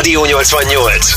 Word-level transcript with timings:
Rádió 0.00 0.22
88. 0.22 1.14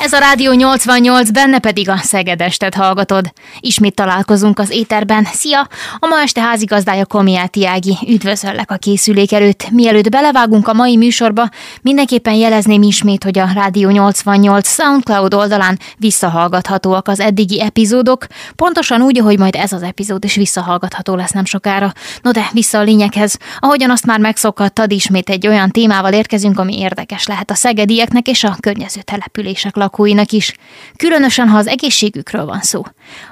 Ez 0.00 0.12
a 0.12 0.18
Rádió 0.18 0.52
88, 0.52 1.30
benne 1.30 1.58
pedig 1.58 1.88
a 1.88 1.96
Szegedestet 1.96 2.74
hallgatod. 2.74 3.32
Ismét 3.60 3.94
találkozunk 3.94 4.58
az 4.58 4.70
éterben. 4.70 5.24
Szia! 5.24 5.68
A 5.98 6.06
ma 6.06 6.20
este 6.20 6.40
házigazdája 6.40 7.06
Komiáti 7.06 7.66
Ági. 7.66 7.98
Üdvözöllek 8.08 8.70
a 8.70 8.76
készülék 8.76 9.32
előtt. 9.32 9.70
Mielőtt 9.70 10.10
belevágunk 10.10 10.68
a 10.68 10.72
mai 10.72 10.96
műsorba, 10.96 11.48
mindenképpen 11.82 12.34
jelezném 12.34 12.82
ismét, 12.82 13.24
hogy 13.24 13.38
a 13.38 13.48
Rádió 13.54 13.90
88 13.90 14.68
SoundCloud 14.68 15.34
oldalán 15.34 15.78
visszahallgathatóak 15.96 17.08
az 17.08 17.20
eddigi 17.20 17.60
epizódok, 17.62 18.26
pontosan 18.56 19.02
úgy, 19.02 19.18
ahogy 19.18 19.38
majd 19.38 19.54
ez 19.54 19.72
az 19.72 19.82
epizód 19.82 20.24
is 20.24 20.34
visszahallgatható 20.34 21.14
lesz 21.14 21.32
nem 21.32 21.44
sokára. 21.44 21.92
No 22.22 22.30
de 22.30 22.48
vissza 22.52 22.78
a 22.78 22.82
lényeghez. 22.82 23.38
Ahogyan 23.58 23.90
azt 23.90 24.06
már 24.06 24.18
megszokhattad, 24.18 24.92
ismét 24.92 25.30
egy 25.30 25.46
olyan 25.46 25.70
témával 25.70 26.12
érkezünk, 26.12 26.58
ami 26.58 26.78
érdekes 26.78 27.26
lehet 27.26 27.50
a 27.50 27.54
szegedieknek 27.54 28.28
és 28.28 28.44
a 28.44 28.56
környező 28.60 29.00
települések 29.00 29.76
lakosságnak 29.76 29.87
lakóinak 29.88 30.32
is, 30.32 30.54
különösen 30.96 31.48
ha 31.48 31.58
az 31.58 31.66
egészségükről 31.66 32.44
van 32.44 32.60
szó. 32.60 32.82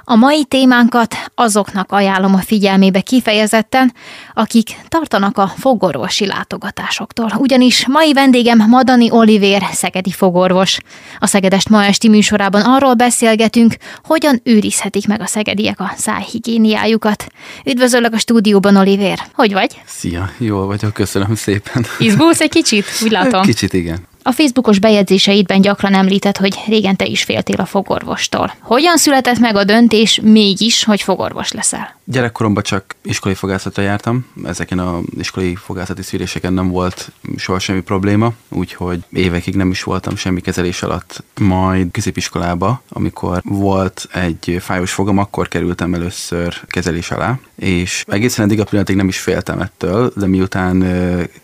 A 0.03 0.15
mai 0.15 0.45
témánkat 0.45 1.15
azoknak 1.35 1.91
ajánlom 1.91 2.33
a 2.33 2.37
figyelmébe 2.37 3.01
kifejezetten, 3.01 3.93
akik 4.33 4.69
tartanak 4.87 5.37
a 5.37 5.53
fogorvosi 5.57 6.25
látogatásoktól. 6.25 7.31
Ugyanis 7.37 7.87
mai 7.87 8.13
vendégem 8.13 8.57
Madani 8.69 9.11
Olivér, 9.11 9.63
szegedi 9.71 10.11
fogorvos. 10.11 10.77
A 11.19 11.27
Szegedest 11.27 11.69
ma 11.69 11.83
esti 11.83 12.09
műsorában 12.09 12.61
arról 12.61 12.93
beszélgetünk, 12.93 13.75
hogyan 14.03 14.41
őrizhetik 14.43 15.07
meg 15.07 15.21
a 15.21 15.25
szegediek 15.25 15.79
a 15.79 15.93
szájhigiéniájukat. 15.97 17.27
Üdvözöllek 17.65 18.13
a 18.13 18.17
stúdióban, 18.17 18.75
Olivér. 18.75 19.19
Hogy 19.33 19.53
vagy? 19.53 19.81
Szia, 19.85 20.29
jól 20.37 20.65
vagyok, 20.65 20.93
köszönöm 20.93 21.35
szépen. 21.35 21.85
Izgulsz 21.99 22.41
egy 22.41 22.49
kicsit? 22.49 22.85
Úgy 23.03 23.11
látom. 23.11 23.41
Kicsit 23.41 23.73
igen. 23.73 24.07
A 24.27 24.31
Facebookos 24.31 24.79
bejegyzéseidben 24.79 25.61
gyakran 25.61 25.93
említett, 25.93 26.37
hogy 26.37 26.55
régen 26.67 26.95
te 26.95 27.05
is 27.05 27.23
féltél 27.23 27.59
a 27.59 27.65
fogorvostól. 27.65 28.53
Hogyan 28.61 28.97
született 28.97 29.39
meg 29.39 29.55
a 29.55 29.63
döntés 29.63 30.19
mégis, 30.23 30.83
hogy 30.83 31.01
fogorvos 31.01 31.51
leszel? 31.51 31.96
Gyerekkoromban 32.09 32.63
csak 32.63 32.95
iskolai 33.03 33.37
fogászatra 33.37 33.83
jártam, 33.83 34.25
ezeken 34.43 34.79
a 34.79 34.99
iskolai 35.17 35.55
fogászati 35.55 36.01
szűréseken 36.01 36.53
nem 36.53 36.67
volt 36.67 37.11
soha 37.37 37.59
semmi 37.59 37.81
probléma, 37.81 38.33
úgyhogy 38.49 39.03
évekig 39.11 39.55
nem 39.55 39.69
is 39.69 39.83
voltam 39.83 40.15
semmi 40.15 40.41
kezelés 40.41 40.83
alatt. 40.83 41.23
Majd 41.39 41.91
középiskolába, 41.91 42.81
amikor 42.89 43.41
volt 43.43 44.07
egy 44.13 44.57
fájós 44.59 44.91
fogam, 44.93 45.17
akkor 45.17 45.47
kerültem 45.47 45.93
először 45.93 46.61
kezelés 46.67 47.11
alá, 47.11 47.39
és 47.55 48.03
egészen 48.07 48.45
eddig 48.45 48.59
a 48.59 48.63
pillanatig 48.63 48.95
nem 48.95 49.07
is 49.07 49.19
féltem 49.19 49.59
ettől, 49.59 50.11
de 50.15 50.27
miután 50.27 50.83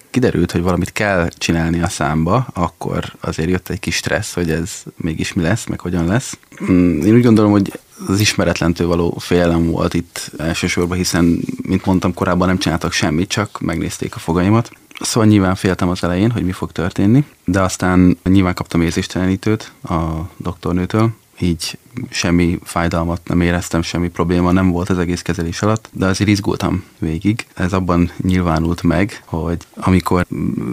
kiderült, 0.10 0.52
hogy 0.52 0.62
valamit 0.62 0.92
kell 0.92 1.30
csinálni 1.30 1.82
a 1.82 1.90
számba, 1.90 2.48
akkor 2.54 3.14
azért 3.20 3.50
jött 3.50 3.70
egy 3.70 3.80
kis 3.80 3.96
stressz, 3.96 4.34
hogy 4.34 4.52
ez 4.52 4.84
mégis 4.96 5.34
mi 5.34 5.42
lesz, 5.42 5.66
meg 5.66 5.80
hogyan 5.80 6.06
lesz. 6.06 6.38
Mm, 6.64 7.02
én 7.02 7.14
úgy 7.14 7.24
gondolom, 7.24 7.52
hogy 7.52 7.80
az 8.08 8.20
ismeretlentől 8.20 8.88
való 8.88 9.18
félelem 9.20 9.72
volt 9.72 9.94
itt 9.94 10.32
elsősorban, 10.38 10.98
hiszen, 10.98 11.40
mint 11.62 11.86
mondtam, 11.86 12.14
korábban 12.14 12.48
nem 12.48 12.58
csináltak 12.58 12.92
semmit, 12.92 13.30
csak 13.30 13.60
megnézték 13.60 14.16
a 14.16 14.20
fogaimat. 14.20 14.72
Szóval 15.00 15.30
nyilván 15.30 15.56
féltem 15.56 15.90
az 15.90 16.04
elején, 16.04 16.32
hogy 16.32 16.46
mi 16.46 16.52
fog 16.52 16.72
történni, 16.72 17.26
de 17.46 17.62
aztán 17.62 18.18
nyilván 18.24 18.54
kaptam 18.54 18.82
érzéstelenítőt 18.82 19.72
a 19.84 20.30
doktornőtől, 20.38 21.10
így 21.40 21.78
semmi 22.10 22.60
fájdalmat 22.64 23.22
nem 23.28 23.42
éreztem, 23.42 23.82
semmi 23.82 24.10
probléma 24.10 24.52
nem 24.52 24.72
volt 24.72 24.90
az 24.90 24.98
egész 24.98 25.22
kezelés 25.22 25.62
alatt, 25.62 25.90
de 25.92 26.06
azért 26.06 26.30
izgultam 26.30 26.84
végig. 27.00 27.46
Ez 27.54 27.74
abban 27.74 28.12
nyilvánult 28.22 28.84
meg, 28.84 29.22
hogy 29.26 29.58
amikor 29.76 30.26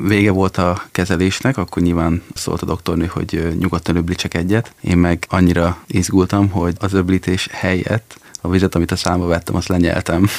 vége 0.06 0.30
volt 0.30 0.56
a 0.56 0.82
kezelésnek, 0.90 1.56
akkor 1.56 1.82
nyilván 1.82 2.22
szólt 2.34 2.62
a 2.62 2.66
doktornő, 2.66 3.06
hogy 3.06 3.56
nyugodtan 3.58 3.96
öblicsek 3.96 4.34
egyet. 4.34 4.74
Én 4.80 4.98
meg 4.98 5.26
annyira 5.28 5.78
izgultam, 5.86 6.48
hogy 6.48 6.74
az 6.78 6.92
öblítés 6.92 7.48
helyett 7.52 8.18
a 8.40 8.48
vizet, 8.50 8.74
amit 8.74 8.90
a 8.90 8.96
számba 8.96 9.26
vettem, 9.26 9.56
azt 9.56 9.68
lenyeltem. 9.68 10.26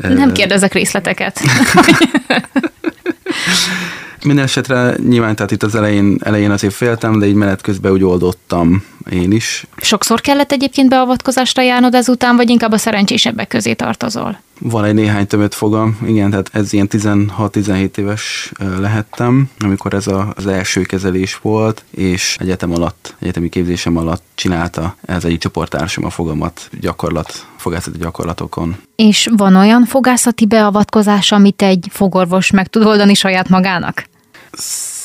Nem 0.08 0.32
kérdezek 0.32 0.72
részleteket. 0.72 1.40
Minden 4.24 4.44
esetre 4.44 4.96
nyilván, 5.08 5.34
tehát 5.36 5.50
itt 5.50 5.62
az 5.62 5.74
elején, 5.74 6.18
elején 6.22 6.50
azért 6.50 6.74
féltem, 6.74 7.18
de 7.18 7.26
így 7.26 7.34
menet 7.34 7.60
közben 7.60 7.92
úgy 7.92 8.04
oldottam 8.04 8.84
én 9.10 9.32
is. 9.32 9.64
Sokszor 9.76 10.20
kellett 10.20 10.52
egyébként 10.52 10.88
beavatkozásra 10.88 11.62
járnod 11.62 11.94
ezután, 11.94 12.36
vagy 12.36 12.50
inkább 12.50 12.72
a 12.72 12.78
szerencsésebbek 12.78 13.48
közé 13.48 13.72
tartozol? 13.72 14.40
Van 14.62 14.84
egy 14.84 14.94
néhány 14.94 15.26
tömött 15.26 15.54
fogam, 15.54 15.98
igen, 16.06 16.30
tehát 16.30 16.50
ez 16.52 16.72
ilyen 16.72 16.88
16-17 16.90 17.96
éves 17.96 18.52
lehettem, 18.78 19.50
amikor 19.58 19.94
ez 19.94 20.06
a, 20.06 20.32
az 20.36 20.46
első 20.46 20.82
kezelés 20.82 21.38
volt, 21.42 21.84
és 21.90 22.36
egyetem 22.40 22.72
alatt, 22.72 23.14
egyetemi 23.18 23.48
képzésem 23.48 23.96
alatt 23.96 24.22
csinálta 24.34 24.96
ez 25.04 25.24
egy 25.24 25.38
csoporttársam 25.38 26.04
a 26.04 26.10
fogamat 26.10 26.70
gyakorlat, 26.80 27.46
fogászati 27.56 27.98
gyakorlatokon. 27.98 28.76
És 28.96 29.28
van 29.36 29.56
olyan 29.56 29.84
fogászati 29.84 30.46
beavatkozás, 30.46 31.32
amit 31.32 31.62
egy 31.62 31.86
fogorvos 31.90 32.50
meg 32.50 32.66
tud 32.66 32.84
oldani 32.84 33.14
saját 33.14 33.48
magának? 33.48 34.04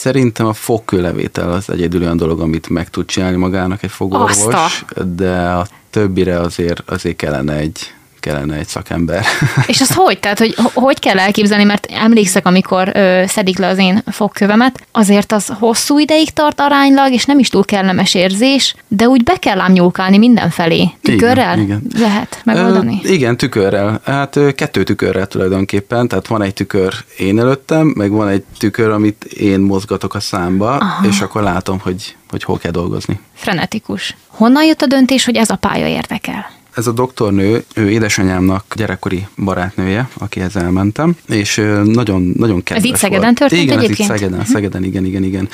Szerintem 0.05 0.45
a 0.45 0.53
fogkőlevétel 0.53 1.51
az 1.51 1.69
egyedül 1.69 2.01
olyan 2.01 2.17
dolog, 2.17 2.39
amit 2.39 2.69
meg 2.69 2.89
tud 2.89 3.05
csinálni 3.05 3.37
magának 3.37 3.83
egy 3.83 3.91
fogorvos, 3.91 4.29
Azta. 4.29 5.03
de 5.03 5.39
a 5.39 5.67
többire 5.89 6.39
azért, 6.39 6.89
azért 6.89 7.15
kellene 7.15 7.53
egy 7.53 7.94
kellene 8.25 8.55
egy 8.55 8.67
szakember. 8.67 9.25
És 9.67 9.81
az 9.81 9.93
hogy? 9.93 10.19
Tehát, 10.19 10.39
hogy 10.39 10.55
hogy 10.73 10.99
kell 10.99 11.19
elképzelni, 11.19 11.63
mert 11.63 11.87
emlékszek, 11.91 12.45
amikor 12.45 12.91
ö, 12.93 13.23
szedik 13.27 13.57
le 13.57 13.67
az 13.67 13.77
én 13.77 14.03
fogkövemet, 14.05 14.87
azért 14.91 15.31
az 15.31 15.47
hosszú 15.59 15.99
ideig 15.99 16.29
tart 16.29 16.59
aránylag, 16.59 17.11
és 17.11 17.25
nem 17.25 17.39
is 17.39 17.47
túl 17.47 17.65
kellemes 17.65 18.13
érzés, 18.13 18.75
de 18.87 19.07
úgy 19.07 19.23
be 19.23 19.35
kell 19.35 19.59
ám 19.59 19.71
nyúlkálni 19.71 20.17
mindenfelé. 20.17 20.89
Tükörrel 21.01 21.59
igen, 21.59 21.81
igen. 21.89 22.01
lehet 22.01 22.41
megoldani? 22.43 23.01
Ö, 23.03 23.07
igen, 23.07 23.37
tükörrel. 23.37 24.01
Hát 24.03 24.39
kettő 24.55 24.83
tükörrel 24.83 25.27
tulajdonképpen, 25.27 26.07
tehát 26.07 26.27
van 26.27 26.41
egy 26.41 26.53
tükör 26.53 26.93
én 27.17 27.39
előttem, 27.39 27.93
meg 27.95 28.11
van 28.11 28.27
egy 28.27 28.43
tükör, 28.57 28.89
amit 28.89 29.23
én 29.23 29.59
mozgatok 29.59 30.13
a 30.13 30.19
számba, 30.19 30.75
Aha. 30.75 31.07
és 31.07 31.21
akkor 31.21 31.41
látom, 31.41 31.79
hogy, 31.79 32.15
hogy 32.29 32.43
hol 32.43 32.57
kell 32.57 32.71
dolgozni. 32.71 33.19
Frenetikus. 33.33 34.15
Honnan 34.27 34.63
jött 34.63 34.81
a 34.81 34.85
döntés, 34.85 35.25
hogy 35.25 35.35
ez 35.35 35.49
a 35.49 35.55
pálya 35.55 35.87
érdekel? 35.87 36.63
Ez 36.75 36.87
a 36.87 36.91
doktornő, 36.91 37.63
ő 37.75 37.89
édesanyámnak 37.89 38.73
gyerekkori 38.75 39.27
barátnője, 39.37 40.09
akihez 40.17 40.55
elmentem, 40.55 41.15
és 41.27 41.55
nagyon, 41.83 42.33
nagyon 42.37 42.63
kedves 42.63 42.83
Ez 42.83 42.89
itt 42.89 42.95
Szegeden 42.95 43.35
történt 43.35 43.61
igen, 43.61 43.77
egyébként? 43.77 44.09
itt 44.09 44.15
Szegeden, 44.15 44.45
Szegeden, 44.45 44.83
igen, 44.83 45.05
igen, 45.05 45.23
igen. 45.23 45.49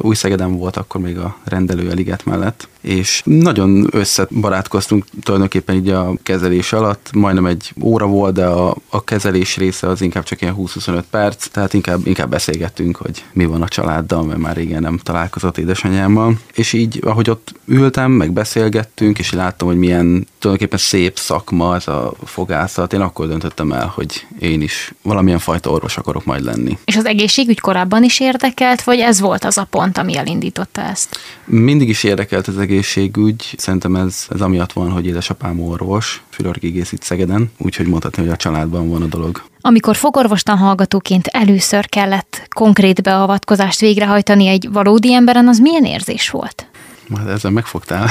Új 0.00 0.14
Szegeden 0.14 0.56
volt 0.56 0.76
akkor 0.76 1.00
még 1.00 1.18
a 1.18 1.36
rendelő 1.44 1.90
a 1.90 1.94
liget 1.94 2.24
mellett, 2.24 2.68
és 2.80 3.22
nagyon 3.24 3.86
összebarátkoztunk 3.90 5.04
tulajdonképpen 5.22 5.76
így 5.76 5.88
a 5.88 6.12
kezelés 6.22 6.72
alatt, 6.72 7.10
majdnem 7.12 7.46
egy 7.46 7.72
óra 7.80 8.06
volt, 8.06 8.34
de 8.34 8.46
a, 8.46 8.76
a 8.88 9.04
kezelés 9.04 9.56
része 9.56 9.88
az 9.88 10.00
inkább 10.00 10.22
csak 10.22 10.40
ilyen 10.40 10.54
20-25 10.58 11.02
perc, 11.10 11.48
tehát 11.48 11.74
inkább, 11.74 12.06
inkább 12.06 12.30
beszélgettünk, 12.30 12.96
hogy 12.96 13.24
mi 13.32 13.44
van 13.44 13.62
a 13.62 13.68
családdal, 13.68 14.24
mert 14.24 14.40
már 14.40 14.56
régen 14.56 14.82
nem 14.82 14.98
találkozott 14.98 15.58
édesanyámmal, 15.58 16.38
és 16.54 16.72
így, 16.72 17.00
ahogy 17.04 17.30
ott 17.30 17.54
ültem, 17.64 18.10
meg 18.10 18.32
beszélgettünk, 18.32 19.18
és 19.18 19.32
láttam, 19.32 19.68
hogy 19.68 19.78
milyen 19.78 20.26
tulajdonképpen 20.38 20.78
szép 20.78 21.18
szakma 21.18 21.74
ez 21.74 21.88
a 21.88 22.12
fogászat. 22.24 22.92
Én 22.92 23.00
akkor 23.00 23.26
döntöttem 23.26 23.72
el, 23.72 23.92
hogy 23.94 24.26
én 24.38 24.62
is 24.62 24.92
valamilyen 25.02 25.38
fajta 25.38 25.70
orvos 25.70 25.96
akarok 25.96 26.24
majd 26.24 26.44
lenni. 26.44 26.78
És 26.84 26.96
az 26.96 27.06
egészségügy 27.06 27.60
korábban 27.60 28.04
is 28.04 28.20
érdekelt, 28.20 28.82
vagy 28.82 28.98
ez 28.98 29.20
volt 29.20 29.44
az 29.44 29.58
a 29.58 29.64
pont, 29.70 29.98
ami 29.98 30.16
elindította 30.16 30.82
ezt? 30.82 31.18
Mindig 31.44 31.88
is 31.88 32.04
érdekelt 32.04 32.48
az 32.48 32.58
egészségügy. 32.68 33.54
Szerintem 33.56 33.96
ez, 33.96 34.26
ez 34.30 34.40
amiatt 34.40 34.72
van, 34.72 34.90
hogy 34.90 35.06
édesapám 35.06 35.60
orvos, 35.60 36.22
fülorgégész 36.30 36.92
itt 36.92 37.02
Szegeden, 37.02 37.50
úgyhogy 37.58 37.86
mondhatni, 37.86 38.22
hogy 38.22 38.32
a 38.32 38.36
családban 38.36 38.88
van 38.88 39.02
a 39.02 39.06
dolog. 39.06 39.42
Amikor 39.60 39.96
fogorvostan 39.96 40.56
hallgatóként 40.56 41.26
először 41.26 41.88
kellett 41.88 42.46
konkrét 42.48 43.02
beavatkozást 43.02 43.80
végrehajtani 43.80 44.46
egy 44.46 44.68
valódi 44.72 45.14
emberen, 45.14 45.48
az 45.48 45.58
milyen 45.58 45.84
érzés 45.84 46.30
volt? 46.30 46.66
Már 47.08 47.26
ezzel 47.26 47.50
megfogtál. 47.50 48.08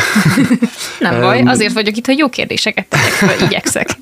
Nem 1.00 1.20
baj, 1.20 1.42
azért 1.42 1.74
vagyok 1.74 1.98
itt, 1.98 2.06
hogy 2.06 2.18
jó 2.18 2.30
kérdéseket 2.30 2.88
tegyek 2.88 3.12
fel, 3.12 3.48
igyekszek. 3.48 3.98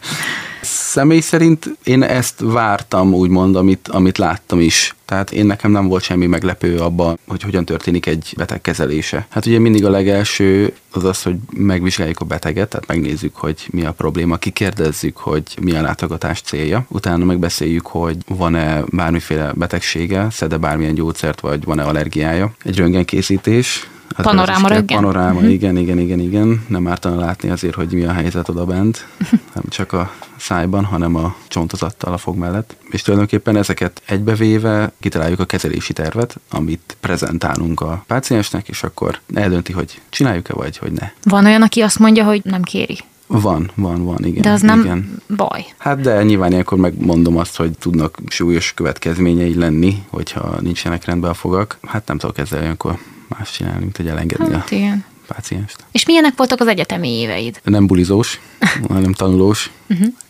Személy 0.62 1.20
szerint 1.20 1.78
én 1.84 2.04
ezt 2.04 2.40
vártam, 2.40 3.14
úgymond, 3.14 3.56
amit, 3.56 3.88
amit 3.88 4.18
láttam 4.18 4.60
is. 4.60 4.96
Tehát 5.06 5.32
én 5.32 5.46
nekem 5.46 5.72
nem 5.72 5.88
volt 5.88 6.04
semmi 6.04 6.26
meglepő 6.26 6.78
abban, 6.78 7.20
hogy 7.28 7.44
hogyan 7.44 7.66
történik 7.66 8.06
egy 8.06 8.34
beteg 8.38 8.62
kezelése. 8.62 9.26
Hát 9.30 9.46
ugye 9.46 9.60
mindig 9.60 9.86
a 9.86 9.90
legelső 9.90 10.74
az 10.92 11.04
az, 11.04 11.22
hogy 11.22 11.36
megvizsgáljuk 11.54 12.20
a 12.20 12.26
beteget, 12.26 12.70
tehát 12.70 12.88
megnézzük, 12.88 13.36
hogy 13.36 13.68
mi 13.72 13.86
a 13.86 13.92
probléma, 13.92 14.38
kikérdezzük, 14.38 15.18
hogy 15.18 15.44
mi 15.62 15.72
a 15.72 15.82
látogatás 15.82 16.42
célja. 16.42 16.86
Utána 16.88 17.26
megbeszéljük, 17.26 17.88
hogy 17.88 18.18
van-e 18.28 18.84
bármiféle 18.88 19.52
betegsége, 19.56 20.28
szede 20.32 20.58
bármilyen 20.58 20.94
gyógyszert, 20.94 21.40
vagy 21.40 21.64
van-e 21.64 21.84
allergiája. 21.84 22.52
Egy 22.64 22.78
röntgenkészítés, 22.78 23.88
Az 24.16 24.24
Panoráma 24.26 24.60
is 24.60 24.68
kell. 24.68 24.78
röggen? 24.78 24.98
Panoráma, 25.02 25.40
Mhm. 25.40 25.50
igen, 25.50 25.78
igen, 25.78 26.00
igen, 26.00 26.20
igen. 26.20 26.66
Nem 26.68 26.88
ártana 26.88 27.20
látni 27.20 27.50
azért, 27.50 27.76
hogy 27.76 27.92
mi 27.94 28.04
a 28.06 28.12
helyzet 28.12 28.50
oda 28.50 28.66
bent. 28.66 29.08
Nem 29.56 29.64
csak 29.70 29.94
a 29.94 30.12
szájban, 30.38 30.84
hanem 30.86 31.16
a 31.16 31.36
csontozattal 31.48 32.14
a 32.14 32.18
fog 32.18 32.38
mellett. 32.38 32.76
És 32.90 33.02
tulajdonképpen 33.02 33.58
ezeket 33.58 34.02
egybevéve 34.06 34.92
kitaláljuk 35.00 35.40
a 35.40 35.46
kezelési 35.46 35.94
tervet, 35.94 36.36
amit 36.50 36.98
prezentálunk 37.00 37.82
a 37.82 38.04
páciensnek, 38.08 38.68
és 38.68 38.84
akkor 38.84 39.20
eldönti, 39.34 39.74
hogy 39.74 40.02
csináljuk-e, 40.10 40.54
vagy 40.54 40.78
hogy 40.78 40.92
ne. 40.92 41.12
Van 41.24 41.46
olyan, 41.46 41.62
aki 41.62 41.82
azt 41.82 42.00
mondja, 42.00 42.24
hogy 42.24 42.42
nem 42.44 42.62
kéri. 42.62 42.98
Van, 43.28 43.72
van, 43.76 44.04
van, 44.04 44.18
igen. 44.26 44.42
De 44.42 44.50
az 44.50 44.62
nem 44.62 44.80
Igen. 44.80 45.22
baj. 45.36 45.66
Hát 45.78 46.02
de 46.02 46.24
nyilván 46.24 46.52
ilyenkor 46.52 46.78
megmondom 46.78 47.38
azt, 47.38 47.56
hogy 47.58 47.72
tudnak 47.78 48.18
súlyos 48.28 48.74
következményei 48.74 49.56
lenni, 49.56 50.04
hogyha 50.10 50.56
nincsenek 50.62 51.06
rendben 51.06 51.30
a 51.30 51.34
fogak. 51.34 51.78
Hát 51.82 52.08
nem 52.08 52.18
tudok 52.18 52.38
ezzel 52.38 52.62
olyankor 52.62 52.98
más 53.28 53.52
csinálni, 53.52 53.80
mint 53.80 53.98
hogy 53.98 54.08
elengedni 54.08 54.54
Hát 54.54 54.72
a 54.72 54.76
igen. 54.76 55.06
pácienst. 55.28 55.76
És 55.92 56.06
milyenek 56.06 56.34
voltak 56.36 56.60
az 56.60 56.68
egyetemi 56.68 57.10
éveid? 57.10 57.60
Nem 57.64 57.88
bulizós, 57.88 58.40
hanem 58.90 59.14
tanulós, 59.14 59.72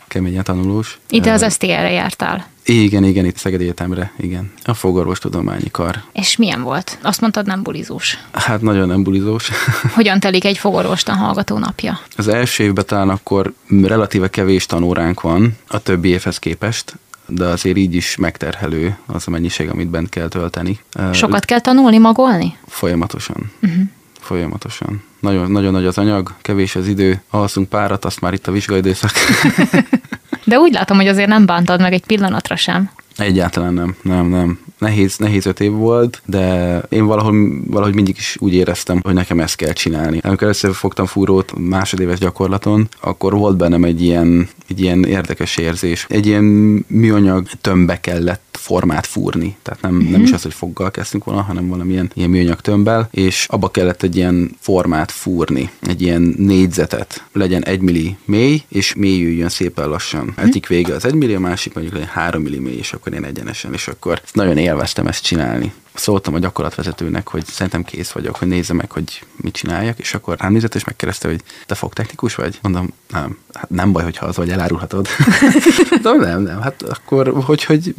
keményen 0.08 0.44
tanulós. 0.44 0.98
Ide 1.10 1.32
az 1.32 1.52
STL-re 1.52 1.90
jártál. 1.90 2.46
Igen, 2.64 3.04
igen, 3.04 3.24
itt 3.24 3.36
Szegedi 3.36 3.62
Egyetemre, 3.62 4.12
igen. 4.16 4.52
A 4.64 4.74
fogorvostudományi 4.74 5.70
kar. 5.70 6.02
És 6.12 6.36
milyen 6.36 6.62
volt? 6.62 6.98
Azt 7.02 7.20
mondtad, 7.20 7.46
nem 7.46 7.62
bulizós. 7.62 8.18
Hát 8.32 8.60
nagyon 8.60 8.88
nem 8.88 9.02
bulizós. 9.02 9.50
Hogyan 9.94 10.20
telik 10.20 10.44
egy 10.44 10.58
fogorvostan 10.58 11.16
hallgató 11.16 11.58
napja? 11.58 12.00
Az 12.16 12.28
első 12.28 12.64
évben 12.64 12.86
talán 12.86 13.08
akkor 13.08 13.52
relatíve 13.82 14.30
kevés 14.30 14.66
tanóránk 14.66 15.20
van 15.20 15.56
a 15.68 15.78
többi 15.78 16.08
évhez 16.08 16.38
képest, 16.38 16.96
de 17.26 17.44
azért 17.44 17.76
így 17.76 17.94
is 17.94 18.16
megterhelő 18.16 18.96
az 19.06 19.24
a 19.26 19.30
mennyiség, 19.30 19.68
amit 19.68 19.88
bent 19.88 20.08
kell 20.08 20.28
tölteni. 20.28 20.80
Sokat 21.12 21.44
kell 21.44 21.60
tanulni, 21.60 21.98
magolni? 21.98 22.56
Folyamatosan. 22.66 23.52
Uh-huh. 23.62 23.82
Folyamatosan. 24.20 25.02
Nagyon, 25.20 25.50
nagyon 25.50 25.72
nagy 25.72 25.86
az 25.86 25.98
anyag, 25.98 26.34
kevés 26.42 26.76
az 26.76 26.88
idő, 26.88 27.22
alszunk 27.30 27.68
párat, 27.68 28.04
azt 28.04 28.20
már 28.20 28.32
itt 28.32 28.46
a 28.46 28.52
vizsgaidőszak. 28.52 29.10
De 30.44 30.58
úgy 30.58 30.72
látom, 30.72 30.96
hogy 30.96 31.08
azért 31.08 31.28
nem 31.28 31.46
bántad 31.46 31.80
meg 31.80 31.92
egy 31.92 32.06
pillanatra 32.06 32.56
sem. 32.56 32.90
Egyáltalán 33.16 33.74
nem, 33.74 33.96
nem, 34.02 34.26
nem. 34.26 34.58
Nehéz, 34.78 35.16
nehéz 35.16 35.46
öt 35.46 35.60
év 35.60 35.72
volt, 35.72 36.22
de 36.24 36.78
én 36.88 37.06
valahol, 37.06 37.60
valahogy 37.66 37.94
mindig 37.94 38.16
is 38.16 38.36
úgy 38.40 38.54
éreztem, 38.54 39.00
hogy 39.02 39.14
nekem 39.14 39.40
ezt 39.40 39.56
kell 39.56 39.72
csinálni. 39.72 40.20
Amikor 40.22 40.42
először 40.42 40.74
fogtam 40.74 41.06
fúrót 41.06 41.52
másodéves 41.58 42.18
gyakorlaton, 42.18 42.88
akkor 43.00 43.32
volt 43.32 43.56
bennem 43.56 43.84
egy 43.84 44.02
ilyen, 44.02 44.48
egy 44.68 44.80
ilyen 44.80 45.04
érdekes 45.04 45.56
érzés. 45.56 46.06
Egy 46.08 46.26
ilyen 46.26 46.44
műanyag 46.88 47.46
tömbbe 47.60 48.00
kellett 48.00 48.45
formát 48.66 49.06
fúrni. 49.06 49.56
Tehát 49.62 49.80
nem, 49.80 49.96
nem 49.96 50.22
is 50.22 50.32
az, 50.32 50.42
hogy 50.42 50.54
foggal 50.54 50.90
kezdtünk 50.90 51.24
volna, 51.24 51.42
hanem 51.42 51.68
valamilyen 51.68 52.10
ilyen 52.14 52.30
műanyag 52.30 52.60
tömbbel, 52.60 53.08
és 53.10 53.46
abba 53.50 53.68
kellett 53.68 54.02
egy 54.02 54.16
ilyen 54.16 54.50
formát 54.60 55.10
fúrni, 55.10 55.70
egy 55.80 56.02
ilyen 56.02 56.34
négyzetet. 56.38 57.24
Legyen 57.32 57.64
egy 57.64 57.80
milli 57.80 58.16
mély, 58.24 58.62
és 58.68 58.94
mélyüljön 58.94 59.48
szépen 59.48 59.88
lassan. 59.88 60.32
Egyik 60.36 60.66
vége 60.66 60.94
az 60.94 61.04
egy 61.04 61.14
milli, 61.14 61.34
a 61.34 61.40
másik 61.40 61.74
mondjuk 61.74 61.96
legyen 61.96 62.12
három 62.12 62.42
milli 62.42 62.58
mély, 62.58 62.76
és 62.76 62.92
akkor 62.92 63.12
én 63.12 63.24
egyenesen, 63.24 63.72
és 63.72 63.88
akkor 63.88 64.20
nagyon 64.32 64.56
élveztem 64.56 65.06
ezt 65.06 65.24
csinálni. 65.24 65.72
Szóltam 65.98 66.34
a 66.34 66.38
gyakorlatvezetőnek, 66.38 67.28
hogy 67.28 67.46
szerintem 67.46 67.84
kész 67.84 68.10
vagyok, 68.10 68.36
hogy 68.36 68.48
nézze 68.48 68.72
meg, 68.72 68.90
hogy 68.90 69.22
mit 69.36 69.54
csináljak, 69.54 69.98
és 69.98 70.14
akkor 70.14 70.36
rám 70.38 70.52
nézett, 70.52 70.74
és 70.74 70.84
megkérdezte, 70.84 71.28
hogy 71.28 71.40
te 71.66 71.74
fogtechnikus 71.74 72.34
vagy? 72.34 72.58
Mondom, 72.62 72.92
nem, 73.12 73.38
hát 73.54 73.70
nem 73.70 73.92
baj, 73.92 74.02
hogyha 74.02 74.26
az 74.26 74.36
vagy, 74.36 74.50
elárulhatod. 74.50 75.08
Mondom, 75.90 76.20
nem, 76.20 76.42
nem, 76.42 76.60
hát 76.60 76.82
akkor, 76.82 77.42
hogy, 77.44 77.64
hogy, 77.64 77.94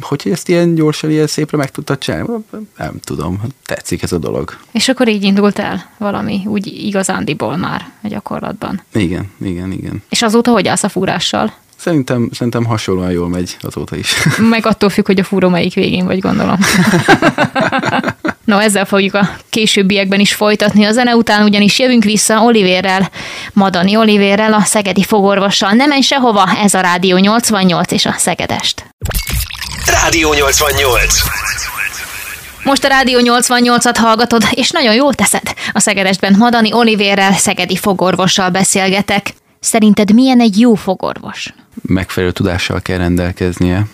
hogy 0.00 0.22
ezt 0.30 0.48
ilyen 0.48 0.74
gyorsan, 0.74 1.10
ilyen 1.10 1.26
szépre 1.26 1.56
meg 1.56 1.70
tudtad 1.70 1.98
csinálni? 1.98 2.28
Nem 2.76 3.00
tudom, 3.04 3.40
tetszik 3.66 4.02
ez 4.02 4.12
a 4.12 4.18
dolog. 4.18 4.56
És 4.72 4.88
akkor 4.88 5.08
így 5.08 5.22
indult 5.22 5.58
el 5.58 5.90
valami, 5.98 6.42
úgy 6.46 6.66
igazándiból 6.66 7.56
már 7.56 7.90
a 8.02 8.08
gyakorlatban. 8.08 8.82
Igen, 8.92 9.30
igen, 9.40 9.72
igen. 9.72 10.02
És 10.08 10.22
azóta 10.22 10.50
hogy 10.50 10.68
állsz 10.68 10.82
a 10.82 10.88
fúrással? 10.88 11.52
Szerintem, 11.78 12.28
szerintem 12.32 12.64
hasonlóan 12.64 13.10
jól 13.10 13.28
megy 13.28 13.56
azóta 13.60 13.96
is. 13.96 14.14
Meg 14.50 14.66
attól 14.66 14.90
függ, 14.90 15.06
hogy 15.06 15.18
a 15.18 15.24
fúró 15.24 15.48
melyik 15.48 15.74
végén 15.74 16.04
vagy, 16.04 16.18
gondolom. 16.18 16.58
No, 18.48 18.58
ezzel 18.58 18.84
fogjuk 18.84 19.14
a 19.14 19.30
későbbiekben 19.50 20.20
is 20.20 20.34
folytatni. 20.34 20.84
A 20.84 20.92
zene 20.92 21.16
után 21.16 21.42
ugyanis 21.42 21.78
jövünk 21.78 22.04
vissza 22.04 22.42
Olivérrel, 22.42 23.10
Madani 23.52 23.96
Olivérrel, 23.96 24.52
a 24.52 24.60
szegedi 24.60 25.02
fogorvossal. 25.02 25.72
Nem 25.72 25.88
menj 25.88 26.00
sehova, 26.00 26.50
ez 26.62 26.74
a 26.74 26.80
Rádió 26.80 27.16
88 27.16 27.92
és 27.92 28.06
a 28.06 28.14
Szegedest. 28.18 28.84
Rádió 30.02 30.32
88. 30.32 31.14
Most 32.64 32.84
a 32.84 32.88
Rádió 32.88 33.18
88-at 33.22 33.96
hallgatod, 33.98 34.42
és 34.50 34.70
nagyon 34.70 34.94
jól 34.94 35.14
teszed. 35.14 35.54
A 35.72 35.80
Szegedestben 35.80 36.34
Madani 36.38 36.72
Olivérrel, 36.72 37.32
szegedi 37.32 37.76
fogorvossal 37.76 38.50
beszélgetek. 38.50 39.34
Szerinted 39.68 40.14
milyen 40.14 40.40
egy 40.40 40.58
jó 40.58 40.74
fogorvos? 40.74 41.54
Megfelelő 41.82 42.32
tudással 42.32 42.80
kell 42.80 42.98
rendelkeznie, 42.98 43.86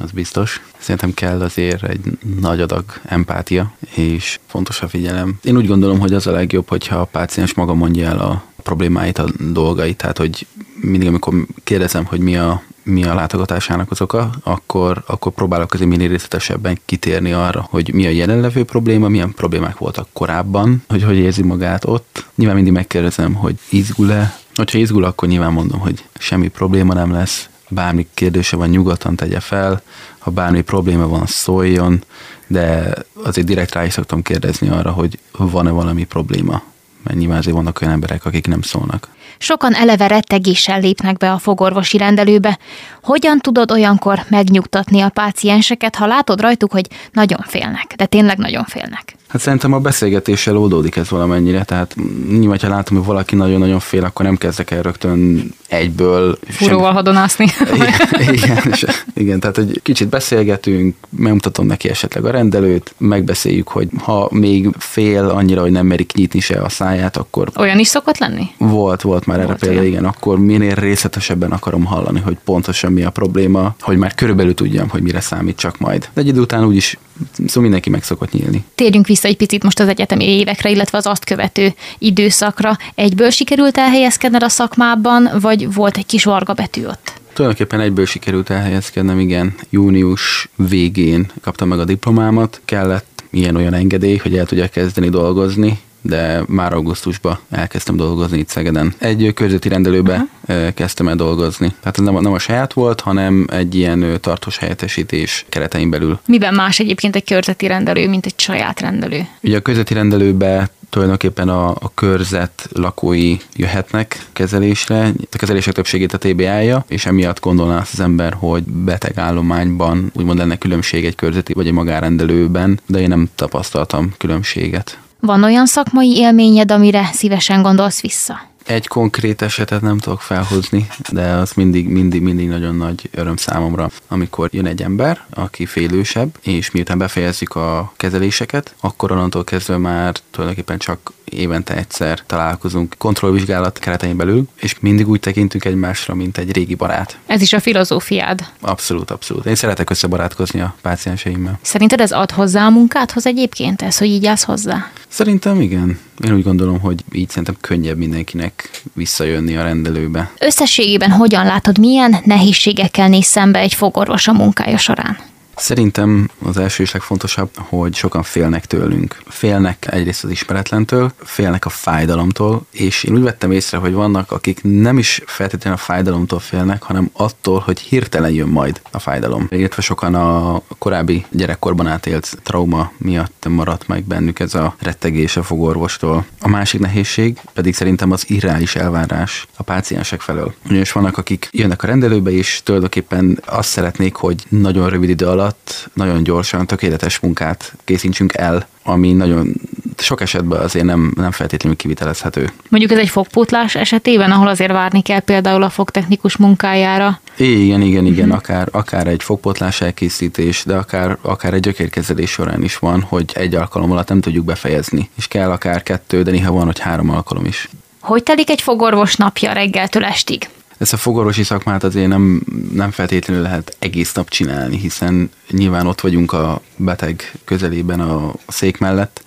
az 0.00 0.10
biztos. 0.10 0.60
Szerintem 0.78 1.14
kell 1.14 1.40
azért 1.40 1.82
egy 1.82 2.00
nagy 2.40 2.60
adag 2.60 2.84
empátia, 3.04 3.72
és 3.94 4.38
fontos 4.46 4.82
a 4.82 4.88
figyelem. 4.88 5.38
Én 5.42 5.56
úgy 5.56 5.66
gondolom, 5.66 5.98
hogy 5.98 6.12
az 6.12 6.26
a 6.26 6.30
legjobb, 6.30 6.68
hogyha 6.68 6.96
a 6.96 7.04
páciens 7.04 7.54
maga 7.54 7.74
mondja 7.74 8.08
el 8.08 8.18
a 8.18 8.44
problémáit, 8.62 9.18
a 9.18 9.26
dolgait, 9.52 9.96
tehát 9.96 10.18
hogy 10.18 10.46
mindig, 10.80 11.08
amikor 11.08 11.34
kérdezem, 11.64 12.04
hogy 12.04 12.20
mi 12.20 12.36
a 12.36 12.62
mi 12.82 13.04
a 13.04 13.14
látogatásának 13.14 13.90
az 13.90 14.00
oka, 14.00 14.30
akkor, 14.42 15.02
akkor 15.06 15.32
próbálok 15.32 15.74
azért 15.74 15.90
minél 15.90 16.08
részletesebben 16.08 16.78
kitérni 16.84 17.32
arra, 17.32 17.66
hogy 17.70 17.94
mi 17.94 18.06
a 18.06 18.10
jelenlevő 18.10 18.64
probléma, 18.64 19.08
milyen 19.08 19.34
problémák 19.34 19.78
voltak 19.78 20.08
korábban, 20.12 20.82
hogy 20.88 21.02
hogy 21.02 21.16
érzi 21.16 21.42
magát 21.42 21.84
ott. 21.84 22.26
Nyilván 22.34 22.56
mindig 22.56 22.72
megkérdezem, 22.74 23.34
hogy 23.34 23.58
izgul-e. 23.68 24.44
Hogyha 24.56 24.78
izgul, 24.78 25.04
akkor 25.04 25.28
nyilván 25.28 25.52
mondom, 25.52 25.80
hogy 25.80 26.04
semmi 26.18 26.48
probléma 26.48 26.94
nem 26.94 27.12
lesz, 27.12 27.48
bármi 27.68 28.06
kérdése 28.14 28.56
van, 28.56 28.68
nyugodtan 28.68 29.16
tegye 29.16 29.40
fel, 29.40 29.82
ha 30.18 30.30
bármi 30.30 30.60
probléma 30.60 31.08
van, 31.08 31.26
szóljon, 31.26 32.04
de 32.46 32.94
azért 33.24 33.46
direkt 33.46 33.74
rá 33.74 33.84
is 33.84 33.92
szoktam 33.92 34.22
kérdezni 34.22 34.68
arra, 34.68 34.90
hogy 34.90 35.18
van-e 35.32 35.70
valami 35.70 36.04
probléma, 36.04 36.62
mert 37.02 37.18
nyilván 37.18 37.38
azért 37.38 37.56
vannak 37.56 37.80
olyan 37.80 37.92
emberek, 37.92 38.24
akik 38.24 38.46
nem 38.46 38.62
szólnak. 38.62 39.08
Sokan 39.38 39.74
eleve 39.74 40.06
rettegéssel 40.06 40.80
lépnek 40.80 41.16
be 41.16 41.32
a 41.32 41.38
fogorvosi 41.38 41.98
rendelőbe. 41.98 42.58
Hogyan 43.02 43.38
tudod 43.38 43.70
olyankor 43.70 44.24
megnyugtatni 44.28 45.00
a 45.00 45.08
pácienseket, 45.08 45.96
ha 45.96 46.06
látod 46.06 46.40
rajtuk, 46.40 46.72
hogy 46.72 46.86
nagyon 47.12 47.40
félnek, 47.46 47.94
de 47.96 48.06
tényleg 48.06 48.38
nagyon 48.38 48.64
félnek? 48.64 49.16
Hát 49.28 49.40
szerintem 49.40 49.72
a 49.72 49.78
beszélgetéssel 49.78 50.56
oldódik 50.56 50.96
ez 50.96 51.10
valamennyire, 51.10 51.64
tehát 51.64 51.96
nyilván, 52.28 52.58
ha 52.62 52.68
látom, 52.68 52.96
hogy 52.96 53.06
valaki 53.06 53.34
nagyon-nagyon 53.34 53.80
fél, 53.80 54.04
akkor 54.04 54.24
nem 54.24 54.36
kezdek 54.36 54.70
el 54.70 54.82
rögtön 54.82 55.50
egyből. 55.68 56.38
Fúróval 56.48 56.92
hadonászni. 56.92 57.46
Igen, 57.74 58.32
igen, 58.34 58.58
és, 58.70 58.84
igen, 59.14 59.40
tehát 59.40 59.58
egy 59.58 59.80
kicsit 59.82 60.08
beszélgetünk, 60.08 60.96
megmutatom 61.08 61.66
neki 61.66 61.88
esetleg 61.88 62.24
a 62.24 62.30
rendelőt, 62.30 62.94
megbeszéljük, 62.98 63.68
hogy 63.68 63.88
ha 64.02 64.28
még 64.30 64.68
fél 64.78 65.24
annyira, 65.24 65.60
hogy 65.60 65.70
nem 65.70 65.86
merik 65.86 66.12
nyitni 66.12 66.40
se 66.40 66.60
a 66.60 66.68
száját, 66.68 67.16
akkor 67.16 67.50
Olyan 67.56 67.78
is 67.78 67.88
szokott 67.88 68.18
lenni? 68.18 68.48
volt, 68.58 69.02
volt 69.02 69.26
már 69.26 69.40
erre 69.40 69.54
példa, 69.54 69.82
igen, 69.82 70.04
akkor 70.04 70.38
minél 70.38 70.74
részletesebben 70.74 71.52
akarom 71.52 71.84
hallani, 71.84 72.20
hogy 72.20 72.36
pontosan 72.44 72.92
mi 72.92 73.02
a 73.02 73.10
probléma, 73.10 73.74
hogy 73.80 73.96
már 73.96 74.14
körülbelül 74.14 74.54
tudjam, 74.54 74.88
hogy 74.88 75.02
mire 75.02 75.20
számít 75.20 75.56
csak 75.56 75.78
majd. 75.78 76.08
De 76.14 76.20
egy 76.20 76.26
idő 76.26 76.40
után 76.40 76.64
úgyis, 76.64 76.98
szóval 77.46 77.62
mindenki 77.62 77.90
meg 77.90 78.02
szokott 78.04 78.32
nyílni. 78.32 78.64
Térjünk 78.74 79.06
vissza 79.06 79.15
egy 79.24 79.36
picit 79.36 79.62
most 79.62 79.80
az 79.80 79.88
egyetemi 79.88 80.24
évekre, 80.24 80.70
illetve 80.70 80.98
az 80.98 81.06
azt 81.06 81.24
követő 81.24 81.74
időszakra. 81.98 82.76
Egyből 82.94 83.30
sikerült 83.30 83.78
elhelyezkedned 83.78 84.42
a 84.42 84.48
szakmában, 84.48 85.30
vagy 85.40 85.74
volt 85.74 85.96
egy 85.96 86.06
kis 86.06 86.24
varga 86.24 86.52
betű 86.52 86.86
ott? 86.86 87.12
Tulajdonképpen 87.32 87.80
egyből 87.80 88.06
sikerült 88.06 88.50
elhelyezkednem, 88.50 89.18
igen. 89.18 89.54
Június 89.70 90.48
végén 90.56 91.30
kaptam 91.42 91.68
meg 91.68 91.78
a 91.78 91.84
diplomámat, 91.84 92.60
kellett 92.64 93.22
ilyen-olyan 93.30 93.74
engedély, 93.74 94.16
hogy 94.16 94.36
el 94.36 94.46
tudjak 94.46 94.70
kezdeni 94.70 95.08
dolgozni, 95.08 95.78
de 96.06 96.42
már 96.46 96.72
augusztusban 96.72 97.38
elkezdtem 97.50 97.96
dolgozni 97.96 98.38
itt 98.38 98.48
Szegeden. 98.48 98.94
Egy 98.98 99.32
körzeti 99.34 99.68
rendelőbe 99.68 100.26
uh-huh. 100.48 100.74
kezdtem 100.74 101.08
el 101.08 101.14
dolgozni. 101.14 101.68
Tehát 101.80 101.98
ez 101.98 102.04
nem 102.04 102.16
a, 102.16 102.20
nem 102.20 102.32
a 102.32 102.38
saját 102.38 102.72
volt, 102.72 103.00
hanem 103.00 103.46
egy 103.50 103.74
ilyen 103.74 104.18
tartós 104.20 104.58
helyettesítés 104.58 105.44
keretein 105.48 105.90
belül. 105.90 106.18
Miben 106.26 106.54
más 106.54 106.78
egyébként 106.78 107.16
egy 107.16 107.24
körzeti 107.24 107.66
rendelő, 107.66 108.08
mint 108.08 108.26
egy 108.26 108.40
saját 108.40 108.80
rendelő? 108.80 109.26
Ugye 109.40 109.56
a 109.56 109.60
közötti 109.60 109.94
rendelőbe 109.94 110.70
tulajdonképpen 110.90 111.48
a, 111.48 111.68
a 111.68 111.90
körzet 111.94 112.68
lakói 112.72 113.36
jöhetnek 113.56 114.26
kezelésre. 114.32 115.12
A 115.32 115.36
kezelések 115.36 115.74
többségét 115.74 116.12
a 116.12 116.18
TBA-ja, 116.18 116.84
és 116.88 117.06
emiatt 117.06 117.40
gondolná 117.40 117.78
azt 117.78 117.92
az 117.92 118.00
ember, 118.00 118.36
hogy 118.38 118.62
beteg 118.62 119.18
állományban 119.18 120.10
úgymond 120.14 120.38
lenne 120.38 120.56
különbség 120.58 121.04
egy 121.04 121.14
körzeti 121.14 121.52
vagy 121.52 121.66
egy 121.66 121.72
magárendelőben, 121.72 122.80
de 122.86 123.00
én 123.00 123.08
nem 123.08 123.28
tapasztaltam 123.34 124.14
különbséget. 124.18 124.98
Van 125.20 125.44
olyan 125.44 125.66
szakmai 125.66 126.16
élményed, 126.16 126.70
amire 126.70 127.04
szívesen 127.12 127.62
gondolsz 127.62 128.00
vissza? 128.00 128.54
Egy 128.66 128.86
konkrét 128.86 129.42
esetet 129.42 129.80
nem 129.80 129.98
tudok 129.98 130.20
felhozni, 130.20 130.86
de 131.12 131.30
az 131.30 131.52
mindig, 131.52 131.88
mindig, 131.88 132.22
mindig 132.22 132.48
nagyon 132.48 132.76
nagy 132.76 133.08
öröm 133.14 133.36
számomra, 133.36 133.90
amikor 134.08 134.48
jön 134.52 134.66
egy 134.66 134.82
ember, 134.82 135.24
aki 135.30 135.66
félősebb, 135.66 136.38
és 136.42 136.70
miután 136.70 136.98
befejezzük 136.98 137.54
a 137.54 137.92
kezeléseket, 137.96 138.74
akkor 138.80 139.12
onnantól 139.12 139.44
kezdve 139.44 139.76
már 139.76 140.14
tulajdonképpen 140.30 140.78
csak 140.78 141.12
évente 141.24 141.76
egyszer 141.76 142.20
találkozunk 142.26 142.94
kontrollvizsgálat 142.98 143.78
keretein 143.78 144.16
belül, 144.16 144.48
és 144.60 144.76
mindig 144.80 145.08
úgy 145.08 145.20
tekintünk 145.20 145.64
egymásra, 145.64 146.14
mint 146.14 146.38
egy 146.38 146.52
régi 146.52 146.74
barát. 146.74 147.18
Ez 147.26 147.40
is 147.40 147.52
a 147.52 147.60
filozófiád. 147.60 148.48
Abszolút, 148.60 149.10
abszolút. 149.10 149.46
Én 149.46 149.54
szeretek 149.54 149.90
összebarátkozni 149.90 150.60
a 150.60 150.74
pácienseimmel. 150.82 151.58
Szerinted 151.62 152.00
ez 152.00 152.12
ad 152.12 152.30
hozzá 152.30 152.66
a 152.66 152.70
munkádhoz 152.70 153.26
egyébként, 153.26 153.82
ez, 153.82 153.98
hogy 153.98 154.08
így 154.08 154.26
állsz 154.26 154.44
hozzá? 154.44 154.90
Szerintem 155.08 155.60
igen. 155.60 155.98
Én 156.24 156.34
úgy 156.34 156.42
gondolom, 156.42 156.80
hogy 156.80 157.04
így 157.12 157.28
szerintem 157.28 157.56
könnyebb 157.60 157.96
mindenkinek 157.96 158.82
visszajönni 158.92 159.56
a 159.56 159.62
rendelőbe. 159.62 160.32
Összességében 160.38 161.10
hogyan 161.10 161.44
látod, 161.44 161.78
milyen 161.78 162.16
nehézségekkel 162.24 163.08
néz 163.08 163.26
szembe 163.26 163.58
egy 163.58 163.74
fogorvos 163.74 164.28
a 164.28 164.32
munkája 164.32 164.76
során? 164.76 165.18
Szerintem 165.56 166.30
az 166.42 166.56
első 166.56 166.82
és 166.82 166.92
legfontosabb, 166.92 167.50
hogy 167.54 167.94
sokan 167.94 168.22
félnek 168.22 168.66
tőlünk. 168.66 169.22
Félnek 169.26 169.86
egyrészt 169.90 170.24
az 170.24 170.30
ismeretlentől, 170.30 171.12
félnek 171.16 171.64
a 171.64 171.68
fájdalomtól, 171.68 172.66
és 172.70 173.04
én 173.04 173.14
úgy 173.14 173.22
vettem 173.22 173.50
észre, 173.50 173.78
hogy 173.78 173.92
vannak, 173.92 174.32
akik 174.32 174.60
nem 174.62 174.98
is 174.98 175.22
feltétlenül 175.26 175.78
a 175.78 175.82
fájdalomtól 175.82 176.38
félnek, 176.38 176.82
hanem 176.82 177.10
attól, 177.12 177.58
hogy 177.58 177.80
hirtelen 177.80 178.30
jön 178.30 178.48
majd 178.48 178.80
a 178.90 178.98
fájdalom. 178.98 179.46
Illetve 179.50 179.82
sokan 179.82 180.14
a 180.14 180.60
korábbi 180.78 181.24
gyerekkorban 181.30 181.86
átélt 181.86 182.38
trauma 182.42 182.92
miatt 182.96 183.46
maradt 183.48 183.88
meg 183.88 184.04
bennük 184.04 184.40
ez 184.40 184.54
a 184.54 184.74
rettegés 184.78 185.36
a 185.36 185.42
fogorvostól. 185.42 186.24
A 186.40 186.48
másik 186.48 186.80
nehézség 186.80 187.40
pedig 187.52 187.74
szerintem 187.74 188.12
az 188.12 188.30
irreális 188.30 188.76
elvárás 188.76 189.46
a 189.56 189.62
páciensek 189.62 190.20
felől. 190.20 190.54
Ugyanis 190.68 190.92
vannak, 190.92 191.18
akik 191.18 191.48
jönnek 191.52 191.82
a 191.82 191.86
rendelőbe, 191.86 192.30
és 192.30 192.60
tulajdonképpen 192.64 193.42
azt 193.46 193.68
szeretnék, 193.68 194.14
hogy 194.14 194.44
nagyon 194.48 194.88
rövid 194.88 195.08
idő 195.08 195.26
alatt 195.26 195.45
alatt 195.46 195.90
nagyon 195.92 196.22
gyorsan, 196.22 196.66
tökéletes 196.66 197.18
munkát 197.18 197.72
készítsünk 197.84 198.34
el, 198.34 198.66
ami 198.82 199.12
nagyon 199.12 199.52
sok 199.98 200.20
esetben 200.20 200.60
azért 200.60 200.84
nem, 200.84 201.12
nem 201.16 201.30
feltétlenül 201.30 201.78
kivitelezhető. 201.78 202.50
Mondjuk 202.68 202.92
ez 202.92 202.98
egy 202.98 203.08
fogpótlás 203.08 203.74
esetében, 203.74 204.30
ahol 204.30 204.48
azért 204.48 204.72
várni 204.72 205.02
kell 205.02 205.20
például 205.20 205.62
a 205.62 205.70
fogtechnikus 205.70 206.36
munkájára. 206.36 207.20
Igen, 207.36 207.80
igen, 207.80 208.06
igen, 208.06 208.24
uh-huh. 208.24 208.34
akár, 208.36 208.68
akár 208.70 209.06
egy 209.06 209.22
fogpótlás 209.22 209.80
elkészítés, 209.80 210.64
de 210.64 210.76
akár, 210.76 211.16
akár 211.22 211.54
egy 211.54 211.60
gyökérkezelés 211.60 212.30
során 212.30 212.62
is 212.62 212.78
van, 212.78 213.00
hogy 213.00 213.32
egy 213.34 213.54
alkalom 213.54 213.92
alatt 213.92 214.08
nem 214.08 214.20
tudjuk 214.20 214.44
befejezni, 214.44 215.10
és 215.16 215.28
kell 215.28 215.50
akár 215.50 215.82
kettő, 215.82 216.22
de 216.22 216.30
néha 216.30 216.52
van, 216.52 216.64
hogy 216.64 216.78
három 216.78 217.10
alkalom 217.10 217.44
is. 217.44 217.68
Hogy 218.00 218.22
telik 218.22 218.50
egy 218.50 218.60
fogorvos 218.60 219.16
napja 219.16 219.52
reggeltől 219.52 220.04
estig? 220.04 220.48
Ezt 220.78 220.92
a 220.92 220.96
fogorvosi 220.96 221.42
szakmát 221.42 221.84
azért 221.84 222.08
nem, 222.08 222.42
nem 222.72 222.90
feltétlenül 222.90 223.42
lehet 223.42 223.76
egész 223.78 224.12
nap 224.12 224.28
csinálni, 224.28 224.78
hiszen 224.78 225.30
nyilván 225.50 225.86
ott 225.86 226.00
vagyunk 226.00 226.32
a 226.32 226.60
beteg 226.76 227.32
közelében 227.44 228.00
a 228.00 228.32
szék 228.46 228.78
mellett, 228.78 229.24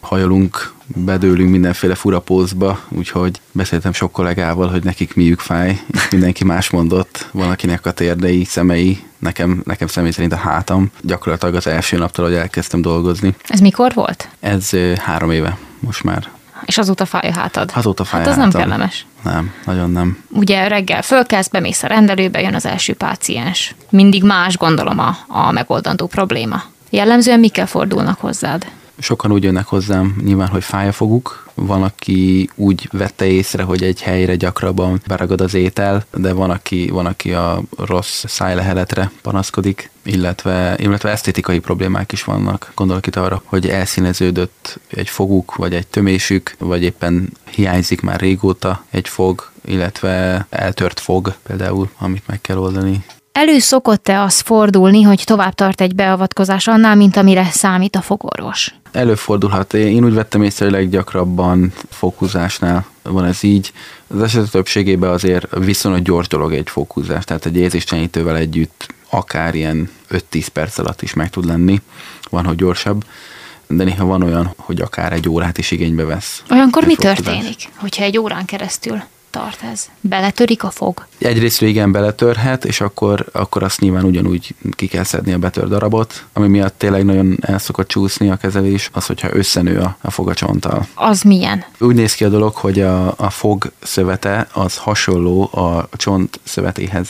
hajolunk, 0.00 0.72
bedőlünk 0.86 1.50
mindenféle 1.50 1.94
furapózba, 1.94 2.80
úgyhogy 2.88 3.40
beszéltem 3.52 3.92
sok 3.92 4.12
kollégával, 4.12 4.68
hogy 4.68 4.84
nekik 4.84 5.14
miük 5.14 5.40
fáj, 5.40 5.80
és 5.92 6.08
mindenki 6.10 6.44
más 6.44 6.70
mondott, 6.70 7.28
van 7.32 7.50
akinek 7.50 7.86
a 7.86 7.92
térdei, 7.92 8.44
szemei, 8.44 9.04
nekem, 9.18 9.62
nekem 9.64 9.86
személy 9.86 10.10
szerint 10.10 10.32
a 10.32 10.36
hátam, 10.36 10.90
gyakorlatilag 11.02 11.54
az 11.54 11.66
első 11.66 11.96
naptól, 11.96 12.24
hogy 12.24 12.34
elkezdtem 12.34 12.82
dolgozni. 12.82 13.34
Ez 13.48 13.60
mikor 13.60 13.92
volt? 13.94 14.28
Ez 14.40 14.70
három 14.96 15.30
éve 15.30 15.58
most 15.80 16.04
már. 16.04 16.28
És 16.64 16.78
azóta 16.78 17.04
fáj 17.04 17.28
a 17.28 17.38
hátad. 17.38 17.70
Azóta 17.74 18.04
fáj 18.04 18.20
hát 18.20 18.28
az 18.28 18.36
hátam. 18.36 18.50
nem 18.50 18.60
kellemes. 18.60 19.06
Nem, 19.22 19.52
nagyon 19.66 19.90
nem. 19.90 20.24
Ugye 20.30 20.68
reggel 20.68 21.02
fölkelsz, 21.02 21.48
bemész 21.48 21.82
a 21.82 21.86
rendelőbe, 21.86 22.40
jön 22.40 22.54
az 22.54 22.66
első 22.66 22.94
páciens. 22.94 23.74
Mindig 23.90 24.22
más 24.22 24.56
gondolom 24.56 24.98
a, 24.98 25.16
a 25.28 25.50
megoldandó 25.52 26.06
probléma. 26.06 26.62
Jellemzően 26.90 27.40
mikkel 27.40 27.66
fordulnak 27.66 28.20
hozzád? 28.20 28.66
Sokan 28.98 29.32
úgy 29.32 29.42
jönnek 29.42 29.66
hozzám, 29.66 30.16
nyilván, 30.24 30.48
hogy 30.48 30.64
fáj 30.64 30.88
a 30.88 30.92
foguk, 30.92 31.44
van, 31.54 31.82
aki 31.82 32.50
úgy 32.54 32.88
vette 32.92 33.26
észre, 33.26 33.62
hogy 33.62 33.82
egy 33.82 34.02
helyre 34.02 34.36
gyakrabban 34.36 35.00
beragad 35.06 35.40
az 35.40 35.54
étel, 35.54 36.04
de 36.14 36.32
van, 36.32 36.50
aki, 36.50 36.88
van, 36.88 37.06
aki 37.06 37.32
a 37.32 37.62
rossz 37.76 38.24
szájleheletre 38.26 39.10
panaszkodik, 39.22 39.90
illetve, 40.02 40.76
illetve 40.78 41.10
esztétikai 41.10 41.58
problémák 41.58 42.12
is 42.12 42.24
vannak. 42.24 42.72
Gondolok 42.74 43.06
itt 43.06 43.16
arra, 43.16 43.42
hogy 43.44 43.68
elszíneződött 43.68 44.78
egy 44.88 45.08
foguk, 45.08 45.54
vagy 45.54 45.74
egy 45.74 45.86
tömésük, 45.86 46.54
vagy 46.58 46.82
éppen 46.82 47.32
hiányzik 47.50 48.00
már 48.00 48.20
régóta 48.20 48.84
egy 48.90 49.08
fog, 49.08 49.50
illetve 49.64 50.46
eltört 50.50 51.00
fog 51.00 51.34
például, 51.42 51.90
amit 51.98 52.26
meg 52.26 52.40
kell 52.40 52.56
oldani. 52.56 53.04
Elő 53.34 53.58
szokott-e 53.58 54.20
az 54.20 54.40
fordulni, 54.40 55.02
hogy 55.02 55.22
tovább 55.24 55.54
tart 55.54 55.80
egy 55.80 55.94
beavatkozás 55.94 56.66
annál, 56.66 56.94
mint 56.94 57.16
amire 57.16 57.44
számít 57.50 57.96
a 57.96 58.00
fogorvos? 58.00 58.74
Előfordulhat. 58.92 59.74
Én 59.74 60.04
úgy 60.04 60.14
vettem 60.14 60.42
észre, 60.42 60.64
hogy 60.64 60.74
leggyakrabban 60.74 61.72
fokhúzásnál 61.90 62.86
van 63.02 63.24
ez 63.24 63.42
így. 63.42 63.72
Az 64.06 64.22
esetek 64.22 64.50
többségében 64.50 65.10
azért 65.10 65.46
viszonylag 65.56 66.02
gyors 66.02 66.28
dolog 66.28 66.52
egy 66.52 66.70
fokhúzás, 66.70 67.24
tehát 67.24 67.46
egy 67.46 67.56
érzéstenyítővel 67.56 68.36
együtt 68.36 68.86
akár 69.10 69.54
ilyen 69.54 69.90
5-10 70.10 70.46
perc 70.52 70.78
alatt 70.78 71.02
is 71.02 71.14
meg 71.14 71.30
tud 71.30 71.44
lenni, 71.44 71.80
van, 72.30 72.44
hogy 72.44 72.56
gyorsabb 72.56 73.04
de 73.66 73.84
néha 73.84 74.04
van 74.04 74.22
olyan, 74.22 74.54
hogy 74.56 74.80
akár 74.80 75.12
egy 75.12 75.28
órát 75.28 75.58
is 75.58 75.70
igénybe 75.70 76.04
vesz. 76.04 76.42
Olyankor 76.50 76.84
mi 76.84 76.96
történik, 76.96 77.68
hogyha 77.76 78.02
egy 78.02 78.18
órán 78.18 78.44
keresztül 78.44 79.02
tart 79.34 79.62
ez? 79.62 79.88
Beletörik 80.00 80.62
a 80.62 80.70
fog? 80.70 81.06
Egyrészt 81.18 81.62
igen, 81.62 81.92
beletörhet, 81.92 82.64
és 82.64 82.80
akkor, 82.80 83.26
akkor 83.32 83.62
azt 83.62 83.80
nyilván 83.80 84.04
ugyanúgy 84.04 84.54
ki 84.70 84.86
kell 84.86 85.04
szedni 85.04 85.32
a 85.32 85.38
betör 85.38 85.68
darabot, 85.68 86.24
ami 86.32 86.48
miatt 86.48 86.78
tényleg 86.78 87.04
nagyon 87.04 87.38
el 87.40 87.58
szokott 87.58 87.88
csúszni 87.88 88.30
a 88.30 88.36
kezelés, 88.36 88.90
az, 88.92 89.06
hogyha 89.06 89.28
összenő 89.32 89.78
a, 89.78 89.96
a 90.00 90.10
fog 90.10 90.28
a 90.28 90.34
csonttal. 90.34 90.86
Az 90.94 91.22
milyen? 91.22 91.64
Úgy 91.78 91.94
néz 91.94 92.14
ki 92.14 92.24
a 92.24 92.28
dolog, 92.28 92.54
hogy 92.54 92.80
a, 92.80 93.14
a 93.16 93.30
fog 93.30 93.72
szövete 93.82 94.48
az 94.52 94.76
hasonló 94.76 95.42
a 95.42 95.88
csont 95.96 96.40
szövetéhez, 96.42 97.08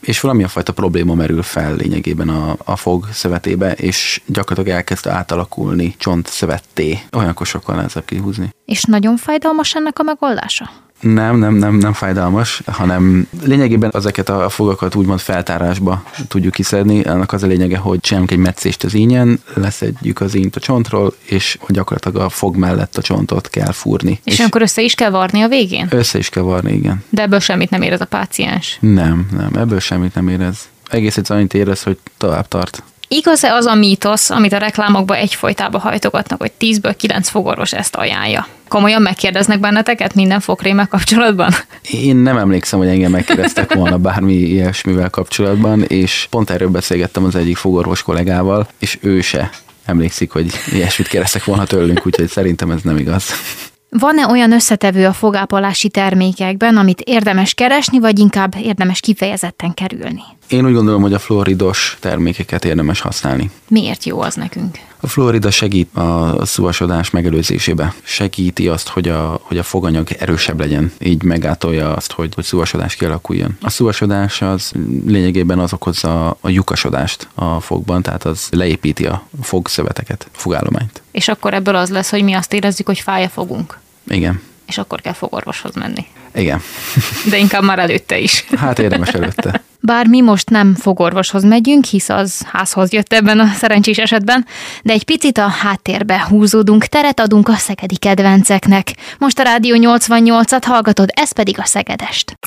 és 0.00 0.20
valamilyen 0.20 0.48
fajta 0.50 0.72
probléma 0.72 1.14
merül 1.14 1.42
fel 1.42 1.74
lényegében 1.74 2.28
a, 2.28 2.56
a 2.64 2.76
fog 2.76 3.08
szövetébe, 3.12 3.72
és 3.72 4.22
gyakorlatilag 4.26 4.78
elkezd 4.78 5.06
átalakulni 5.06 5.94
csont 5.98 6.26
szövetté. 6.26 6.98
Olyankor 7.16 7.46
sokkal 7.46 7.76
nehezebb 7.76 8.04
kihúzni. 8.04 8.54
És 8.64 8.82
nagyon 8.82 9.16
fájdalmas 9.16 9.74
ennek 9.74 9.98
a 9.98 10.02
megoldása? 10.02 10.70
Nem, 11.04 11.36
nem, 11.36 11.54
nem, 11.54 11.74
nem 11.74 11.92
fájdalmas, 11.92 12.62
hanem 12.66 13.28
lényegében 13.42 13.90
ezeket 13.94 14.28
a 14.28 14.48
fogakat 14.48 14.94
úgymond 14.94 15.20
feltárásba 15.20 16.02
tudjuk 16.28 16.52
kiszedni. 16.52 17.06
Ennek 17.06 17.32
az 17.32 17.42
a 17.42 17.46
lényege, 17.46 17.76
hogy 17.76 18.00
csinálunk 18.00 18.30
egy 18.30 18.38
metszést 18.38 18.84
az 18.84 18.94
ínyen, 18.94 19.40
leszedjük 19.54 20.20
az 20.20 20.34
ínyt 20.34 20.56
a 20.56 20.60
csontról, 20.60 21.14
és 21.24 21.58
gyakorlatilag 21.68 22.16
a 22.16 22.28
fog 22.28 22.56
mellett 22.56 22.96
a 22.96 23.02
csontot 23.02 23.48
kell 23.48 23.72
fúrni. 23.72 24.20
És, 24.24 24.32
és 24.32 24.44
akkor 24.44 24.62
össze 24.62 24.82
is 24.82 24.94
kell 24.94 25.10
varni 25.10 25.42
a 25.42 25.48
végén? 25.48 25.86
Össze 25.90 26.18
is 26.18 26.28
kell 26.28 26.42
varni, 26.42 26.72
igen. 26.72 27.04
De 27.08 27.22
ebből 27.22 27.40
semmit 27.40 27.70
nem 27.70 27.82
érez 27.82 28.00
a 28.00 28.06
páciens? 28.06 28.78
Nem, 28.80 29.26
nem, 29.36 29.50
ebből 29.54 29.80
semmit 29.80 30.14
nem 30.14 30.28
érez. 30.28 30.68
Egész 30.90 31.16
egyszerűen 31.16 31.38
annyit 31.38 31.66
érez, 31.66 31.82
hogy 31.82 31.98
tovább 32.16 32.48
tart. 32.48 32.82
Igaz-e 33.08 33.52
az 33.52 33.66
a 33.66 33.74
mítosz, 33.74 34.30
amit 34.30 34.52
a 34.52 34.58
reklámokba 34.58 35.16
egyfolytában 35.16 35.80
hajtogatnak, 35.80 36.40
hogy 36.40 36.52
10-ből 36.60 36.94
9 36.96 37.28
fogorvos 37.28 37.72
ezt 37.72 37.94
ajánlja? 37.96 38.46
Komolyan 38.68 39.02
megkérdeznek 39.02 39.60
benneteket 39.60 40.14
minden 40.14 40.40
fogkrémmel 40.40 40.86
kapcsolatban? 40.86 41.52
Én 41.90 42.16
nem 42.16 42.36
emlékszem, 42.36 42.78
hogy 42.78 42.88
engem 42.88 43.10
megkérdeztek 43.10 43.74
volna 43.74 43.98
bármi 43.98 44.32
ilyesmivel 44.32 45.10
kapcsolatban, 45.10 45.82
és 45.82 46.26
pont 46.30 46.50
erről 46.50 46.68
beszélgettem 46.68 47.24
az 47.24 47.34
egyik 47.34 47.56
fogorvos 47.56 48.02
kollégával, 48.02 48.68
és 48.78 48.98
ő 49.00 49.20
se 49.20 49.50
emlékszik, 49.84 50.30
hogy 50.30 50.52
ilyesmit 50.72 51.08
kérdeztek 51.08 51.44
volna 51.44 51.64
tőlünk, 51.64 52.06
úgyhogy 52.06 52.28
szerintem 52.28 52.70
ez 52.70 52.80
nem 52.82 52.96
igaz. 52.96 53.32
Van-e 53.98 54.26
olyan 54.26 54.52
összetevő 54.52 55.06
a 55.06 55.12
fogápolási 55.12 55.88
termékekben, 55.88 56.76
amit 56.76 57.00
érdemes 57.00 57.54
keresni, 57.54 57.98
vagy 57.98 58.18
inkább 58.18 58.54
érdemes 58.62 59.00
kifejezetten 59.00 59.74
kerülni? 59.74 60.22
Én 60.48 60.66
úgy 60.66 60.72
gondolom, 60.72 61.02
hogy 61.02 61.12
a 61.12 61.18
fluoridos 61.18 61.96
termékeket 62.00 62.64
érdemes 62.64 63.00
használni. 63.00 63.50
Miért 63.68 64.04
jó 64.04 64.20
az 64.20 64.34
nekünk? 64.34 64.78
A 65.00 65.06
fluorida 65.06 65.50
segít 65.50 65.96
a 65.96 66.46
szuvasodás 66.46 67.10
megelőzésébe. 67.10 67.94
Segíti 68.02 68.68
azt, 68.68 68.88
hogy 68.88 69.08
a, 69.08 69.40
hogy 69.42 69.58
a 69.58 69.62
foganyag 69.62 70.08
erősebb 70.18 70.60
legyen, 70.60 70.92
így 70.98 71.22
megátolja 71.22 71.94
azt, 71.94 72.12
hogy, 72.12 72.34
hogy 72.34 72.44
szuvasodás 72.44 72.94
kialakuljon. 72.94 73.56
A 73.60 73.70
szuvasodás 73.70 74.42
az 74.42 74.72
lényegében 75.06 75.58
az 75.58 75.72
okozza 75.72 76.36
a 76.40 76.48
lyukasodást 76.48 77.28
a 77.34 77.60
fogban, 77.60 78.02
tehát 78.02 78.24
az 78.24 78.48
leépíti 78.50 79.06
a 79.06 79.26
fogszöveteket, 79.42 80.28
fogállományt. 80.32 81.02
És 81.10 81.28
akkor 81.28 81.54
ebből 81.54 81.76
az 81.76 81.90
lesz, 81.90 82.10
hogy 82.10 82.22
mi 82.22 82.32
azt 82.32 82.52
érezzük, 82.52 82.86
hogy 82.86 83.00
fáj 83.00 83.24
a 83.24 83.28
fogunk. 83.28 83.82
Igen. 84.06 84.42
És 84.66 84.78
akkor 84.78 85.00
kell 85.00 85.12
fogorvoshoz 85.12 85.74
menni. 85.74 86.06
Igen. 86.34 86.62
De 87.30 87.38
inkább 87.38 87.62
már 87.62 87.78
előtte 87.78 88.18
is. 88.18 88.44
Hát 88.56 88.78
érdemes 88.78 89.08
előtte. 89.08 89.62
Bár 89.80 90.06
mi 90.06 90.20
most 90.20 90.50
nem 90.50 90.74
fogorvoshoz 90.74 91.42
megyünk, 91.42 91.84
hisz 91.84 92.08
az 92.08 92.40
házhoz 92.52 92.92
jött 92.92 93.12
ebben 93.12 93.40
a 93.40 93.52
szerencsés 93.58 93.98
esetben, 93.98 94.46
de 94.82 94.92
egy 94.92 95.04
picit 95.04 95.38
a 95.38 95.48
háttérbe 95.48 96.26
húzódunk, 96.28 96.86
teret 96.86 97.20
adunk 97.20 97.48
a 97.48 97.56
szegedi 97.56 97.96
kedvenceknek. 97.96 98.92
Most 99.18 99.38
a 99.38 99.42
Rádió 99.42 99.98
88-at 99.98 100.62
hallgatod, 100.66 101.10
ez 101.14 101.32
pedig 101.32 101.58
a 101.58 101.64
Szegedest. 101.64 102.38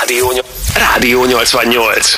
Rádió, 0.00 0.32
Rádió 0.74 1.24
88. 1.24 2.14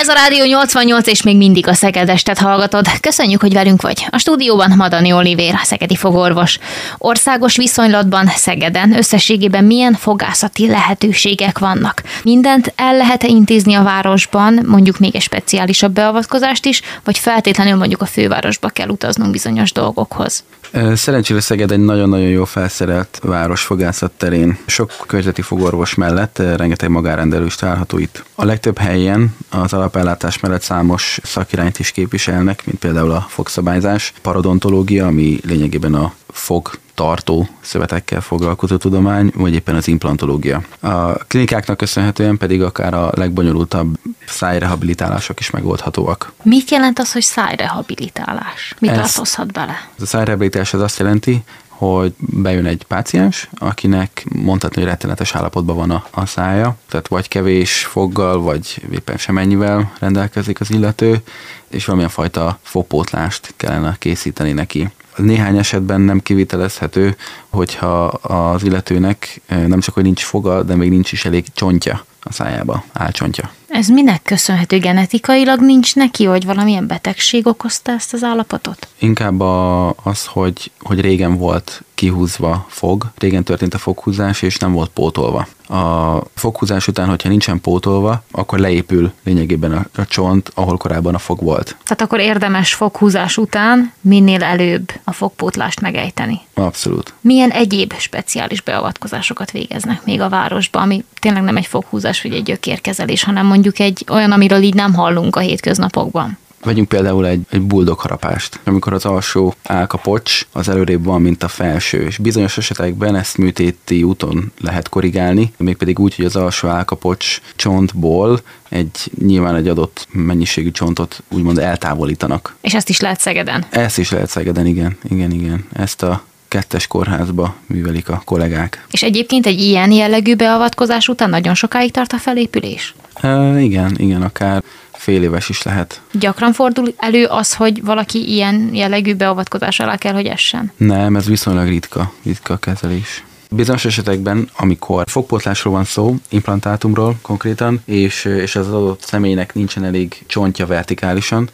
Ez 0.00 0.08
a 0.08 0.12
Rádió 0.12 0.44
88, 0.44 1.06
és 1.06 1.22
még 1.22 1.36
mindig 1.36 1.68
a 1.68 1.74
Szegedestet 1.74 2.38
hallgatod. 2.38 2.86
Köszönjük, 3.00 3.40
hogy 3.40 3.52
velünk 3.52 3.82
vagy. 3.82 4.06
A 4.10 4.18
stúdióban 4.18 4.70
Madani 4.76 5.12
Olivér, 5.12 5.54
szegedi 5.62 5.96
fogorvos. 5.96 6.58
Országos 6.98 7.56
viszonylatban 7.56 8.26
Szegeden 8.26 8.96
összességében 8.96 9.64
milyen 9.64 9.92
fogászati 9.92 10.68
lehetőségek 10.68 11.58
vannak? 11.58 12.02
Mindent 12.22 12.72
el 12.76 12.96
lehet 12.96 13.24
-e 13.24 13.26
intézni 13.26 13.74
a 13.74 13.82
városban, 13.82 14.60
mondjuk 14.66 14.98
még 14.98 15.16
egy 15.16 15.22
speciálisabb 15.22 15.92
beavatkozást 15.92 16.64
is, 16.64 16.82
vagy 17.04 17.18
feltétlenül 17.18 17.76
mondjuk 17.76 18.02
a 18.02 18.06
fővárosba 18.06 18.68
kell 18.68 18.88
utaznunk 18.88 19.30
bizonyos 19.30 19.72
dolgokhoz? 19.72 20.44
Szerencsére 20.94 21.40
Szeged 21.40 21.70
egy 21.70 21.84
nagyon-nagyon 21.84 22.28
jó 22.28 22.44
felszerelt 22.44 23.20
város 23.22 23.62
fogászat 23.62 24.10
terén. 24.10 24.58
Sok 24.66 24.92
körzeti 25.06 25.42
fogorvos 25.42 25.94
mellett 25.94 26.38
rengeteg 26.38 26.88
magárendelő 26.88 27.44
is 27.44 27.54
található 27.54 27.98
itt. 27.98 28.24
A 28.34 28.44
legtöbb 28.44 28.78
helyen 28.78 29.36
az 29.50 29.72
alapellátás 29.72 30.40
mellett 30.40 30.62
számos 30.62 31.18
szakirányt 31.22 31.78
is 31.78 31.90
képviselnek, 31.90 32.66
mint 32.66 32.78
például 32.78 33.10
a 33.10 33.26
fogszabályzás, 33.28 34.12
parodontológia, 34.22 35.06
ami 35.06 35.38
lényegében 35.46 35.94
a 35.94 36.12
fog 36.32 36.78
tartó 36.94 37.48
szövetekkel 37.60 38.20
foglalkozó 38.20 38.76
tudomány, 38.76 39.32
vagy 39.34 39.54
éppen 39.54 39.74
az 39.74 39.88
implantológia. 39.88 40.62
A 40.80 41.12
klinikáknak 41.12 41.76
köszönhetően 41.76 42.36
pedig 42.36 42.62
akár 42.62 42.94
a 42.94 43.10
legbonyolultabb 43.14 43.98
szájrehabilitálások 44.26 45.40
is 45.40 45.50
megoldhatóak. 45.50 46.32
Mit 46.42 46.70
jelent 46.70 46.98
az, 46.98 47.12
hogy 47.12 47.22
szájrehabilitálás? 47.22 48.74
Mi 48.78 48.86
tartozhat 48.86 49.52
bele? 49.52 49.88
Ez 49.96 50.02
a 50.02 50.06
szájrehabilitálás 50.06 50.74
az 50.74 50.80
azt 50.80 50.98
jelenti, 50.98 51.42
hogy 51.80 52.14
bejön 52.18 52.66
egy 52.66 52.84
páciens, 52.84 53.48
akinek 53.58 54.24
mondhatni, 54.34 54.80
hogy 54.80 54.90
rettenetes 54.90 55.34
állapotban 55.34 55.76
van 55.76 55.90
a, 55.90 56.06
a 56.10 56.26
szája, 56.26 56.76
tehát 56.88 57.08
vagy 57.08 57.28
kevés 57.28 57.84
foggal, 57.84 58.40
vagy 58.40 58.82
éppen 58.92 59.16
semennyivel 59.16 59.92
rendelkezik 59.98 60.60
az 60.60 60.70
illető, 60.70 61.22
és 61.68 61.84
valamilyen 61.84 62.12
fajta 62.12 62.58
fogpótlást 62.62 63.54
kellene 63.56 63.96
készíteni 63.98 64.52
neki. 64.52 64.90
Néhány 65.20 65.58
esetben 65.58 66.00
nem 66.00 66.20
kivitelezhető, 66.20 67.16
hogyha 67.48 68.04
az 68.06 68.62
illetőnek 68.64 69.40
eh, 69.46 69.66
nem 69.66 69.80
csak, 69.80 69.94
hogy 69.94 70.02
nincs 70.02 70.22
foga, 70.22 70.62
de 70.62 70.74
még 70.74 70.90
nincs 70.90 71.12
is 71.12 71.24
elég 71.24 71.44
csontja 71.54 72.04
a 72.22 72.32
szájába, 72.32 72.84
álcsontja. 72.92 73.50
Ez 73.68 73.88
minek 73.88 74.22
köszönhető? 74.22 74.78
Genetikailag 74.78 75.60
nincs 75.60 75.94
neki, 75.94 76.26
vagy 76.26 76.44
valamilyen 76.44 76.86
betegség 76.86 77.46
okozta 77.46 77.92
ezt 77.92 78.12
az 78.12 78.22
állapotot? 78.22 78.88
Inkább 78.98 79.40
a, 79.40 79.88
az, 80.02 80.26
hogy, 80.26 80.70
hogy 80.78 81.00
régen 81.00 81.36
volt 81.36 81.82
kihúzva 82.00 82.66
fog, 82.68 83.10
régen 83.18 83.44
történt 83.44 83.74
a 83.74 83.78
foghúzás, 83.78 84.42
és 84.42 84.56
nem 84.56 84.72
volt 84.72 84.90
pótolva. 84.90 85.46
A 85.68 86.22
foghúzás 86.34 86.88
után, 86.88 87.08
hogyha 87.08 87.28
nincsen 87.28 87.60
pótolva, 87.60 88.22
akkor 88.30 88.58
leépül 88.58 89.12
lényegében 89.24 89.72
a, 89.72 90.00
a 90.00 90.06
csont, 90.06 90.50
ahol 90.54 90.76
korábban 90.76 91.14
a 91.14 91.18
fog 91.18 91.42
volt. 91.42 91.76
Tehát 91.84 92.00
akkor 92.00 92.20
érdemes 92.20 92.74
foghúzás 92.74 93.36
után 93.36 93.92
minél 94.00 94.42
előbb 94.42 94.92
a 95.04 95.12
fogpótlást 95.12 95.80
megejteni. 95.80 96.40
Abszolút. 96.54 97.12
Milyen 97.20 97.50
egyéb 97.50 97.94
speciális 97.98 98.60
beavatkozásokat 98.60 99.50
végeznek 99.50 100.04
még 100.04 100.20
a 100.20 100.28
városban, 100.28 100.82
ami 100.82 101.04
tényleg 101.18 101.42
nem 101.42 101.56
egy 101.56 101.66
foghúzás 101.66 102.22
vagy 102.22 102.32
egy 102.32 102.42
gyökérkezelés, 102.42 103.22
hanem 103.22 103.46
mondjuk 103.46 103.78
egy 103.78 104.04
olyan, 104.08 104.32
amiről 104.32 104.62
így 104.62 104.74
nem 104.74 104.94
hallunk 104.94 105.36
a 105.36 105.40
hétköznapokban? 105.40 106.38
Vegyünk 106.64 106.88
például 106.88 107.26
egy, 107.26 107.40
egy 107.50 107.62
buldog 107.62 107.98
harapást, 107.98 108.60
amikor 108.64 108.92
az 108.92 109.04
alsó 109.04 109.54
álkapocs 109.62 110.46
az 110.52 110.68
előrébb 110.68 111.04
van, 111.04 111.22
mint 111.22 111.42
a 111.42 111.48
felső, 111.48 112.02
és 112.02 112.18
bizonyos 112.18 112.58
esetekben 112.58 113.16
ezt 113.16 113.38
műtéti 113.38 114.02
úton 114.02 114.52
lehet 114.60 114.88
korrigálni, 114.88 115.52
mégpedig 115.56 115.98
úgy, 115.98 116.14
hogy 116.14 116.24
az 116.24 116.36
alsó 116.36 116.68
álkapocs 116.68 117.40
csontból 117.56 118.40
egy 118.68 119.10
nyilván 119.18 119.54
egy 119.54 119.68
adott 119.68 120.06
mennyiségű 120.10 120.70
csontot 120.70 121.22
úgymond 121.28 121.58
eltávolítanak. 121.58 122.56
És 122.60 122.74
ezt 122.74 122.88
is 122.88 123.00
lehet 123.00 123.20
Szegeden? 123.20 123.64
Ezt 123.70 123.98
is 123.98 124.10
lehet 124.10 124.28
Szegeden, 124.28 124.66
igen, 124.66 124.96
igen, 125.10 125.30
igen. 125.30 125.66
Ezt 125.72 126.02
a 126.02 126.22
kettes 126.48 126.86
kórházba 126.86 127.54
művelik 127.66 128.08
a 128.08 128.22
kollégák. 128.24 128.86
És 128.90 129.02
egyébként 129.02 129.46
egy 129.46 129.60
ilyen 129.60 129.92
jellegű 129.92 130.34
beavatkozás 130.34 131.08
után 131.08 131.30
nagyon 131.30 131.54
sokáig 131.54 131.90
tart 131.90 132.12
a 132.12 132.18
felépülés? 132.18 132.94
E, 133.14 133.60
igen, 133.60 133.94
igen, 133.96 134.22
akár 134.22 134.62
fél 135.00 135.22
éves 135.22 135.48
is 135.48 135.62
lehet. 135.62 136.00
Gyakran 136.12 136.52
fordul 136.52 136.94
elő 136.96 137.24
az, 137.24 137.54
hogy 137.54 137.84
valaki 137.84 138.32
ilyen 138.32 138.70
jellegű 138.72 139.14
beavatkozás 139.14 139.80
alá 139.80 139.96
kell, 139.96 140.12
hogy 140.12 140.26
essen? 140.26 140.72
Nem, 140.76 141.16
ez 141.16 141.26
viszonylag 141.26 141.68
ritka, 141.68 142.12
ritka 142.24 142.56
kezelés. 142.56 143.24
Bizonyos 143.50 143.84
esetekben, 143.84 144.48
amikor 144.56 145.04
fogpótlásról 145.06 145.72
van 145.72 145.84
szó, 145.84 146.14
implantátumról 146.28 147.18
konkrétan, 147.22 147.80
és, 147.84 148.24
és 148.24 148.56
az 148.56 148.68
adott 148.68 149.02
személynek 149.02 149.54
nincsen 149.54 149.84
elég 149.84 150.22
csontja 150.26 150.66
vertikálisan, 150.66 151.48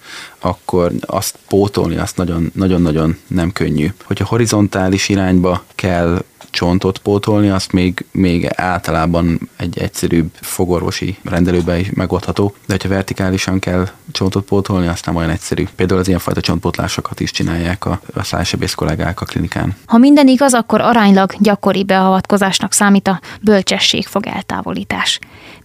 akkor 0.47 0.93
azt 1.01 1.39
pótolni 1.49 1.97
azt 1.97 2.17
nagyon-nagyon 2.53 3.19
nem 3.27 3.53
könnyű. 3.53 3.93
Hogyha 4.05 4.25
horizontális 4.25 5.09
irányba 5.09 5.65
kell 5.75 6.23
csontot 6.51 6.99
pótolni, 6.99 7.49
azt 7.49 7.73
még, 7.73 8.05
még 8.11 8.49
általában 8.55 9.51
egy 9.57 9.79
egyszerűbb 9.79 10.31
fogorvosi 10.41 11.17
rendelőbe 11.25 11.79
is 11.79 11.91
megoldható, 11.95 12.55
de 12.67 12.73
hogyha 12.73 12.89
vertikálisan 12.89 13.59
kell 13.59 13.89
csontot 14.13 14.45
pótolni, 14.45 14.87
azt 14.87 15.07
nem 15.07 15.17
olyan 15.17 15.31
egyszerű. 15.31 15.65
Például 15.77 16.01
az 16.01 16.09
ilyenfajta 16.09 16.41
csontpótlásokat 16.41 17.21
is 17.21 17.31
csinálják 17.31 17.85
a, 17.85 18.01
a 18.15 18.23
szájsebész 18.23 18.75
kollégák 18.75 19.21
a 19.21 19.25
klinikán. 19.25 19.77
Ha 19.87 19.99
minden 19.99 20.29
igaz, 20.29 20.55
akkor 20.55 20.81
aránylag 20.81 21.33
gyakori 21.39 21.85
beavatkozásnak 21.85 22.73
számít 22.73 23.09
a 23.09 23.21
bölcsesség 23.41 24.07
eltávolítás. 24.21 25.19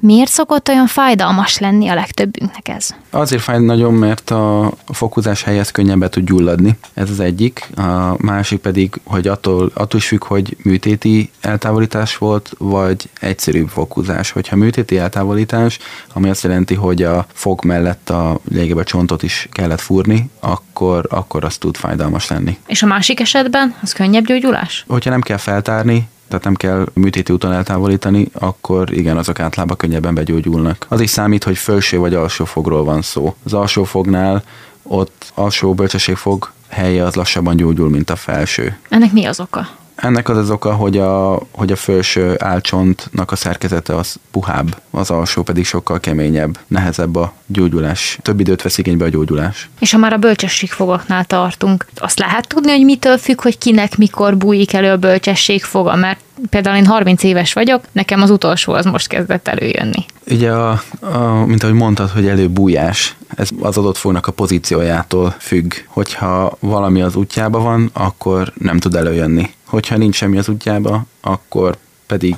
Miért 0.04 0.32
szokott 0.32 0.68
olyan 0.68 0.88
fájdalmas 0.88 1.58
lenni 1.58 1.88
a 1.88 1.94
legtöbbünknek 1.94 2.68
ez? 2.68 2.90
Azért 3.10 3.42
fáj 3.42 3.60
nagyon, 3.60 3.94
mert 3.94 4.30
a 4.30 4.72
fokozás 4.86 5.44
helyez 5.44 5.72
könnyebben 5.72 6.10
tud 6.10 6.26
gyulladni. 6.26 6.78
Ez 6.94 7.10
az 7.10 7.20
egyik. 7.20 7.70
A 7.78 8.16
másik 8.18 8.60
pedig, 8.60 9.00
hogy 9.04 9.28
attól, 9.28 9.72
attól 9.74 10.00
is 10.00 10.08
függ, 10.08 10.24
hogy 10.24 10.58
műtéti 10.64 11.30
eltávolítás 11.42 12.18
volt, 12.18 12.52
vagy 12.58 13.10
egyszerűbb 13.20 13.68
fokozás. 13.68 14.32
Hogyha 14.32 14.56
műtéti 14.56 14.98
eltávolítás, 14.98 15.80
ami 16.14 16.30
azt 16.30 16.44
jelenti, 16.44 16.74
hogy 16.74 17.04
a 17.04 17.26
fog 17.34 17.66
mellett 17.66 18.10
a 18.10 18.40
légebe 18.52 18.84
csontot 18.84 19.24
is 19.24 19.48
kellett 19.52 19.82
fúrni, 19.82 20.30
akkor, 20.40 21.08
akkor 21.10 21.44
az 21.44 21.58
tud 21.58 21.78
fájdalmas 21.78 22.28
lenni. 22.28 22.58
És 22.68 22.84
a 22.84 22.86
másik 22.86 23.20
esetben 23.20 23.76
az 23.82 23.94
könnyebb 23.94 24.26
gyógyulás? 24.26 24.86
Hogyha 24.88 25.10
nem 25.10 25.22
kell 25.22 25.38
feltárni, 25.38 26.08
tehát 26.32 26.46
nem 26.46 26.56
kell 26.56 26.88
műtéti 26.94 27.34
úton 27.34 27.54
eltávolítani, 27.54 28.28
akkor 28.34 28.94
igen, 28.94 29.18
azok 29.18 29.40
általában 29.40 29.78
könnyebben 29.78 30.14
begyógyulnak. 30.14 30.86
Az 30.90 31.02
is 31.02 31.10
számít, 31.10 31.44
hogy 31.44 31.58
felső 31.58 31.98
vagy 31.98 32.14
alsó 32.14 32.46
fogról 32.46 32.84
van 32.84 33.02
szó. 33.02 33.36
Az 33.44 33.54
alsó 33.54 33.84
fognál 33.84 34.44
ott 34.84 35.32
alsó 35.34 35.74
bölcsességfog 35.74 36.52
helye 36.68 37.04
az 37.04 37.16
lassabban 37.16 37.56
gyógyul, 37.56 37.90
mint 37.90 38.10
a 38.10 38.16
felső. 38.16 38.78
Ennek 38.90 39.12
mi 39.12 39.26
az 39.26 39.40
oka? 39.40 39.68
Ennek 40.02 40.30
az 40.30 40.38
az 40.38 40.50
oka, 40.50 40.74
hogy 40.74 40.98
a, 40.98 41.40
hogy 41.52 41.72
a 41.72 41.76
felső 41.76 42.36
álcsontnak 42.40 43.32
a 43.32 43.36
szerkezete 43.36 43.96
az 43.96 44.16
puhább, 44.32 44.82
az 44.90 45.10
alsó 45.10 45.44
pedig 45.44 45.66
sokkal 45.66 46.00
keményebb, 46.00 46.60
nehezebb 46.68 47.16
a 47.16 47.34
gyógyulás. 47.46 48.20
Több 48.22 48.40
időt 48.40 48.62
vesz 48.62 48.78
igénybe 48.78 49.06
a 49.06 49.10
gyógyulás. 49.10 49.70
És 49.80 49.92
ha 49.92 49.98
már 49.98 50.14
a 50.14 50.18
bölcsességfogaknál 50.18 51.26
tartunk, 51.26 51.86
azt 51.96 52.20
lehet 52.20 52.48
tudni, 52.48 52.72
hogy 52.72 52.86
mitől 52.86 53.18
függ, 53.18 53.42
hogy 53.42 53.58
kinek 53.58 53.98
mikor 53.98 54.38
bújik 54.38 54.74
elő 54.74 54.92
a 54.92 54.98
bölcsességfoga, 54.98 55.96
mert 55.96 56.20
például 56.50 56.78
én 56.78 56.86
30 56.86 57.24
éves 57.24 57.54
vagyok, 57.54 57.82
nekem 57.92 58.22
az 58.22 58.30
utolsó 58.30 58.74
az 58.74 58.86
most 58.86 59.08
kezdett 59.08 59.48
előjönni. 59.48 60.06
Ugye, 60.30 60.52
a, 60.52 60.82
a, 61.00 61.46
mint 61.46 61.64
ahogy 61.64 61.76
mondtad, 61.76 62.10
hogy 62.10 62.28
előbújás, 62.28 63.16
ez 63.36 63.50
az 63.60 63.78
adott 63.78 63.98
fognak 63.98 64.28
a 64.28 64.32
pozíciójától 64.32 65.36
függ. 65.40 65.74
Hogyha 65.88 66.58
valami 66.60 67.02
az 67.02 67.16
útjába 67.16 67.60
van, 67.60 67.90
akkor 67.94 68.54
nem 68.58 68.78
tud 68.78 68.96
előjönni. 68.96 69.50
Hogyha 69.72 69.98
nincs 69.98 70.16
semmi 70.16 70.38
az 70.38 70.50
útjába, 70.50 71.06
akkor 71.22 71.78
pedig 72.06 72.36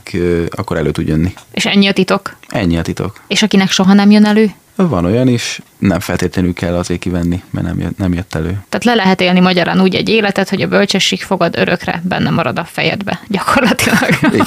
akkor 0.49 0.77
elő 0.77 0.91
tud 0.91 1.07
jönni. 1.07 1.33
És 1.51 1.65
ennyi 1.65 1.87
a 1.87 1.93
titok? 1.93 2.35
Ennyi 2.47 2.77
a 2.77 2.81
titok. 2.81 3.21
És 3.27 3.43
akinek 3.43 3.71
soha 3.71 3.93
nem 3.93 4.11
jön 4.11 4.25
elő? 4.25 4.51
Van 4.75 5.05
olyan 5.05 5.27
is, 5.27 5.61
nem 5.87 5.99
feltétlenül 5.99 6.53
kell 6.53 6.75
azért 6.75 6.99
kivenni, 6.99 7.43
mert 7.49 7.65
nem 7.65 7.79
jött, 7.79 7.97
nem 7.97 8.13
jött 8.13 8.35
elő. 8.35 8.63
Tehát 8.69 8.83
le 8.83 8.93
lehet 8.93 9.21
élni 9.21 9.39
magyarán 9.39 9.81
úgy 9.81 9.95
egy 9.95 10.09
életet, 10.09 10.49
hogy 10.49 10.61
a 10.61 10.67
bölcsesség 10.67 11.23
fogad 11.23 11.57
örökre 11.57 12.01
benne 12.03 12.29
marad 12.29 12.59
a 12.59 12.67
fejedbe, 12.71 13.19
gyakorlatilag. 13.27 14.09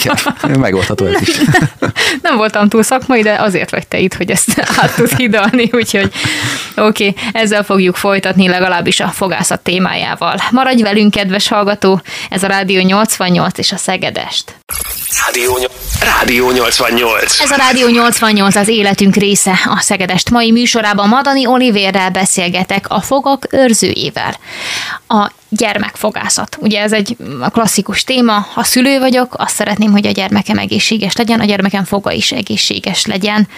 Igen, 0.44 0.59
megoldható 0.59 1.05
ez 1.07 1.20
is. 1.20 1.37
nem 2.22 2.37
voltam 2.37 2.68
túl 2.68 2.83
szakmai, 2.83 3.22
de 3.22 3.35
azért 3.35 3.70
vagy 3.70 3.87
te 3.87 3.99
itt, 3.99 4.14
hogy 4.14 4.31
ezt 4.31 4.64
át 4.77 4.94
tud 4.94 5.16
hidalni, 5.16 5.70
úgyhogy 5.72 6.12
oké, 6.77 7.09
okay, 7.09 7.14
ezzel 7.33 7.62
fogjuk 7.62 7.96
folytatni 7.96 8.49
legalábbis 8.49 9.01
a 9.01 9.09
fogászat 9.09 9.61
témájával. 9.61 10.37
Maradj 10.51 10.83
velünk, 10.83 11.11
kedves 11.11 11.49
hallgató, 11.49 12.01
ez 12.31 12.42
a 12.42 12.46
Rádió 12.46 12.81
88 12.81 13.59
és 13.59 13.72
a 13.72 13.77
Szegedest. 13.77 14.55
Rádió, 15.25 15.59
Rádió 16.01 16.51
88. 16.51 17.40
Ez 17.40 17.51
a 17.51 17.57
Rádió 17.57 17.88
88 17.88 18.57
az 18.57 18.68
életünk 18.68 19.14
része. 19.14 19.59
A 19.64 19.81
Szegedest 19.81 20.31
mai 20.31 20.51
műsorában 20.51 21.09
Madani 21.27 21.47
Olivérrel 21.47 22.11
beszélgetek 22.11 22.87
a 22.89 23.01
fogak 23.01 23.47
őrzőjével. 23.51 24.37
A 25.09 25.31
gyermekfogászat. 25.49 26.57
Ugye 26.61 26.81
ez 26.81 26.93
egy 26.93 27.17
klasszikus 27.53 28.05
téma. 28.05 28.33
Ha 28.33 28.62
szülő 28.62 28.99
vagyok, 28.99 29.35
azt 29.39 29.55
szeretném, 29.55 29.91
hogy 29.91 30.07
a 30.07 30.11
gyermekem 30.11 30.59
egészséges 30.59 31.17
legyen, 31.17 31.41
a 31.41 31.45
gyermekem 31.45 31.85
foga 31.85 32.12
is 32.12 32.33
egészséges 32.33 33.07
legyen. 33.07 33.49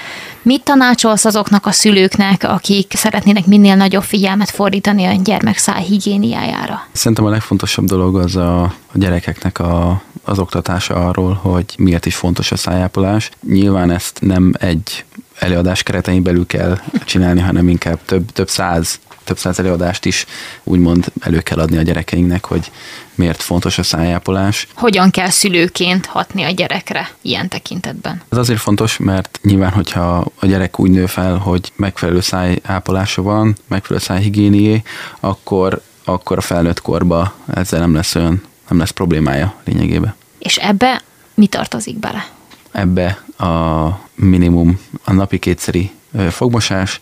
Mit 0.42 0.62
tanácsolsz 0.62 1.24
azoknak 1.24 1.66
a 1.66 1.72
szülőknek, 1.72 2.42
akik 2.42 2.92
szeretnének 2.96 3.46
minél 3.46 3.74
nagyobb 3.74 4.02
figyelmet 4.02 4.50
fordítani 4.50 5.04
a 5.04 5.12
gyermek 5.24 5.58
szájhigiéniájára? 5.58 6.86
Szerintem 6.92 7.24
a 7.24 7.30
legfontosabb 7.30 7.84
dolog 7.84 8.16
az 8.16 8.36
a, 8.36 8.62
a 8.62 8.72
gyerekeknek 8.92 9.58
a, 9.58 10.02
az 10.24 10.38
oktatása 10.38 10.94
arról, 10.94 11.34
hogy 11.42 11.64
miért 11.78 12.06
is 12.06 12.14
fontos 12.14 12.52
a 12.52 12.56
szájápolás. 12.56 13.30
Nyilván 13.48 13.90
ezt 13.90 14.18
nem 14.20 14.52
egy 14.58 15.04
előadás 15.38 15.82
keretein 15.82 16.22
belül 16.22 16.46
kell 16.46 16.80
csinálni, 17.04 17.40
hanem 17.40 17.68
inkább 17.68 17.98
több, 18.04 18.32
több 18.32 18.48
száz 18.48 18.98
több 19.28 19.38
száz 19.38 19.58
előadást 19.58 20.04
is 20.04 20.26
úgymond 20.64 21.12
elő 21.20 21.40
kell 21.40 21.58
adni 21.58 21.76
a 21.76 21.82
gyerekeinknek, 21.82 22.44
hogy 22.44 22.70
miért 23.14 23.42
fontos 23.42 23.78
a 23.78 23.82
szájápolás. 23.82 24.66
Hogyan 24.74 25.10
kell 25.10 25.30
szülőként 25.30 26.06
hatni 26.06 26.42
a 26.42 26.50
gyerekre 26.50 27.10
ilyen 27.22 27.48
tekintetben? 27.48 28.22
Ez 28.28 28.38
azért 28.38 28.60
fontos, 28.60 28.96
mert 28.96 29.38
nyilván, 29.42 29.70
hogyha 29.70 30.32
a 30.38 30.46
gyerek 30.46 30.78
úgy 30.78 30.90
nő 30.90 31.06
fel, 31.06 31.36
hogy 31.36 31.72
megfelelő 31.76 32.20
szájápolása 32.20 33.22
van, 33.22 33.56
megfelelő 33.66 34.04
szájhigiénié, 34.04 34.82
akkor, 35.20 35.82
akkor 36.04 36.38
a 36.38 36.40
felnőtt 36.40 36.80
korba 36.80 37.34
ezzel 37.54 37.80
nem 37.80 37.94
lesz 37.94 38.14
olyan, 38.14 38.42
nem 38.68 38.78
lesz 38.78 38.90
problémája 38.90 39.54
lényegében. 39.64 40.14
És 40.38 40.56
ebbe 40.56 41.02
mi 41.34 41.46
tartozik 41.46 41.98
bele? 41.98 42.26
Ebbe 42.70 43.22
a 43.38 44.00
minimum 44.14 44.80
a 45.04 45.12
napi 45.12 45.38
kétszeri 45.38 45.90
fogmosás, 46.30 47.00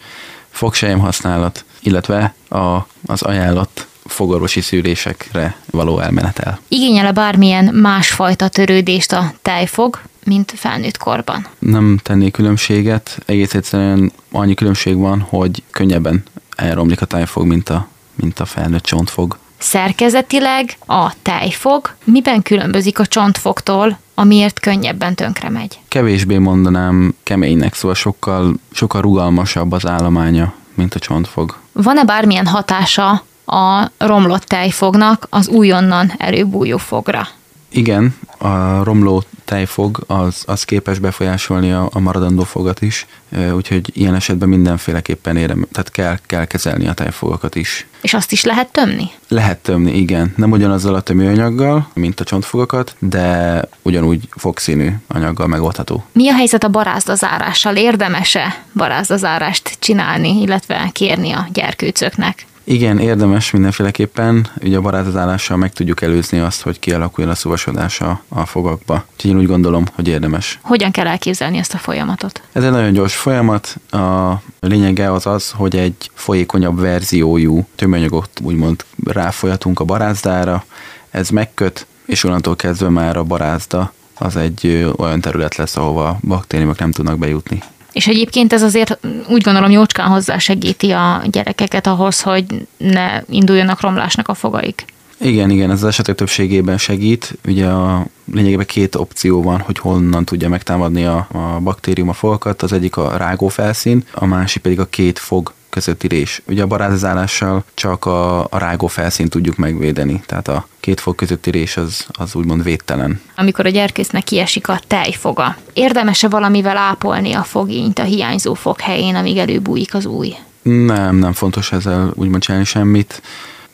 fogsejm 0.51 0.99
használat, 0.99 1.65
illetve 1.81 2.35
a, 2.49 2.87
az 3.07 3.23
ajánlott 3.23 3.87
fogorvosi 4.05 4.61
szűrésekre 4.61 5.57
való 5.71 5.99
elmenetel. 5.99 6.61
Igényel-e 6.69 7.13
bármilyen 7.13 7.65
másfajta 7.65 8.49
törődést 8.49 9.13
a 9.13 9.33
tejfog, 9.43 10.01
mint 10.25 10.53
felnőtt 10.57 10.97
korban? 10.97 11.47
Nem 11.59 11.99
tennék 12.03 12.33
különbséget, 12.33 13.19
egész 13.27 13.55
egyszerűen 13.55 14.13
annyi 14.31 14.55
különbség 14.55 14.97
van, 14.97 15.21
hogy 15.21 15.63
könnyebben 15.71 16.23
elromlik 16.57 17.01
a 17.01 17.07
tejfog, 17.07 17.47
mint 17.47 17.69
a, 17.69 17.89
mint 18.15 18.41
a 18.41 18.45
felnőtt 18.45 18.83
csontfog. 18.83 19.39
Szerkezetileg 19.59 20.77
a 20.87 21.13
tejfog 21.23 21.95
miben 22.05 22.43
különbözik 22.43 22.99
a 22.99 23.07
csontfogtól, 23.07 23.99
amiért 24.15 24.61
könnyebben 24.61 25.15
tönkre 25.15 25.49
megy? 25.49 25.81
Kevésbé 25.89 26.39
mondanám 26.39 27.15
keménynek, 27.23 27.75
szóval 27.75 27.97
sokkal, 27.97 28.55
sokkal 28.73 29.01
rugalmasabb 29.01 29.73
az 29.73 29.87
állománya, 29.87 30.53
mint 30.75 30.95
a 30.95 30.99
csontfog. 30.99 31.57
Van-e 31.73 32.05
bármilyen 32.05 32.47
hatása 32.47 33.23
a 33.47 33.91
romlott 33.99 34.45
tejfognak 34.45 35.27
az 35.31 35.49
újonnan 35.49 36.13
előbújó 36.19 36.77
fogra? 36.77 37.29
Igen, 37.77 38.17
a 38.39 38.85
romló 38.85 39.23
tejfog 39.45 40.05
az, 40.07 40.43
az 40.47 40.65
képes 40.65 40.99
befolyásolni 40.99 41.73
a, 41.73 41.89
a 41.93 41.99
maradandó 41.99 42.43
fogat 42.43 42.83
is, 42.83 43.07
úgyhogy 43.55 43.91
ilyen 43.93 44.15
esetben 44.15 44.49
mindenféleképpen 44.49 45.37
érem, 45.37 45.67
tehát 45.73 45.91
kell, 45.91 46.19
kell 46.27 46.45
kezelni 46.45 46.87
a 46.87 46.93
tejfogakat 46.93 47.55
is. 47.55 47.87
És 48.01 48.15
azt 48.15 48.33
is 48.33 48.45
lehet 48.45 48.73
tömni? 48.73 49.11
Lehet 49.29 49.59
tömni, 49.59 49.97
igen. 49.97 50.33
Nem 50.37 50.51
ugyanazzal 50.51 50.95
a 50.95 51.01
tömőanyaggal, 51.01 51.89
mint 51.95 52.21
a 52.21 52.25
csontfogakat, 52.25 52.97
de 52.99 53.61
ugyanúgy 53.83 54.29
fogszínű 54.31 54.91
anyaggal 55.07 55.47
megoldható. 55.47 56.05
Mi 56.13 56.29
a 56.29 56.35
helyzet 56.35 56.65
a 56.65 56.69
barázdazárással? 56.69 57.77
Érdemes-e 57.77 58.63
barázdazárást 58.75 59.77
csinálni, 59.79 60.41
illetve 60.41 60.91
kérni 60.93 61.33
a 61.33 61.49
gyerkőcöknek? 61.53 62.47
Igen, 62.69 62.99
érdemes 62.99 63.51
mindenféleképpen. 63.51 64.47
Ugye 64.63 64.77
a 64.77 64.81
barátozálással 64.81 65.57
meg 65.57 65.73
tudjuk 65.73 66.03
előzni 66.03 66.39
azt, 66.39 66.63
hogy 66.63 66.79
kialakuljon 66.79 67.33
a 67.33 67.37
szuvasodás 67.37 68.01
a, 68.01 68.21
a 68.29 68.47
fogakba. 68.47 69.05
Úgyhogy 69.13 69.31
én 69.31 69.39
úgy 69.39 69.47
gondolom, 69.47 69.85
hogy 69.95 70.09
érdemes. 70.09 70.59
Hogyan 70.63 70.91
kell 70.91 71.07
elképzelni 71.07 71.59
ezt 71.59 71.75
a 71.75 71.79
folyamatot? 71.79 72.43
Ez 72.53 72.65
egy 72.65 72.71
nagyon 72.71 72.93
gyors 72.93 73.17
folyamat. 73.17 73.77
A 73.91 74.33
lényege 74.61 75.13
az 75.13 75.27
az, 75.27 75.51
hogy 75.51 75.77
egy 75.77 76.11
folyékonyabb 76.15 76.81
verziójú 76.81 77.67
tömönyagot 77.75 78.31
úgymond 78.43 78.85
ráfolyatunk 79.05 79.81
a 79.81 79.85
barázdára. 79.85 80.65
Ez 81.11 81.29
megköt, 81.29 81.87
és 82.07 82.25
onnantól 82.25 82.57
kezdve 82.57 82.89
már 82.89 83.17
a 83.17 83.25
barázda 83.25 83.93
az 84.19 84.37
egy 84.37 84.93
olyan 84.97 85.21
terület 85.21 85.57
lesz, 85.57 85.77
ahova 85.77 86.19
baktériumok 86.23 86.79
nem 86.79 86.91
tudnak 86.91 87.19
bejutni. 87.19 87.63
És 87.97 88.07
egyébként 88.07 88.53
ez 88.53 88.63
azért 88.63 88.99
úgy 89.29 89.43
gondolom 89.43 89.71
jócskán 89.71 90.09
hozzá 90.09 90.39
segíti 90.39 90.91
a 90.91 91.23
gyerekeket 91.31 91.87
ahhoz, 91.87 92.23
hogy 92.23 92.45
ne 92.77 93.21
induljanak 93.29 93.81
romlásnak 93.81 94.29
a 94.29 94.35
fogaik. 94.35 94.85
Igen, 95.19 95.51
igen, 95.51 95.71
ez 95.71 95.83
az 95.83 95.89
esetek 95.89 96.15
többségében 96.15 96.79
segít. 96.79 97.39
Ugye 97.47 97.67
a 97.67 98.07
lényegében 98.33 98.67
két 98.67 98.95
opció 98.95 99.43
van, 99.43 99.61
hogy 99.61 99.79
honnan 99.79 100.25
tudja 100.25 100.49
megtámadni 100.49 101.05
a, 101.05 101.27
a 101.33 101.61
baktérium 101.61 102.09
a 102.09 102.13
fogakat. 102.13 102.63
Az 102.63 102.73
egyik 102.73 102.97
a 102.97 103.17
rágó 103.17 103.49
felszín, 103.49 104.05
a 104.13 104.27
másik 104.27 104.63
pedig 104.63 104.81
a 104.81 104.87
két 104.87 105.19
fog 105.19 105.53
közötti 105.77 106.09
rés. 106.09 106.43
Ugye 106.47 106.63
a 106.63 106.67
barázálással 106.67 107.65
csak 107.75 108.05
a, 108.05 108.41
a 108.41 108.59
rágó 108.59 108.87
felszínt 108.87 109.31
tudjuk 109.31 109.57
megvédeni, 109.57 110.23
tehát 110.27 110.49
a 110.49 110.69
két 110.81 111.01
fog 111.01 111.15
közötti 111.15 111.51
rés 111.51 111.77
az, 111.77 112.07
az 112.09 112.35
úgymond 112.35 112.63
védtelen. 112.63 113.21
Amikor 113.37 113.67
a 113.67 113.69
gyerkésznek 113.69 114.25
kiesik 114.25 114.69
a 114.69 114.81
tejfoga, 114.87 115.57
érdemes-e 115.73 116.29
valamivel 116.29 116.77
ápolni 116.77 117.33
a 117.33 117.43
fogényt 117.43 117.99
a 117.99 118.03
hiányzó 118.03 118.55
fog 118.55 118.81
helyén, 118.81 119.15
amíg 119.15 119.37
előbújik 119.37 119.95
az 119.95 120.07
új? 120.07 120.35
Nem, 120.63 121.17
nem 121.17 121.33
fontos 121.33 121.73
ezzel 121.73 122.13
úgymond 122.15 122.43
csinálni 122.43 122.67
semmit, 122.67 123.23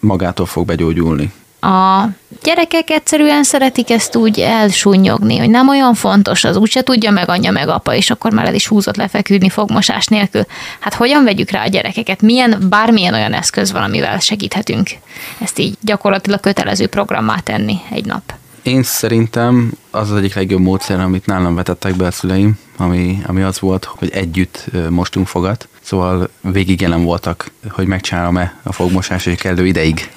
magától 0.00 0.46
fog 0.46 0.66
begyógyulni 0.66 1.32
a 1.62 2.09
gyerekek 2.42 2.90
egyszerűen 2.90 3.44
szeretik 3.44 3.90
ezt 3.90 4.16
úgy 4.16 4.38
elsúnyogni, 4.40 5.38
hogy 5.38 5.51
nem 5.51 5.68
olyan 5.68 5.94
fontos, 5.94 6.44
az 6.44 6.57
úgyse 6.57 6.83
tudja 6.83 7.11
meg 7.11 7.29
anyja 7.29 7.51
meg 7.51 7.68
apa, 7.68 7.94
és 7.94 8.11
akkor 8.11 8.33
már 8.33 8.46
el 8.46 8.55
is 8.55 8.66
húzott 8.66 8.96
lefeküdni 8.96 9.48
fogmosás 9.48 10.07
nélkül. 10.07 10.44
Hát 10.81 10.94
hogyan 10.94 11.25
vegyük 11.25 11.51
rá 11.51 11.64
a 11.64 11.68
gyerekeket? 11.68 12.22
Milyen, 12.22 12.66
bármilyen 12.68 13.14
olyan 13.14 13.33
eszköz 13.33 13.72
van, 13.72 13.83
amivel 13.83 14.18
segíthetünk 14.18 14.90
ezt 15.38 15.59
így 15.59 15.77
gyakorlatilag 15.81 16.40
kötelező 16.40 16.87
programmá 16.87 17.38
tenni 17.38 17.77
egy 17.90 18.05
nap? 18.05 18.22
Én 18.62 18.83
szerintem 18.83 19.72
az 19.90 20.11
az 20.11 20.16
egyik 20.16 20.35
legjobb 20.35 20.61
módszer, 20.61 21.01
amit 21.01 21.27
nálam 21.27 21.55
vetettek 21.55 21.96
be 21.96 22.07
a 22.07 22.11
szüleim, 22.11 22.59
ami, 22.77 23.18
ami 23.27 23.42
az 23.42 23.61
volt, 23.61 23.85
hogy 23.85 24.11
együtt 24.11 24.64
mostunk 24.88 25.27
fogat. 25.27 25.68
Szóval 25.92 26.28
végig 26.40 26.81
jelen 26.81 27.05
voltak, 27.05 27.50
hogy 27.70 27.87
megcsinálom-e 27.87 28.55
a 28.62 28.72
fogmosás 28.72 29.26
egy 29.26 29.38
kellő 29.40 29.66
ideig. 29.66 30.11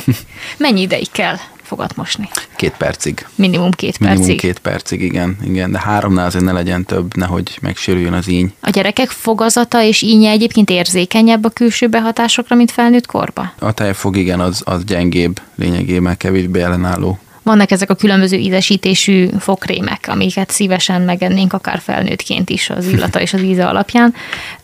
Mennyi 0.58 0.80
ideig 0.80 1.10
kell 1.10 1.36
fogat 1.62 1.96
mosni? 1.96 2.28
Két 2.56 2.74
percig. 2.76 3.26
Minimum 3.34 3.70
két 3.70 3.98
Minimum 3.98 4.20
percig? 4.20 4.40
két 4.40 4.58
percig, 4.58 5.02
igen. 5.02 5.36
igen. 5.44 5.72
De 5.72 5.80
háromnál 5.80 6.26
azért 6.26 6.44
ne 6.44 6.52
legyen 6.52 6.84
több, 6.84 7.16
nehogy 7.16 7.58
megsérüljön 7.60 8.12
az 8.12 8.28
íny. 8.28 8.52
A 8.60 8.70
gyerekek 8.70 9.08
fogazata 9.10 9.82
és 9.82 10.02
ínye 10.02 10.30
egyébként 10.30 10.70
érzékenyebb 10.70 11.44
a 11.44 11.48
külső 11.48 11.88
behatásokra, 11.88 12.56
mint 12.56 12.70
felnőtt 12.70 13.06
korba? 13.06 13.52
A 13.58 13.72
tejfog 13.72 14.16
igen, 14.16 14.40
az, 14.40 14.62
az 14.64 14.84
gyengébb 14.84 15.40
lényegében, 15.54 16.16
kevésbé 16.16 16.60
ellenálló. 16.60 17.18
Vannak 17.48 17.70
ezek 17.70 17.90
a 17.90 17.94
különböző 17.94 18.36
ízesítésű 18.36 19.28
fokrémek, 19.38 20.06
amiket 20.08 20.50
szívesen 20.50 21.02
megennénk 21.02 21.52
akár 21.52 21.80
felnőttként 21.80 22.50
is 22.50 22.70
az 22.70 22.86
illata 22.86 23.20
és 23.20 23.32
az 23.32 23.42
íze 23.42 23.66
alapján. 23.66 24.14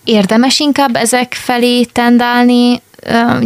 Érdemes 0.05 0.61
inkább 0.61 0.97
ezek 0.97 1.35
felé 1.35 1.85
tendálni 1.85 2.81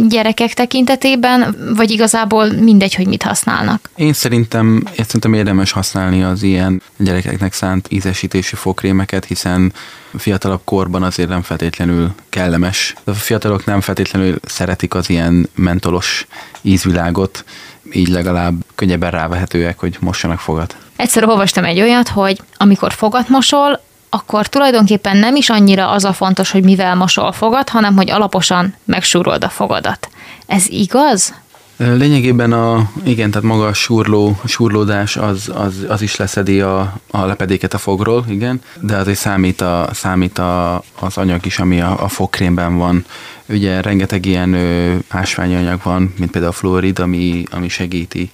gyerekek 0.07 0.53
tekintetében, 0.53 1.55
vagy 1.75 1.91
igazából 1.91 2.51
mindegy, 2.51 2.95
hogy 2.95 3.07
mit 3.07 3.23
használnak? 3.23 3.89
Én 3.95 4.13
szerintem, 4.13 4.83
én 4.97 5.05
szerintem 5.05 5.33
érdemes 5.33 5.71
használni 5.71 6.23
az 6.23 6.43
ilyen 6.43 6.81
gyerekeknek 6.97 7.53
szánt 7.53 7.87
ízesítésű 7.91 8.55
fokrémeket, 8.55 9.25
hiszen 9.25 9.73
fiatalabb 10.17 10.61
korban 10.63 11.03
azért 11.03 11.29
nem 11.29 11.41
feltétlenül 11.41 12.11
kellemes. 12.29 12.95
A 13.03 13.13
fiatalok 13.13 13.65
nem 13.65 13.81
feltétlenül 13.81 14.39
szeretik 14.45 14.93
az 14.93 15.09
ilyen 15.09 15.49
mentolos 15.55 16.27
ízvilágot, 16.61 17.43
így 17.91 18.07
legalább 18.07 18.55
könnyebben 18.75 19.11
rávehetőek, 19.11 19.79
hogy 19.79 19.97
mossanak 19.99 20.39
fogat. 20.39 20.75
Egyszer 20.95 21.27
olvastam 21.27 21.63
egy 21.63 21.81
olyat, 21.81 22.07
hogy 22.07 22.41
amikor 22.57 22.93
fogat 22.93 23.29
mosol, 23.29 23.81
akkor 24.09 24.47
tulajdonképpen 24.47 25.17
nem 25.17 25.35
is 25.35 25.49
annyira 25.49 25.89
az 25.89 26.05
a 26.05 26.13
fontos, 26.13 26.51
hogy 26.51 26.63
mivel 26.63 26.95
mosol 26.95 27.31
fogad, 27.31 27.69
hanem 27.69 27.95
hogy 27.95 28.09
alaposan 28.09 28.75
megsúrold 28.85 29.43
a 29.43 29.49
fogadat. 29.49 30.09
Ez 30.45 30.67
igaz? 30.67 31.33
Lényegében 31.79 32.51
a, 32.51 32.91
igen, 33.03 33.31
tehát 33.31 33.47
maga 33.47 33.67
a 33.67 33.73
súrló, 33.73 34.39
a 34.43 34.47
súrlódás 34.47 35.17
az, 35.17 35.51
az, 35.53 35.85
az 35.87 36.01
is 36.01 36.15
leszedi 36.15 36.61
a, 36.61 36.99
a 37.11 37.25
lepedéket 37.25 37.73
a 37.73 37.77
fogról, 37.77 38.25
igen, 38.29 38.61
de 38.81 38.95
azért 38.95 39.17
számít, 39.17 39.61
a, 39.61 39.89
számít 39.93 40.37
a, 40.37 40.83
az 40.99 41.17
anyag 41.17 41.45
is, 41.45 41.59
ami 41.59 41.81
a, 41.81 42.03
a 42.03 42.07
fogkrémben 42.07 42.77
van. 42.77 43.05
Ugye 43.45 43.81
rengeteg 43.81 44.25
ilyen 44.25 44.53
ö, 44.53 44.95
ásványi 45.07 45.55
anyag 45.55 45.79
van, 45.83 46.13
mint 46.17 46.31
például 46.31 46.53
a 46.53 46.55
fluorid, 46.55 46.99
ami, 46.99 47.43
ami 47.51 47.69
segíti 47.69 48.31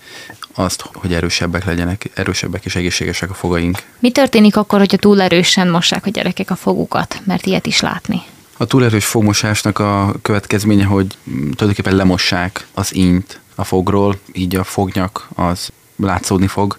azt, 0.56 0.90
hogy 0.94 1.14
erősebbek 1.14 1.66
legyenek, 1.66 2.10
erősebbek 2.14 2.66
és 2.66 2.76
egészségesek 2.76 3.30
a 3.30 3.34
fogaink. 3.34 3.78
Mi 4.00 4.12
történik 4.12 4.58
akkor, 4.58 4.80
hogyha 4.80 4.98
túl 4.98 5.22
erősen 5.22 5.68
mossák 5.70 6.06
a 6.06 6.10
gyerekek 6.10 6.50
a 6.52 6.56
fogukat? 6.56 7.22
Mert 7.24 7.46
ilyet 7.46 7.66
is 7.66 7.80
látni. 7.80 8.22
A 8.58 8.66
túlerős 8.66 9.06
fogmosásnak 9.06 9.80
a 9.80 10.16
következménye, 10.22 10.86
hogy 10.86 11.18
tulajdonképpen 11.26 11.96
lemossák 11.96 12.68
az 12.74 12.96
ínyt 12.96 13.40
a 13.56 13.64
fogról, 13.64 14.18
így 14.34 14.56
a 14.56 14.64
fognyak 14.64 15.28
az 15.36 15.70
látszódni 15.96 16.48
fog, 16.48 16.78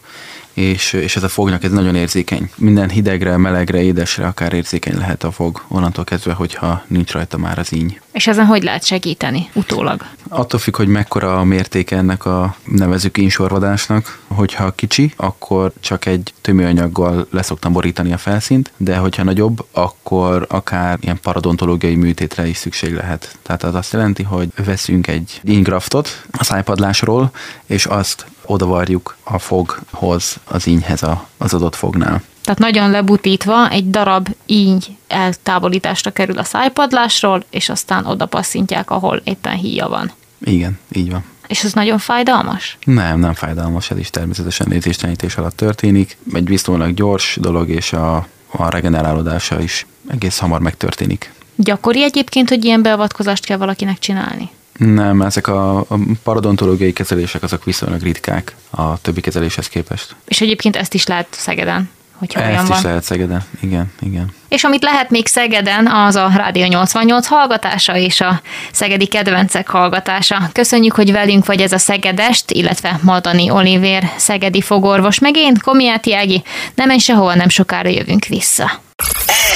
és, 0.56 0.92
és 0.92 1.16
ez 1.16 1.22
a 1.22 1.28
fognyak 1.28 1.64
ez 1.64 1.70
nagyon 1.70 1.94
érzékeny. 1.94 2.50
Minden 2.56 2.90
hidegre, 2.90 3.36
melegre, 3.36 3.82
édesre 3.82 4.26
akár 4.26 4.52
érzékeny 4.52 4.98
lehet 4.98 5.24
a 5.24 5.30
fog, 5.30 5.64
onnantól 5.68 6.04
kezdve, 6.04 6.32
hogyha 6.32 6.84
nincs 6.86 7.12
rajta 7.12 7.36
már 7.36 7.58
az 7.58 7.72
íny. 7.72 8.00
És 8.12 8.26
ezen 8.26 8.46
hogy 8.46 8.62
lehet 8.62 8.84
segíteni 8.84 9.48
utólag? 9.52 10.04
Attól 10.28 10.60
függ, 10.60 10.76
hogy 10.76 10.88
mekkora 10.88 11.38
a 11.38 11.44
mértéke 11.44 11.96
ennek 11.96 12.24
a 12.24 12.56
nevezük 12.64 13.16
insorvadásnak. 13.16 14.18
Hogyha 14.26 14.70
kicsi, 14.70 15.12
akkor 15.16 15.72
csak 15.80 16.06
egy 16.06 16.32
tömőanyaggal 16.40 17.26
leszoktam 17.30 17.72
borítani 17.72 18.12
a 18.12 18.18
felszínt, 18.18 18.72
de 18.76 18.96
hogyha 18.96 19.24
nagyobb, 19.24 19.66
akkor 19.72 20.46
akár 20.48 20.98
ilyen 21.00 21.20
paradontológiai 21.22 21.94
műtétre 21.94 22.46
is 22.46 22.56
szükség 22.56 22.94
lehet. 22.94 23.38
Tehát 23.42 23.64
az 23.64 23.74
azt 23.74 23.92
jelenti, 23.92 24.22
hogy 24.22 24.48
veszünk 24.64 25.06
egy 25.06 25.40
ingraftot 25.42 26.26
a 26.30 26.44
szájpadlásról, 26.44 27.30
és 27.66 27.86
azt 27.86 28.26
odavarjuk 28.46 29.16
a 29.24 29.38
foghoz, 29.38 30.36
az 30.44 30.66
ínyhez 30.66 31.02
az 31.38 31.54
adott 31.54 31.74
fognál. 31.74 32.22
Tehát 32.42 32.60
nagyon 32.60 32.90
lebutítva 32.90 33.70
egy 33.70 33.90
darab 33.90 34.28
íny 34.46 34.80
eltávolításra 35.08 36.10
kerül 36.10 36.38
a 36.38 36.44
szájpadlásról, 36.44 37.44
és 37.50 37.68
aztán 37.68 38.06
oda 38.06 38.26
passzintják, 38.26 38.90
ahol 38.90 39.20
éppen 39.24 39.56
híja 39.56 39.88
van. 39.88 40.12
Igen, 40.38 40.78
így 40.92 41.10
van. 41.10 41.24
És 41.46 41.64
ez 41.64 41.72
nagyon 41.72 41.98
fájdalmas? 41.98 42.78
Nem, 42.84 43.18
nem 43.18 43.34
fájdalmas, 43.34 43.90
ez 43.90 43.98
is 43.98 44.10
természetesen 44.10 44.66
létéstenítés 44.68 45.36
alatt 45.36 45.56
történik. 45.56 46.16
Egy 46.32 46.46
viszonylag 46.48 46.94
gyors 46.94 47.38
dolog, 47.40 47.68
és 47.68 47.92
a, 47.92 48.16
a 48.46 48.70
regenerálódása 48.70 49.60
is 49.60 49.86
egész 50.08 50.38
hamar 50.38 50.60
megtörténik. 50.60 51.32
Gyakori 51.56 52.02
egyébként, 52.02 52.48
hogy 52.48 52.64
ilyen 52.64 52.82
beavatkozást 52.82 53.44
kell 53.44 53.56
valakinek 53.56 53.98
csinálni? 53.98 54.50
Nem, 54.76 55.22
ezek 55.22 55.46
a, 55.46 55.78
a 55.78 55.98
paradontológiai 56.22 56.92
kezelések 56.92 57.42
azok 57.42 57.64
viszonylag 57.64 58.02
ritkák 58.02 58.54
a 58.70 59.00
többi 59.00 59.20
kezeléshez 59.20 59.68
képest. 59.68 60.16
És 60.24 60.40
egyébként 60.40 60.76
ezt 60.76 60.94
is 60.94 61.06
lehet 61.06 61.26
Szegeden? 61.30 61.90
hogyha 62.18 62.40
Ezt 62.40 62.50
olyan 62.50 62.62
is 62.62 62.68
van. 62.68 62.80
lehet 62.82 63.02
Szegeden, 63.02 63.44
igen, 63.60 63.92
igen. 64.00 64.34
És 64.48 64.64
amit 64.64 64.82
lehet 64.82 65.10
még 65.10 65.26
Szegeden, 65.26 65.86
az 65.86 66.16
a 66.16 66.30
Rádió 66.36 66.66
88 66.66 67.26
hallgatása 67.26 67.96
és 67.96 68.20
a 68.20 68.40
Szegedi 68.72 69.06
Kedvencek 69.06 69.68
hallgatása. 69.68 70.50
Köszönjük, 70.52 70.94
hogy 70.94 71.12
velünk 71.12 71.46
vagy 71.46 71.60
ez 71.60 71.72
a 71.72 71.78
Szegedest, 71.78 72.50
illetve 72.50 72.98
Madani 73.02 73.50
Olivér, 73.50 74.10
Szegedi 74.16 74.60
fogorvos, 74.60 75.18
meg 75.18 75.36
én, 75.36 75.54
Komiáti 75.64 76.14
Ági. 76.14 76.42
Nem 76.74 76.86
menj 76.86 76.98
sehova, 76.98 77.34
nem 77.34 77.48
sokára 77.48 77.88
jövünk 77.88 78.24
vissza. 78.24 78.70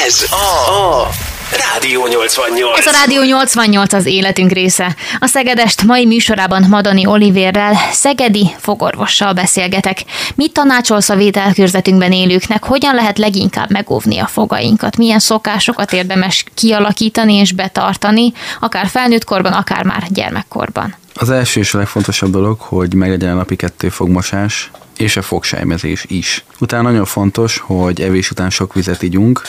Ez 0.07 0.27
a, 0.31 0.71
a 0.71 1.09
Rádió 1.51 2.07
88. 2.07 2.79
Ez 2.79 2.87
a 2.87 2.91
Rádió 2.91 3.23
88 3.23 3.93
az 3.93 4.07
életünk 4.07 4.51
része. 4.51 4.97
A 5.19 5.27
Szegedest 5.27 5.83
mai 5.83 6.07
műsorában 6.07 6.67
Madani 6.69 7.07
Olivérrel, 7.07 7.75
szegedi 7.93 8.51
fogorvossal 8.59 9.33
beszélgetek. 9.33 10.05
Mit 10.35 10.53
tanácsolsz 10.53 11.09
a 11.09 11.17
vételkörzetünkben 11.17 12.13
élőknek? 12.13 12.65
Hogyan 12.65 12.95
lehet 12.95 13.19
leginkább 13.19 13.71
megóvni 13.71 14.19
a 14.19 14.27
fogainkat? 14.27 14.97
Milyen 14.97 15.19
szokásokat 15.19 15.93
érdemes 15.93 16.45
kialakítani 16.55 17.35
és 17.35 17.53
betartani, 17.53 18.33
akár 18.61 18.87
felnőtt 18.87 19.25
korban, 19.25 19.53
akár 19.53 19.85
már 19.85 20.07
gyermekkorban? 20.09 20.95
Az 21.15 21.31
első 21.31 21.61
és 21.61 21.75
a 21.75 21.79
legfontosabb 21.79 22.31
dolog, 22.31 22.61
hogy 22.61 22.95
meglegyen 22.95 23.31
a 23.31 23.35
napi 23.35 23.57
kettő 23.57 23.89
fogmosás, 23.89 24.71
és 24.97 25.17
a 25.17 25.23
fogsejmezés 25.23 26.05
is. 26.09 26.45
Utána 26.59 26.83
nagyon 26.83 27.05
fontos, 27.05 27.59
hogy 27.59 28.01
evés 28.01 28.31
után 28.31 28.51
sok 28.51 28.75
vizet 28.75 29.03
igyunk, 29.03 29.43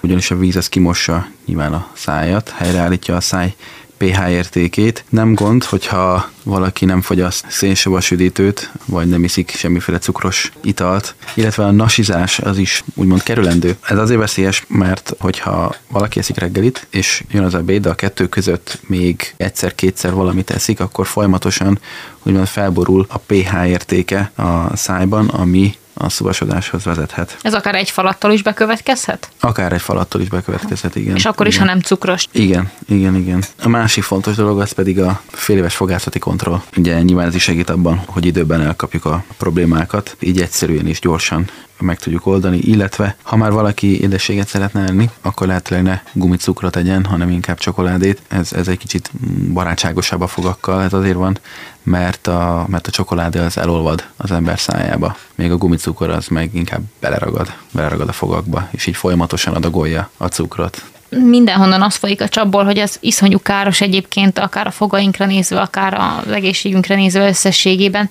ugyanis 0.00 0.30
a 0.30 0.36
víz 0.36 0.56
az 0.56 0.68
kimossa 0.68 1.26
nyilván 1.46 1.72
a 1.72 1.88
szájat, 1.94 2.50
helyreállítja 2.56 3.16
a 3.16 3.20
száj 3.20 3.54
pH 3.98 4.30
értékét. 4.30 5.04
Nem 5.08 5.34
gond, 5.34 5.64
hogyha 5.64 6.30
valaki 6.42 6.84
nem 6.84 7.00
fogyaszt 7.00 7.44
szénsavas 7.48 8.10
üdítőt, 8.10 8.72
vagy 8.84 9.08
nem 9.08 9.24
iszik 9.24 9.50
semmiféle 9.50 9.98
cukros 9.98 10.52
italt, 10.62 11.14
illetve 11.34 11.64
a 11.64 11.70
nasizás 11.70 12.38
az 12.38 12.58
is 12.58 12.84
úgymond 12.94 13.22
kerülendő. 13.22 13.76
Ez 13.82 13.98
azért 13.98 14.20
veszélyes, 14.20 14.64
mert 14.68 15.14
hogyha 15.18 15.74
valaki 15.88 16.18
eszik 16.18 16.38
reggelit, 16.38 16.86
és 16.90 17.24
jön 17.30 17.44
az 17.44 17.54
ebéd, 17.54 17.82
de 17.82 17.88
a 17.88 17.94
kettő 17.94 18.28
között 18.28 18.80
még 18.86 19.34
egyszer-kétszer 19.36 20.12
valamit 20.12 20.50
eszik, 20.50 20.80
akkor 20.80 21.06
folyamatosan 21.06 21.78
úgymond 22.22 22.46
felborul 22.46 23.06
a 23.08 23.18
pH 23.18 23.68
értéke 23.68 24.32
a 24.36 24.76
szájban, 24.76 25.28
ami 25.28 25.74
a 25.98 26.08
szuvasodáshoz 26.08 26.84
vezethet. 26.84 27.36
Ez 27.42 27.54
akár 27.54 27.74
egy 27.74 27.90
falattal 27.90 28.32
is 28.32 28.42
bekövetkezhet? 28.42 29.30
Akár 29.40 29.72
egy 29.72 29.80
falattól 29.80 30.20
is 30.20 30.28
bekövetkezhet, 30.28 30.96
igen. 30.96 31.16
És 31.16 31.24
akkor 31.24 31.46
is, 31.46 31.54
igen. 31.54 31.66
ha 31.66 31.72
nem 31.72 31.82
cukros. 31.82 32.26
Igen, 32.32 32.70
igen, 32.88 33.16
igen. 33.16 33.44
A 33.62 33.68
másik 33.68 34.02
fontos 34.02 34.34
dolog 34.34 34.60
az 34.60 34.72
pedig 34.72 35.00
a 35.00 35.20
féléves 35.30 35.76
fogászati 35.76 36.18
kontroll. 36.18 36.62
Ugye 36.76 37.02
nyilván 37.02 37.26
ez 37.26 37.34
is 37.34 37.42
segít 37.42 37.70
abban, 37.70 38.02
hogy 38.06 38.26
időben 38.26 38.62
elkapjuk 38.62 39.04
a 39.04 39.24
problémákat, 39.36 40.16
így 40.20 40.40
egyszerűen 40.40 40.86
és 40.86 41.00
gyorsan 41.00 41.50
meg 41.80 41.98
tudjuk 41.98 42.26
oldani, 42.26 42.58
illetve 42.58 43.16
ha 43.22 43.36
már 43.36 43.52
valaki 43.52 44.00
édességet 44.00 44.48
szeretne 44.48 44.84
enni, 44.86 45.10
akkor 45.20 45.46
lehetőleg 45.46 45.82
ne 45.82 46.00
gumicukrot 46.12 46.72
tegyen, 46.72 47.04
hanem 47.04 47.30
inkább 47.30 47.58
csokoládét. 47.58 48.22
Ez, 48.28 48.52
ez 48.52 48.68
egy 48.68 48.78
kicsit 48.78 49.10
barátságosabb 49.52 50.20
a 50.20 50.26
fogakkal, 50.26 50.82
ez 50.82 50.92
azért 50.92 51.16
van, 51.16 51.38
mert 51.82 52.26
a, 52.26 52.66
mert 52.68 52.86
a 52.86 52.90
csokoládé 52.90 53.38
az 53.38 53.58
elolvad 53.58 54.04
az 54.16 54.30
ember 54.30 54.58
szájába. 54.58 55.16
Még 55.34 55.50
a 55.50 55.56
gumicukor 55.56 56.10
az 56.10 56.26
meg 56.26 56.54
inkább 56.54 56.82
beleragad, 57.00 57.52
beleragad 57.70 58.08
a 58.08 58.12
fogakba, 58.12 58.68
és 58.70 58.86
így 58.86 58.96
folyamatosan 58.96 59.54
adagolja 59.54 60.10
a 60.16 60.26
cukrot 60.26 60.82
mindenhonnan 61.10 61.82
az 61.82 61.96
folyik 61.96 62.20
a 62.20 62.28
csapból, 62.28 62.64
hogy 62.64 62.78
ez 62.78 62.96
iszonyú 63.00 63.38
káros 63.38 63.80
egyébként, 63.80 64.38
akár 64.38 64.66
a 64.66 64.70
fogainkra 64.70 65.26
nézve, 65.26 65.60
akár 65.60 65.94
az 65.94 66.32
egészségünkre 66.32 66.94
nézve 66.94 67.28
összességében. 67.28 68.10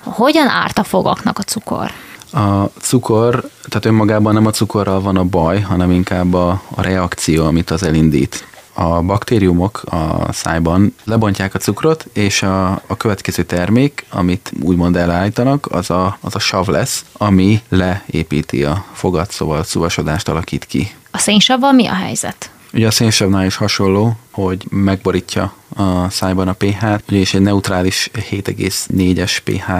Hogyan 0.00 0.48
árt 0.48 0.78
a 0.78 0.84
fogaknak 0.84 1.38
a 1.38 1.42
cukor? 1.42 1.90
A 2.36 2.70
cukor, 2.80 3.50
tehát 3.68 3.84
önmagában 3.84 4.34
nem 4.34 4.46
a 4.46 4.50
cukorral 4.50 5.00
van 5.00 5.16
a 5.16 5.24
baj, 5.24 5.60
hanem 5.60 5.90
inkább 5.90 6.34
a, 6.34 6.62
a 6.74 6.82
reakció, 6.82 7.44
amit 7.44 7.70
az 7.70 7.82
elindít. 7.82 8.46
A 8.72 9.00
baktériumok 9.02 9.82
a 9.84 10.32
szájban 10.32 10.94
lebontják 11.04 11.54
a 11.54 11.58
cukrot, 11.58 12.06
és 12.12 12.42
a, 12.42 12.70
a 12.70 12.96
következő 12.96 13.42
termék, 13.42 14.04
amit 14.10 14.52
úgymond 14.62 14.96
elállítanak, 14.96 15.66
az 15.70 15.90
a, 15.90 16.18
az 16.20 16.34
a 16.34 16.38
sav 16.38 16.68
lesz, 16.68 17.04
ami 17.12 17.60
leépíti 17.68 18.64
a 18.64 18.84
fogat, 18.92 19.30
szóval 19.30 19.64
szúvasodást 19.64 20.28
alakít 20.28 20.64
ki. 20.64 20.90
A 21.10 21.18
szénsavval 21.18 21.72
mi 21.72 21.86
a 21.86 21.94
helyzet? 21.94 22.50
Ugye 22.72 22.86
a 22.86 22.90
szénsavnál 22.90 23.44
is 23.44 23.56
hasonló, 23.56 24.16
hogy 24.30 24.64
megborítja 24.70 25.54
a 25.76 26.10
szájban 26.10 26.48
a 26.48 26.52
pH-t, 26.52 27.02
ugye 27.08 27.18
és 27.18 27.34
egy 27.34 27.40
neutrális 27.40 28.10
7,4-es 28.14 29.38
pH 29.44 29.70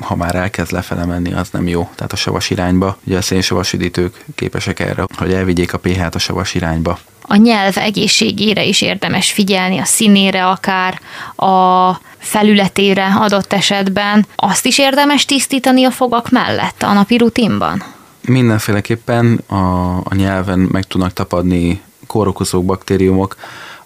ha 0.00 0.16
már 0.16 0.34
elkezd 0.34 0.72
lefele 0.72 1.04
menni, 1.04 1.32
az 1.32 1.48
nem 1.50 1.68
jó, 1.68 1.88
tehát 1.94 2.12
a 2.12 2.16
savas 2.16 2.50
irányba. 2.50 2.98
Ugye 3.06 3.16
a 3.16 3.22
szénsavas 3.22 3.72
üdítők 3.72 4.24
képesek 4.34 4.80
erre, 4.80 5.04
hogy 5.16 5.32
elvigyék 5.32 5.72
a 5.72 5.78
pH-t 5.78 6.14
a 6.14 6.18
savas 6.18 6.54
irányba. 6.54 6.98
A 7.22 7.36
nyelv 7.36 7.78
egészségére 7.78 8.64
is 8.64 8.80
érdemes 8.80 9.32
figyelni, 9.32 9.78
a 9.78 9.84
színére 9.84 10.46
akár, 10.46 11.00
a 11.36 12.00
felületére 12.18 13.14
adott 13.18 13.52
esetben. 13.52 14.26
Azt 14.36 14.66
is 14.66 14.78
érdemes 14.78 15.24
tisztítani 15.24 15.84
a 15.84 15.90
fogak 15.90 16.30
mellett 16.30 16.82
a 16.82 16.92
napi 16.92 17.16
rutinban? 17.16 17.82
Mindenféleképpen 18.20 19.40
a, 19.46 19.96
a 19.96 20.14
nyelven 20.14 20.58
meg 20.58 20.84
tudnak 20.84 21.12
tapadni 21.12 21.80
kórokozók, 22.06 22.64
baktériumok, 22.64 23.36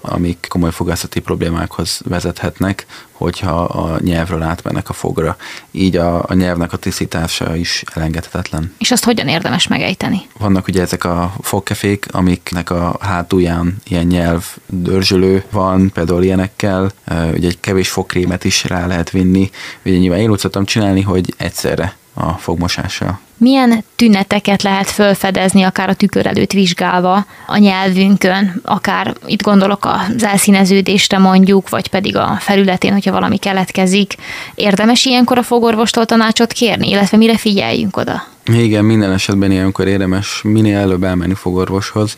amik 0.00 0.46
komoly 0.48 0.70
fogászati 0.70 1.20
problémákhoz 1.20 2.00
vezethetnek, 2.04 2.86
hogyha 3.12 3.62
a 3.64 3.98
nyelvről 4.00 4.42
átmennek 4.42 4.88
a 4.88 4.92
fogra. 4.92 5.36
Így 5.70 5.96
a, 5.96 6.24
a 6.28 6.34
nyelvnek 6.34 6.72
a 6.72 6.76
tisztítása 6.76 7.56
is 7.56 7.84
elengedhetetlen. 7.94 8.74
És 8.78 8.90
azt 8.90 9.04
hogyan 9.04 9.28
érdemes 9.28 9.66
megejteni? 9.66 10.20
Vannak 10.38 10.68
ugye 10.68 10.80
ezek 10.80 11.04
a 11.04 11.34
fogkefék, 11.40 12.06
amiknek 12.10 12.70
a 12.70 12.96
hátulján 13.00 13.76
ilyen 13.84 14.06
nyelv 14.06 14.44
dörzsölő 14.66 15.44
van, 15.50 15.90
például 15.92 16.22
ilyenekkel, 16.22 16.90
ugye 17.32 17.48
egy 17.48 17.60
kevés 17.60 17.88
fogkrémet 17.88 18.44
is 18.44 18.64
rá 18.64 18.86
lehet 18.86 19.10
vinni. 19.10 19.50
Ugye 19.84 19.96
nyilván 19.96 20.18
én 20.18 20.30
úgy 20.30 20.38
szoktam 20.38 20.64
csinálni, 20.64 21.00
hogy 21.00 21.34
egyszerre 21.36 21.96
a 22.14 22.32
fogmosással. 22.32 23.20
Milyen 23.40 23.84
tüneteket 23.96 24.62
lehet 24.62 24.90
felfedezni, 24.90 25.62
akár 25.62 25.88
a 25.88 25.94
tükör 25.94 26.26
előtt 26.26 26.52
vizsgálva 26.52 27.26
a 27.46 27.56
nyelvünkön, 27.56 28.60
akár 28.64 29.14
itt 29.26 29.42
gondolok 29.42 29.84
az 29.84 30.24
elszíneződésre 30.24 31.18
mondjuk, 31.18 31.68
vagy 31.68 31.88
pedig 31.88 32.16
a 32.16 32.36
felületén, 32.40 32.92
hogyha 32.92 33.12
valami 33.12 33.36
keletkezik. 33.36 34.14
Érdemes 34.54 35.04
ilyenkor 35.04 35.38
a 35.38 35.42
fogorvostól 35.42 36.06
tanácsot 36.06 36.52
kérni, 36.52 36.88
illetve 36.88 37.16
mire 37.16 37.36
figyeljünk 37.36 37.96
oda? 37.96 38.22
Igen, 38.44 38.84
minden 38.84 39.12
esetben 39.12 39.50
ilyenkor 39.50 39.86
érdemes 39.86 40.40
minél 40.42 40.78
előbb 40.78 41.04
elmenni 41.04 41.34
fogorvoshoz, 41.34 42.16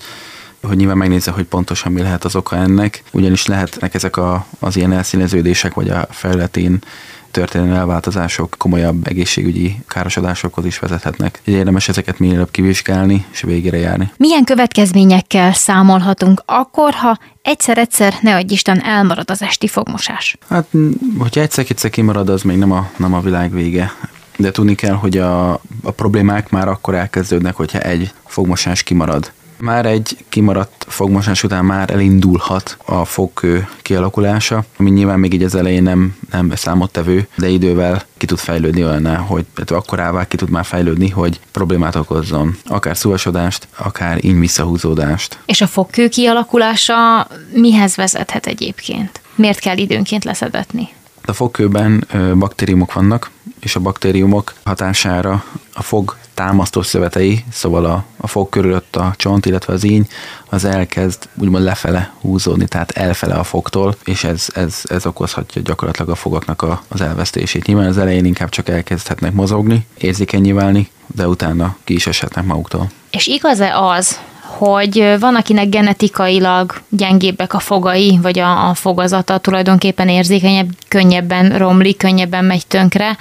hogy 0.63 0.77
nyilván 0.77 0.97
megnézze, 0.97 1.31
hogy 1.31 1.45
pontosan 1.45 1.93
mi 1.93 2.01
lehet 2.03 2.25
az 2.25 2.37
oka 2.37 2.57
ennek, 2.57 3.03
ugyanis 3.13 3.47
lehetnek 3.47 3.95
ezek 3.95 4.17
a, 4.17 4.47
az 4.59 4.77
ilyen 4.77 4.93
elszíneződések, 4.93 5.75
vagy 5.75 5.89
a 5.89 6.07
felületén 6.11 6.79
történő 7.33 7.75
elváltozások 7.75 8.55
komolyabb 8.59 9.07
egészségügyi 9.07 9.77
károsodásokhoz 9.89 10.65
is 10.65 10.79
vezethetnek. 10.79 11.41
Érdemes 11.45 11.89
ezeket 11.89 12.19
minél 12.19 12.49
kivizsgálni 12.51 13.27
és 13.33 13.41
végére 13.41 13.77
járni. 13.77 14.13
Milyen 14.17 14.45
következményekkel 14.45 15.53
számolhatunk 15.53 16.43
akkor, 16.47 16.95
ha 16.95 17.19
egyszer-egyszer, 17.43 18.15
ne 18.21 18.35
adj 18.35 18.53
Isten, 18.53 18.85
elmarad 18.85 19.31
az 19.31 19.43
esti 19.43 19.69
fogmosás? 19.69 20.37
Hát, 20.49 20.67
hogyha 21.19 21.41
egyszer-egyszer 21.41 21.91
kimarad, 21.91 22.29
az 22.29 22.43
még 22.43 22.59
nem 22.59 22.73
a, 22.73 22.91
nem 22.97 23.15
a 23.15 23.21
világ 23.21 23.53
vége. 23.53 23.93
De 24.37 24.51
tudni 24.51 24.75
kell, 24.75 24.95
hogy 24.95 25.19
a, 25.19 25.53
a 25.83 25.91
problémák 25.97 26.51
már 26.51 26.69
akkor 26.69 26.95
elkezdődnek, 26.95 27.57
hogyha 27.57 27.79
egy 27.79 28.13
fogmosás 28.27 28.83
kimarad. 28.83 29.33
Már 29.65 29.87
egy 29.87 30.25
kimaradt 30.29 30.85
fogmosás 30.89 31.43
után 31.43 31.65
már 31.65 31.91
elindulhat 31.91 32.77
a 32.85 33.05
fogkő 33.05 33.69
kialakulása, 33.83 34.65
ami 34.77 34.91
nyilván 34.91 35.19
még 35.19 35.33
így 35.33 35.43
az 35.43 35.55
elején 35.55 35.83
nem, 35.83 36.17
nem 36.31 36.53
számottevő, 36.55 37.29
de 37.37 37.49
idővel 37.49 38.03
ki 38.17 38.27
tud 38.27 38.39
fejlődni 38.39 38.85
olyan, 38.85 39.17
hogy 39.17 39.47
akkorává 39.67 40.27
ki 40.27 40.37
tud 40.37 40.51
már 40.51 40.65
fejlődni, 40.65 41.09
hogy 41.09 41.41
problémát 41.51 41.95
okozzon. 41.95 42.57
Akár 42.65 42.97
szúvasodást, 42.97 43.69
akár 43.77 44.25
így 44.25 44.39
visszahúzódást. 44.39 45.39
És 45.47 45.61
a 45.61 45.67
fogkő 45.67 46.09
kialakulása 46.09 47.27
mihez 47.53 47.97
vezethet 47.97 48.47
egyébként? 48.47 49.21
Miért 49.35 49.59
kell 49.59 49.77
időnként 49.77 50.25
leszedetni? 50.25 50.89
A 51.25 51.33
fogkőben 51.33 52.07
baktériumok 52.39 52.93
vannak, 52.93 53.31
és 53.61 53.77
a 53.77 53.81
baktériumok 53.81 54.55
hatására 54.65 55.45
a 55.75 55.83
fog 55.83 56.17
támasztó 56.43 56.83
szövetei, 56.83 57.45
szóval 57.53 57.85
a, 57.85 58.05
a 58.17 58.27
fog 58.27 58.49
körülött 58.49 58.97
a 58.97 59.15
csont, 59.17 59.47
illetve 59.47 59.73
az 59.73 59.85
íny, 59.85 60.07
az 60.51 60.65
elkezd 60.65 61.29
úgymond 61.39 61.65
lefele 61.65 62.13
húzódni, 62.21 62.67
tehát 62.67 62.91
elfele 62.91 63.35
a 63.35 63.43
fogtól, 63.45 63.95
és 64.05 64.25
ez, 64.25 64.47
ez, 64.55 64.83
ez 64.85 65.07
okozhatja 65.07 65.63
gyakorlatilag 65.63 66.11
a 66.11 66.15
fogaknak 66.15 66.63
a, 66.63 66.83
az 66.89 67.01
elvesztését. 67.01 67.67
Nyilván 67.67 67.87
az 67.87 67.99
elején 67.99 68.25
inkább 68.25 68.49
csak 68.49 68.69
elkezdhetnek 68.69 69.33
mozogni, 69.33 69.87
érzékenyé 69.99 70.53
válni, 70.53 70.89
de 71.15 71.29
utána 71.29 71.77
ki 71.85 71.95
is 71.95 72.07
eshetnek 72.07 72.45
maguktól. 72.45 72.91
És 73.11 73.27
igaz-e 73.27 73.79
az, 73.79 74.19
hogy 74.41 75.17
van, 75.21 75.35
akinek 75.35 75.69
genetikailag 75.69 76.81
gyengébbek 76.89 77.55
a 77.55 77.59
fogai, 77.59 78.19
vagy 78.23 78.39
a, 78.39 78.69
a 78.69 78.75
fogazata 78.75 79.39
tulajdonképpen 79.39 80.09
érzékenyebb, 80.09 80.69
könnyebben 80.89 81.59
romlik, 81.59 81.97
könnyebben 81.97 82.45
megy 82.45 82.67
tönkre, 82.67 83.17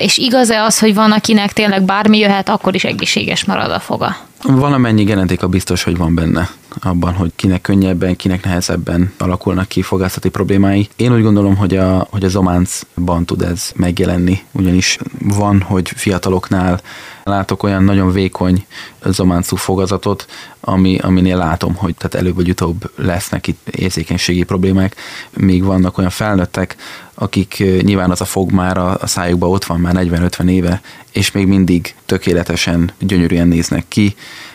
és 0.00 0.16
igaz-e 0.16 0.62
az, 0.62 0.78
hogy 0.78 0.94
van, 0.94 1.12
akinek 1.12 1.52
tényleg 1.52 1.82
bármi 1.82 2.18
jöhet, 2.18 2.48
akkor 2.48 2.74
is 2.74 2.84
egészséges 2.84 3.44
marad 3.44 3.70
a 3.70 3.80
foga? 3.80 4.16
Valamennyi 4.42 5.04
genetika 5.04 5.48
biztos, 5.48 5.82
hogy 5.82 5.96
van 5.96 6.14
benne 6.14 6.48
abban, 6.80 7.14
hogy 7.14 7.32
kinek 7.36 7.60
könnyebben, 7.60 8.16
kinek 8.16 8.44
nehezebben 8.44 9.12
alakulnak 9.18 9.68
ki 9.68 9.82
fogászati 9.82 10.28
problémái. 10.28 10.88
Én 10.96 11.14
úgy 11.14 11.22
gondolom, 11.22 11.56
hogy 11.56 11.76
a, 11.76 12.06
hogy 12.10 12.24
a 12.24 12.28
zománcban 12.28 13.24
tud 13.24 13.42
ez 13.42 13.70
megjelenni, 13.74 14.40
ugyanis 14.52 14.98
van, 15.18 15.60
hogy 15.60 15.88
fiataloknál 15.88 16.80
látok 17.24 17.62
olyan 17.62 17.84
nagyon 17.84 18.12
vékony 18.12 18.66
zománcú 19.04 19.56
fogazatot, 19.56 20.26
ami, 20.60 20.98
aminél 20.98 21.36
látom, 21.36 21.74
hogy 21.74 21.94
tehát 21.94 22.14
előbb 22.14 22.34
vagy 22.34 22.48
utóbb 22.48 22.90
lesznek 22.96 23.46
itt 23.46 23.68
érzékenységi 23.68 24.42
problémák, 24.42 24.96
míg 25.36 25.64
vannak 25.64 25.98
olyan 25.98 26.10
felnőttek, 26.10 26.76
akik 27.14 27.64
nyilván 27.82 28.10
az 28.10 28.20
a 28.20 28.24
fog 28.24 28.52
már 28.52 28.78
a, 28.78 28.96
a 29.00 29.06
szájukban 29.06 29.50
ott 29.50 29.64
van 29.64 29.80
már 29.80 29.94
40-50 29.96 30.48
éve, 30.48 30.80
és 31.12 31.30
még 31.30 31.46
mindig 31.46 31.94
tökéletesen, 32.06 32.90
gyönyörűen 32.98 33.48
néznek 33.48 33.84
ki, 33.88 34.14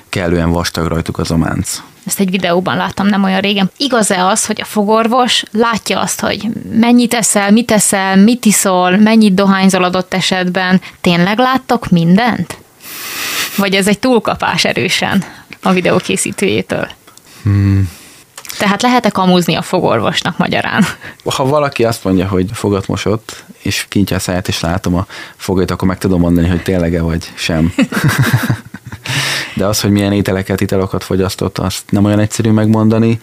kellően 0.10 0.51
vastag 0.51 0.88
rajtuk 0.88 1.17
az 1.17 1.31
ománc. 1.31 1.81
Ezt 2.05 2.19
egy 2.19 2.29
videóban 2.29 2.77
láttam 2.77 3.07
nem 3.07 3.23
olyan 3.23 3.39
régen. 3.39 3.71
Igaz-e 3.77 4.25
az, 4.25 4.45
hogy 4.45 4.61
a 4.61 4.65
fogorvos 4.65 5.43
látja 5.51 5.99
azt, 5.99 6.19
hogy 6.19 6.47
mennyit 6.71 7.13
eszel, 7.13 7.51
mit 7.51 7.71
eszel, 7.71 8.15
mit 8.15 8.45
iszol, 8.45 8.97
mennyit 8.97 9.33
dohányzol 9.33 9.83
adott 9.83 10.13
esetben? 10.13 10.81
Tényleg 11.01 11.37
láttok 11.37 11.89
mindent? 11.89 12.57
Vagy 13.57 13.73
ez 13.73 13.87
egy 13.87 13.99
túlkapás 13.99 14.65
erősen 14.65 15.23
a 15.61 15.71
videó 15.71 15.97
készítőjétől? 15.97 16.87
Hmm. 17.43 17.89
Tehát 18.57 18.81
lehet-e 18.81 19.09
kamúzni 19.09 19.55
a 19.55 19.61
fogorvosnak 19.61 20.37
magyarán? 20.37 20.85
Ha 21.23 21.45
valaki 21.45 21.83
azt 21.83 22.03
mondja, 22.03 22.27
hogy 22.27 22.49
fogat 22.53 22.87
mosott, 22.87 23.43
és 23.61 23.85
kintja 23.89 24.15
a 24.15 24.19
száját, 24.19 24.47
és 24.47 24.59
látom 24.59 24.95
a 24.95 25.05
fogait, 25.35 25.71
akkor 25.71 25.87
meg 25.87 25.97
tudom 25.97 26.19
mondani, 26.19 26.47
hogy 26.47 26.61
tényleg-e 26.61 27.01
vagy 27.01 27.31
sem. 27.35 27.73
De 29.62 29.67
az, 29.67 29.82
hogy 29.82 29.91
milyen 29.91 30.12
ételeket, 30.12 30.62
italokat 30.62 31.04
fogyasztott, 31.04 31.58
azt 31.58 31.84
nem 31.89 32.06
olyan 32.06 32.19
egyszerű 32.19 32.52
megmondani, 32.52 33.19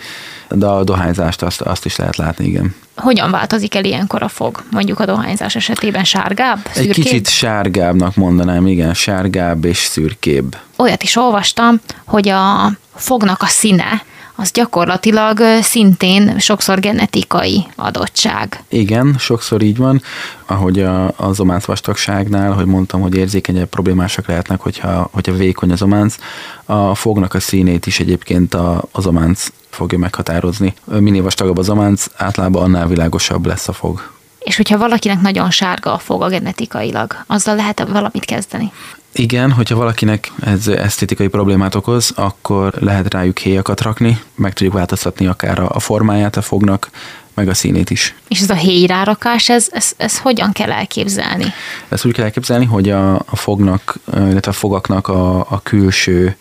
de 0.49 0.67
a 0.67 0.85
dohányzást 0.85 1.43
azt, 1.43 1.61
azt 1.61 1.85
is 1.85 1.97
lehet 1.97 2.17
látni, 2.17 2.47
igen. 2.47 2.75
Hogyan 2.97 3.31
változik 3.31 3.75
el 3.75 3.85
ilyenkor 3.85 4.23
a 4.23 4.29
fog? 4.29 4.63
Mondjuk 4.71 5.01
a 5.01 5.05
dohányzás 5.05 5.55
esetében 5.55 6.05
sárgább, 6.05 6.59
szürkébb? 6.73 6.91
Egy 6.91 6.95
kicsit 6.95 7.29
sárgábbnak 7.29 8.15
mondanám, 8.15 8.67
igen, 8.67 8.95
sárgább 8.95 9.65
és 9.65 9.79
szürkébb. 9.79 10.57
Olyat 10.77 11.03
is 11.03 11.17
olvastam, 11.17 11.81
hogy 12.05 12.29
a 12.29 12.73
fognak 12.95 13.43
a 13.43 13.47
színe 13.47 14.03
az 14.41 14.51
gyakorlatilag 14.51 15.41
szintén 15.61 16.39
sokszor 16.39 16.81
genetikai 16.81 17.67
adottság. 17.77 18.63
Igen, 18.69 19.17
sokszor 19.19 19.63
így 19.63 19.77
van, 19.77 20.03
ahogy 20.47 20.79
a, 20.79 21.13
az 21.17 21.41
ománc 21.41 21.65
vastagságnál, 21.65 22.53
hogy 22.53 22.67
mondtam, 22.67 23.01
hogy 23.01 23.15
érzékenyebb 23.15 23.69
problémásak 23.69 24.27
lehetnek, 24.27 24.61
hogyha, 24.61 25.09
hogyha 25.13 25.33
vékony 25.33 25.71
az 25.71 25.83
ománc, 25.83 26.17
a 26.65 26.95
fognak 26.95 27.35
a 27.35 27.41
színét 27.41 27.87
is 27.87 28.01
egyébként 28.01 28.55
a, 28.55 28.83
az 28.93 29.07
ománc 29.07 29.47
fogja 29.71 29.99
meghatározni. 29.99 30.75
Minél 30.85 31.23
vastagabb 31.23 31.59
az 31.59 31.69
ománc, 31.71 32.07
általában 32.17 32.63
annál 32.63 32.87
világosabb 32.87 33.47
lesz 33.47 33.69
a 33.69 33.73
fog. 33.73 34.11
És 34.39 34.57
hogyha 34.57 34.79
valakinek 34.79 35.21
nagyon 35.21 35.51
sárga 35.51 35.93
a 35.93 35.99
foga 35.99 36.29
genetikailag, 36.29 37.25
azzal 37.27 37.57
lehet 37.57 37.87
valamit 37.89 38.25
kezdeni? 38.25 38.73
Igen, 39.13 39.53
hogyha 39.53 39.77
valakinek 39.77 40.33
ez 40.41 40.69
esztétikai 40.69 41.29
problémát 41.29 41.75
okoz, 41.75 42.13
akkor 42.15 42.75
lehet 42.81 43.13
rájuk 43.13 43.39
héjakat 43.39 43.81
rakni, 43.81 44.21
meg 44.35 44.53
tudjuk 44.53 44.75
változtatni 44.75 45.27
akár 45.27 45.59
a 45.59 45.81
formáját 45.81 46.37
a 46.37 46.43
fognak, 46.43 46.91
meg 47.35 47.49
a 47.49 47.55
színét 47.55 47.91
is. 47.91 48.15
És 48.29 48.41
ez 48.41 48.51
a 48.51 48.55
héjrárakás, 48.55 49.49
ez, 49.49 49.67
ez, 49.71 49.93
ez 49.97 50.19
hogyan 50.19 50.53
kell 50.53 50.73
elképzelni? 50.73 51.45
Ezt 51.89 52.05
úgy 52.05 52.13
kell 52.13 52.25
elképzelni, 52.25 52.65
hogy 52.65 52.91
a, 52.91 53.15
a 53.15 53.37
fognak, 53.37 53.99
illetve 54.15 54.51
a 54.51 54.55
fogaknak 54.55 55.09
a, 55.09 55.39
a 55.39 55.61
külső 55.63 56.37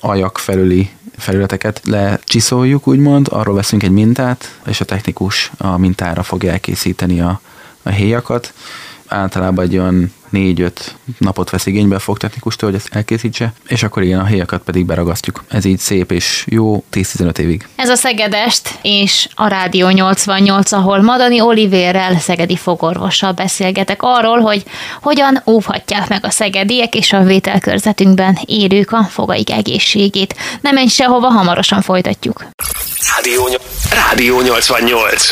ajak 0.00 0.38
felüli 0.38 0.90
felületeket 1.16 1.80
lecsiszoljuk, 1.84 2.86
úgymond, 2.86 3.28
arról 3.30 3.54
veszünk 3.54 3.82
egy 3.82 3.90
mintát, 3.90 4.58
és 4.66 4.80
a 4.80 4.84
technikus 4.84 5.50
a 5.58 5.76
mintára 5.76 6.22
fogja 6.22 6.50
elkészíteni 6.50 7.20
a, 7.20 7.40
a 7.82 7.88
héjakat. 7.88 8.52
Általában 9.06 9.64
egy 9.64 9.76
olyan 9.76 10.12
négy-öt 10.32 10.94
napot 11.18 11.50
vesz 11.50 11.66
igénybe 11.66 11.94
a 11.94 11.98
fogtechnikustól, 11.98 12.70
hogy 12.70 12.78
ezt 12.78 12.94
elkészítse, 12.94 13.52
és 13.66 13.82
akkor 13.82 14.02
igen, 14.02 14.20
a 14.20 14.24
héjakat 14.24 14.62
pedig 14.62 14.86
beragasztjuk. 14.86 15.44
Ez 15.48 15.64
így 15.64 15.78
szép 15.78 16.12
és 16.12 16.44
jó 16.48 16.84
10-15 16.92 17.38
évig. 17.38 17.68
Ez 17.76 17.88
a 17.88 17.94
Szegedest 17.94 18.78
és 18.82 19.28
a 19.34 19.46
Rádió 19.46 19.88
88, 19.88 20.72
ahol 20.72 21.02
Madani 21.02 21.40
Olivérrel, 21.40 22.18
szegedi 22.18 22.56
fogorvossal 22.56 23.32
beszélgetek 23.32 24.02
arról, 24.02 24.40
hogy 24.40 24.64
hogyan 25.00 25.42
óvhatják 25.46 26.08
meg 26.08 26.24
a 26.24 26.30
szegediek 26.30 26.94
és 26.94 27.12
a 27.12 27.22
vételkörzetünkben 27.22 28.38
érők 28.44 28.92
a 28.92 29.02
fogaik 29.02 29.50
egészségét. 29.50 30.34
Nem 30.60 30.74
menj 30.74 30.88
sehova, 30.88 31.28
hamarosan 31.28 31.82
folytatjuk. 31.82 32.44
Rádió, 33.16 33.48
Rádió 33.90 34.40
88. 34.40 35.30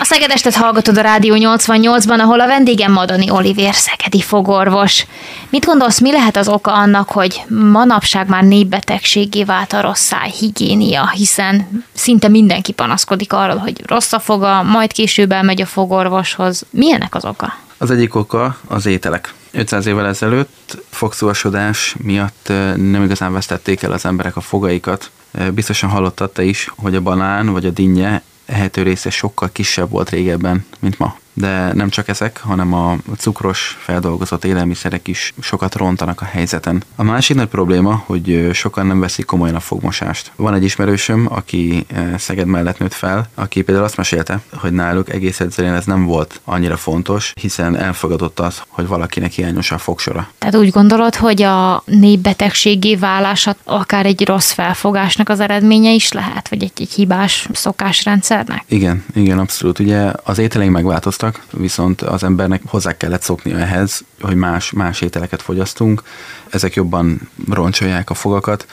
A 0.00 0.04
Szegedestet 0.04 0.54
hallgatod 0.54 0.98
a 0.98 1.00
Rádió 1.00 1.34
88-ban, 1.38 2.18
ahol 2.18 2.40
a 2.40 2.46
vendégem 2.46 2.92
Madani 2.92 3.30
Olivér, 3.30 3.74
szegedi 3.74 4.20
fogorvos. 4.20 5.06
Mit 5.50 5.64
gondolsz, 5.64 6.00
mi 6.00 6.12
lehet 6.12 6.36
az 6.36 6.48
oka 6.48 6.72
annak, 6.72 7.08
hogy 7.08 7.42
manapság 7.48 8.28
már 8.28 8.44
népbetegségé 8.44 9.44
vált 9.44 9.72
a 9.72 9.80
rossz 9.80 10.00
szájhigiénia, 10.00 11.08
hiszen 11.08 11.84
szinte 11.92 12.28
mindenki 12.28 12.72
panaszkodik 12.72 13.32
arról, 13.32 13.56
hogy 13.56 13.82
rossz 13.86 14.12
a 14.12 14.18
foga, 14.18 14.62
majd 14.62 14.92
később 14.92 15.32
elmegy 15.32 15.60
a 15.60 15.66
fogorvoshoz. 15.66 16.64
Milyenek 16.70 17.14
az 17.14 17.24
oka? 17.24 17.56
Az 17.78 17.90
egyik 17.90 18.14
oka 18.14 18.56
az 18.68 18.86
ételek. 18.86 19.34
500 19.50 19.86
évvel 19.86 20.06
ezelőtt 20.06 20.76
fogszúvasodás 20.90 21.94
miatt 21.98 22.48
nem 22.76 23.02
igazán 23.04 23.32
vesztették 23.32 23.82
el 23.82 23.92
az 23.92 24.04
emberek 24.04 24.36
a 24.36 24.40
fogaikat. 24.40 25.10
Biztosan 25.54 25.90
hallottad 25.90 26.30
te 26.30 26.42
is, 26.42 26.72
hogy 26.76 26.94
a 26.94 27.00
banán 27.00 27.52
vagy 27.52 27.66
a 27.66 27.70
dinnye 27.70 28.22
ehető 28.50 28.82
része 28.82 29.10
sokkal 29.10 29.52
kisebb 29.52 29.90
volt 29.90 30.10
régebben, 30.10 30.66
mint 30.78 30.98
ma. 30.98 31.18
De 31.40 31.72
nem 31.72 31.88
csak 31.88 32.08
ezek, 32.08 32.40
hanem 32.40 32.74
a 32.74 32.96
cukros 33.16 33.78
feldolgozott 33.80 34.44
élelmiszerek 34.44 35.08
is 35.08 35.34
sokat 35.40 35.74
rontanak 35.74 36.20
a 36.20 36.24
helyzeten. 36.24 36.82
A 36.96 37.02
másik 37.02 37.36
nagy 37.36 37.48
probléma, 37.48 38.02
hogy 38.06 38.50
sokan 38.52 38.86
nem 38.86 39.00
veszik 39.00 39.24
komolyan 39.24 39.54
a 39.54 39.60
fogmosást. 39.60 40.32
Van 40.36 40.54
egy 40.54 40.64
ismerősöm, 40.64 41.26
aki 41.30 41.86
Szeged 42.16 42.46
mellett 42.46 42.78
nőtt 42.78 42.92
fel, 42.92 43.28
aki 43.34 43.62
például 43.62 43.86
azt 43.86 43.96
mesélte, 43.96 44.40
hogy 44.52 44.72
náluk 44.72 45.10
egész 45.10 45.40
egyszerűen 45.40 45.74
ez 45.74 45.84
nem 45.84 46.04
volt 46.04 46.40
annyira 46.44 46.76
fontos, 46.76 47.32
hiszen 47.40 47.76
elfogadott 47.76 48.40
az, 48.40 48.62
hogy 48.68 48.86
valakinek 48.86 49.32
hiányos 49.32 49.70
a 49.70 49.78
fogsora. 49.78 50.28
Tehát 50.38 50.56
úgy 50.56 50.70
gondolod, 50.70 51.14
hogy 51.14 51.42
a 51.42 51.82
népbetegségé 51.86 52.96
válása 52.96 53.56
akár 53.64 54.06
egy 54.06 54.26
rossz 54.26 54.52
felfogásnak 54.52 55.28
az 55.28 55.40
eredménye 55.40 55.90
is 55.90 56.12
lehet, 56.12 56.48
vagy 56.48 56.62
egy, 56.62 56.72
egy 56.76 56.92
hibás 56.92 57.48
szokásrendszernek? 57.52 58.64
Igen, 58.68 59.04
igen, 59.14 59.38
abszolút. 59.38 59.78
Ugye 59.78 60.12
az 60.24 60.38
ételeink 60.38 60.72
megváltoztak, 60.72 61.29
viszont 61.50 62.02
az 62.02 62.22
embernek 62.22 62.62
hozzá 62.66 62.96
kellett 62.96 63.22
szokni 63.22 63.52
ehhez, 63.52 64.04
hogy 64.20 64.34
más, 64.34 64.70
más 64.70 65.00
ételeket 65.00 65.42
fogyasztunk. 65.42 66.02
Ezek 66.50 66.74
jobban 66.74 67.30
roncsolják 67.50 68.10
a 68.10 68.14
fogakat. 68.14 68.66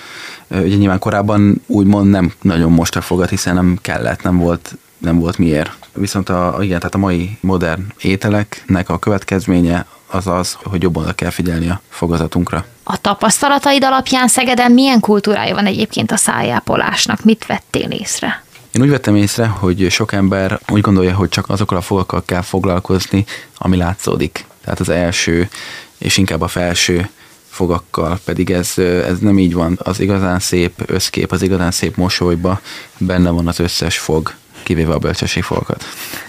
Ugye 0.48 0.76
nyilván 0.76 1.00
korábban 1.00 1.62
úgymond 1.66 2.10
nem 2.10 2.34
nagyon 2.42 2.72
most 2.72 2.96
a 2.96 3.02
fogat, 3.02 3.30
hiszen 3.30 3.54
nem 3.54 3.78
kellett, 3.82 4.22
nem 4.22 4.38
volt 4.38 4.78
nem 4.98 5.20
volt 5.20 5.38
miért. 5.38 5.72
Viszont 5.94 6.30
a, 6.30 6.58
igen, 6.62 6.78
tehát 6.78 6.96
a 6.96 6.98
mai 6.98 7.38
modern 7.42 7.86
ételeknek 8.02 8.90
a 8.90 9.00
következménye 9.00 9.86
az 10.08 10.28
az, 10.28 10.58
hogy 10.64 10.82
jobban 10.82 11.04
oda 11.04 11.14
kell 11.14 11.30
figyelni 11.30 11.70
a 11.70 11.82
fogazatunkra. 11.90 12.66
A 12.84 13.02
tapasztalataid 13.02 13.84
alapján 13.84 14.28
Szegeden 14.28 14.72
milyen 14.72 15.00
kultúrája 15.00 15.56
van 15.56 15.66
egyébként 15.66 16.12
a 16.12 16.16
szájápolásnak? 16.18 17.24
Mit 17.24 17.46
vettél 17.46 17.90
észre? 17.90 18.44
Én 18.78 18.84
úgy 18.84 18.90
vettem 18.90 19.16
észre, 19.16 19.48
hogy 19.48 19.88
sok 19.90 20.12
ember 20.14 20.60
úgy 20.70 20.82
gondolja, 20.82 21.16
hogy 21.16 21.30
csak 21.30 21.50
azokkal 21.50 21.78
a 21.78 21.82
fogakkal 21.82 22.24
kell 22.26 22.42
foglalkozni, 22.42 23.26
ami 23.58 23.78
látszódik. 23.78 24.46
Tehát 24.64 24.80
az 24.80 24.90
első 24.90 25.50
és 25.98 26.18
inkább 26.18 26.42
a 26.42 26.48
felső 26.48 27.10
fogakkal, 27.50 28.20
pedig 28.26 28.52
ez, 28.52 28.74
ez 28.78 29.20
nem 29.20 29.40
így 29.40 29.54
van. 29.54 29.80
Az 29.84 30.00
igazán 30.00 30.40
szép 30.40 30.84
összkép, 30.86 31.32
az 31.32 31.42
igazán 31.42 31.72
szép 31.72 31.96
mosolyba 31.96 32.62
benne 32.98 33.30
van 33.30 33.48
az 33.48 33.60
összes 33.60 33.98
fog, 33.98 34.34
kivéve 34.68 34.94
a 34.94 34.98
bölcsességfogakat. 34.98 35.84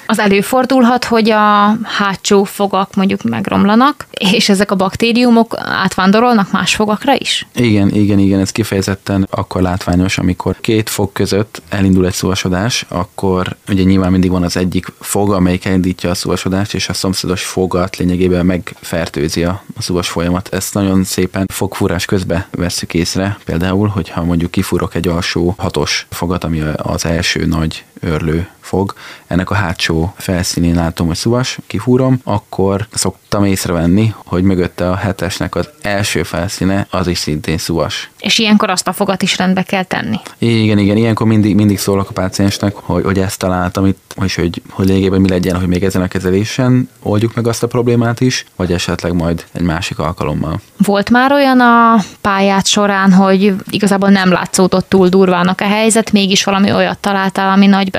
Az 0.07 0.19
előfordulhat, 0.19 1.05
hogy 1.05 1.31
a 1.31 1.77
hátsó 1.83 2.45
fogak 2.45 2.95
mondjuk 2.95 3.23
megromlanak, 3.23 4.07
és 4.11 4.49
ezek 4.49 4.71
a 4.71 4.75
baktériumok 4.75 5.55
átvándorolnak 5.59 6.53
más 6.53 6.75
fogakra 6.75 7.15
is? 7.19 7.47
Igen, 7.55 7.89
igen, 7.95 8.19
igen, 8.19 8.41
ez 8.41 8.51
kifejezetten 8.51 9.27
akkor 9.31 9.63
látványos, 9.63 10.19
amikor 10.19 10.57
két 10.61 10.89
fog 10.89 11.13
között 11.13 11.63
elindul 11.69 12.07
egy 12.07 12.13
szúvasodás, 12.13 12.85
akkor 12.89 13.57
ugye 13.69 13.83
nyilván 13.83 14.11
mindig 14.11 14.31
van 14.31 14.43
az 14.43 14.57
egyik 14.57 14.87
fog, 15.01 15.33
amelyik 15.33 15.65
elindítja 15.65 16.11
a 16.11 16.15
szúvasodást, 16.15 16.75
és 16.75 16.89
a 16.89 16.93
szomszédos 16.93 17.45
fogat 17.45 17.97
lényegében 17.97 18.47
megfertőzi 18.47 19.45
a, 19.45 19.63
szúvas 19.79 20.09
folyamat. 20.09 20.49
Ezt 20.49 20.75
nagyon 20.75 21.05
szépen 21.05 21.47
fogfúrás 21.53 22.05
közben 22.05 22.45
vesszük 22.51 22.95
észre, 22.95 23.39
például, 23.45 23.89
hogyha 23.89 24.25
mondjuk 24.25 24.51
kifúrok 24.51 24.95
egy 24.95 25.09
alsó 25.09 25.55
hatos 25.59 26.07
fogat, 26.11 26.45
ami 26.45 26.61
az 26.77 27.05
első 27.05 27.47
nagy 27.47 27.85
örlő 28.01 28.49
fog, 28.69 28.95
ennek 29.27 29.51
a 29.51 29.55
hátsó 29.55 30.13
felszínén 30.17 30.75
látom, 30.75 31.07
hogy 31.07 31.17
szuvas, 31.17 31.59
kifúrom, 31.67 32.21
akkor 32.25 32.87
szoktam 32.93 33.45
észrevenni, 33.45 34.15
hogy 34.25 34.43
mögötte 34.43 34.91
a 34.91 34.95
hetesnek 34.95 35.55
az 35.55 35.69
első 35.83 36.23
felszíne 36.23 36.87
az 36.91 37.07
is 37.07 37.19
szintén 37.19 37.59
szuvas. 37.59 38.11
És 38.21 38.39
ilyenkor 38.39 38.71
azt 38.71 38.89
a 38.89 38.93
fogat 38.93 39.23
is 39.23 39.37
rendbe 39.37 39.63
kell 39.63 39.83
tenni. 39.83 40.21
Igen, 40.39 40.79
igen, 40.79 40.97
ilyenkor 40.97 41.27
mindig, 41.27 41.55
mindig 41.55 41.79
szólok 41.79 42.09
a 42.09 42.13
páciensnek, 42.13 42.75
hogy, 42.75 43.05
hogy 43.05 43.19
ezt 43.19 43.39
találtam 43.39 43.87
itt, 43.87 44.15
és 44.25 44.35
hogy, 44.35 44.63
hogy 44.71 44.87
lényegében 44.87 45.21
mi 45.21 45.29
legyen, 45.29 45.59
hogy 45.59 45.69
még 45.69 45.85
ezen 45.85 46.03
a 46.03 46.09
kezelésen 46.09 46.89
oldjuk 47.03 47.35
meg 47.35 47.47
azt 47.47 47.63
a 47.63 47.67
problémát 47.67 48.21
is, 48.21 48.45
vagy 48.57 48.73
esetleg 48.73 49.13
majd 49.13 49.45
egy 49.53 49.63
másik 49.63 49.99
alkalommal. 49.99 50.61
Volt 50.77 51.11
már 51.11 51.33
olyan 51.33 51.61
a 51.61 52.03
pályát 52.21 52.67
során, 52.67 53.13
hogy 53.13 53.55
igazából 53.71 54.09
nem 54.09 54.33
látszódott 54.33 54.89
túl 54.89 55.09
durvának 55.09 55.61
a 55.61 55.65
helyzet, 55.65 56.13
mégis 56.13 56.45
valami 56.45 56.73
olyat 56.73 56.99
találtál, 56.99 57.51
ami 57.51 57.67
nagy 57.67 57.91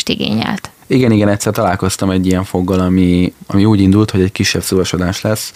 beavatkozást 0.00 0.08
igényelt? 0.08 0.70
Igen, 0.86 1.10
igen, 1.10 1.28
egyszer 1.28 1.52
találkoztam 1.52 2.10
egy 2.10 2.26
ilyen 2.26 2.44
foggal, 2.44 2.80
ami, 2.80 3.32
ami 3.46 3.64
úgy 3.64 3.80
indult, 3.80 4.10
hogy 4.10 4.20
egy 4.20 4.32
kisebb 4.32 4.62
szúvasodás 4.62 5.20
lesz, 5.20 5.52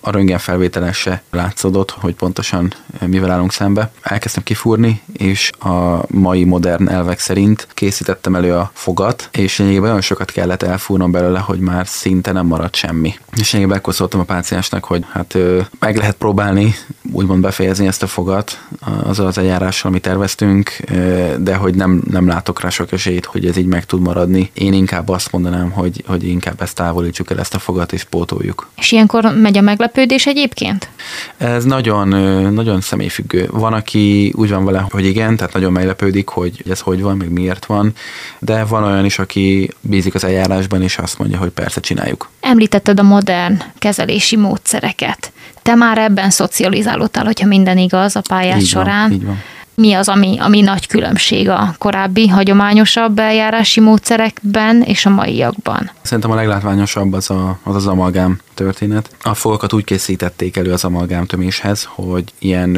a 0.00 0.10
röntgen 0.10 0.38
felvételen 0.38 0.92
se 0.92 1.22
látszódott, 1.30 1.90
hogy 1.90 2.14
pontosan 2.14 2.72
eh, 3.00 3.08
mivel 3.08 3.30
állunk 3.30 3.52
szembe. 3.52 3.90
Elkezdtem 4.02 4.42
kifúrni, 4.42 5.02
és 5.12 5.50
a 5.58 6.04
mai 6.08 6.44
modern 6.44 6.88
elvek 6.88 7.18
szerint 7.18 7.68
készítettem 7.74 8.34
elő 8.34 8.54
a 8.54 8.70
fogat, 8.74 9.28
és 9.32 9.58
lényegében 9.58 9.88
olyan 9.88 10.00
sokat 10.00 10.30
kellett 10.30 10.62
elfúrnom 10.62 11.10
belőle, 11.10 11.38
hogy 11.38 11.58
már 11.58 11.86
szinte 11.86 12.32
nem 12.32 12.46
maradt 12.46 12.74
semmi. 12.74 13.14
És 13.36 13.52
lényegében 13.52 13.78
ekkor 13.78 13.94
szóltam 13.94 14.20
a 14.20 14.24
páciensnek, 14.24 14.84
hogy 14.84 15.04
hát 15.12 15.38
meg 15.78 15.96
lehet 15.96 16.16
próbálni 16.16 16.74
úgymond 17.12 17.42
befejezni 17.42 17.86
ezt 17.86 18.02
a 18.02 18.06
fogat 18.06 18.66
az 19.02 19.18
az 19.18 19.38
eljárással, 19.38 19.90
amit 19.90 20.02
terveztünk, 20.02 20.70
de 21.38 21.54
hogy 21.54 21.74
nem, 21.74 22.02
nem 22.10 22.26
látok 22.26 22.60
rá 22.60 22.68
sok 22.68 22.92
esélyt, 22.92 23.24
hogy 23.24 23.46
ez 23.46 23.56
így 23.56 23.66
meg 23.66 23.84
tud 23.84 24.00
maradni. 24.00 24.50
Én 24.54 24.72
inkább 24.72 25.08
azt 25.08 25.32
mondanám, 25.32 25.70
hogy, 25.70 26.04
hogy 26.06 26.24
inkább 26.24 26.62
ezt 26.62 26.74
távolítsuk 26.74 27.30
el, 27.30 27.38
ezt 27.38 27.54
a 27.54 27.58
fogat, 27.58 27.92
és 27.92 28.04
pótoljuk. 28.04 28.68
És 28.76 28.92
ilyenkor 28.92 29.24
megy 29.24 29.58
a 29.58 29.60
meglepő 29.60 29.87
meglepődés 29.88 30.26
egyébként? 30.26 30.88
Ez 31.36 31.64
nagyon, 31.64 32.08
nagyon 32.52 32.80
személyfüggő. 32.80 33.48
Van, 33.50 33.72
aki 33.72 34.32
úgy 34.36 34.50
van 34.50 34.64
vele, 34.64 34.86
hogy 34.90 35.06
igen, 35.06 35.36
tehát 35.36 35.52
nagyon 35.52 35.72
meglepődik, 35.72 36.28
hogy 36.28 36.62
ez 36.70 36.80
hogy 36.80 37.02
van, 37.02 37.16
meg 37.16 37.30
miért 37.30 37.66
van, 37.66 37.92
de 38.38 38.64
van 38.64 38.84
olyan 38.84 39.04
is, 39.04 39.18
aki 39.18 39.70
bízik 39.80 40.14
az 40.14 40.24
eljárásban, 40.24 40.82
és 40.82 40.98
azt 40.98 41.18
mondja, 41.18 41.38
hogy 41.38 41.50
persze 41.50 41.80
csináljuk. 41.80 42.30
Említetted 42.40 43.00
a 43.00 43.02
modern 43.02 43.62
kezelési 43.78 44.36
módszereket. 44.36 45.32
Te 45.62 45.74
már 45.74 45.98
ebben 45.98 46.30
szocializálódtál, 46.30 47.24
hogyha 47.24 47.46
minden 47.46 47.78
igaz 47.78 48.16
a 48.16 48.20
pályás 48.28 48.60
így 48.60 48.66
során. 48.66 49.08
Van, 49.08 49.12
így 49.12 49.24
van 49.24 49.38
mi 49.78 49.92
az, 49.92 50.08
ami, 50.08 50.36
ami 50.38 50.60
nagy 50.60 50.86
különbség 50.86 51.48
a 51.48 51.74
korábbi, 51.78 52.28
hagyományosabb 52.28 53.18
eljárási 53.18 53.80
módszerekben 53.80 54.82
és 54.82 55.06
a 55.06 55.10
maiakban? 55.10 55.90
Szerintem 56.02 56.30
a 56.30 56.34
leglátványosabb 56.34 57.12
az 57.12 57.30
a, 57.30 57.58
az, 57.62 57.74
az 57.74 57.86
amalgám 57.86 58.40
történet. 58.54 59.10
A 59.22 59.34
fogakat 59.34 59.72
úgy 59.72 59.84
készítették 59.84 60.56
elő 60.56 60.72
az 60.72 60.84
amalgám 60.84 61.26
töméshez, 61.26 61.88
hogy 61.94 62.24
ilyen 62.38 62.76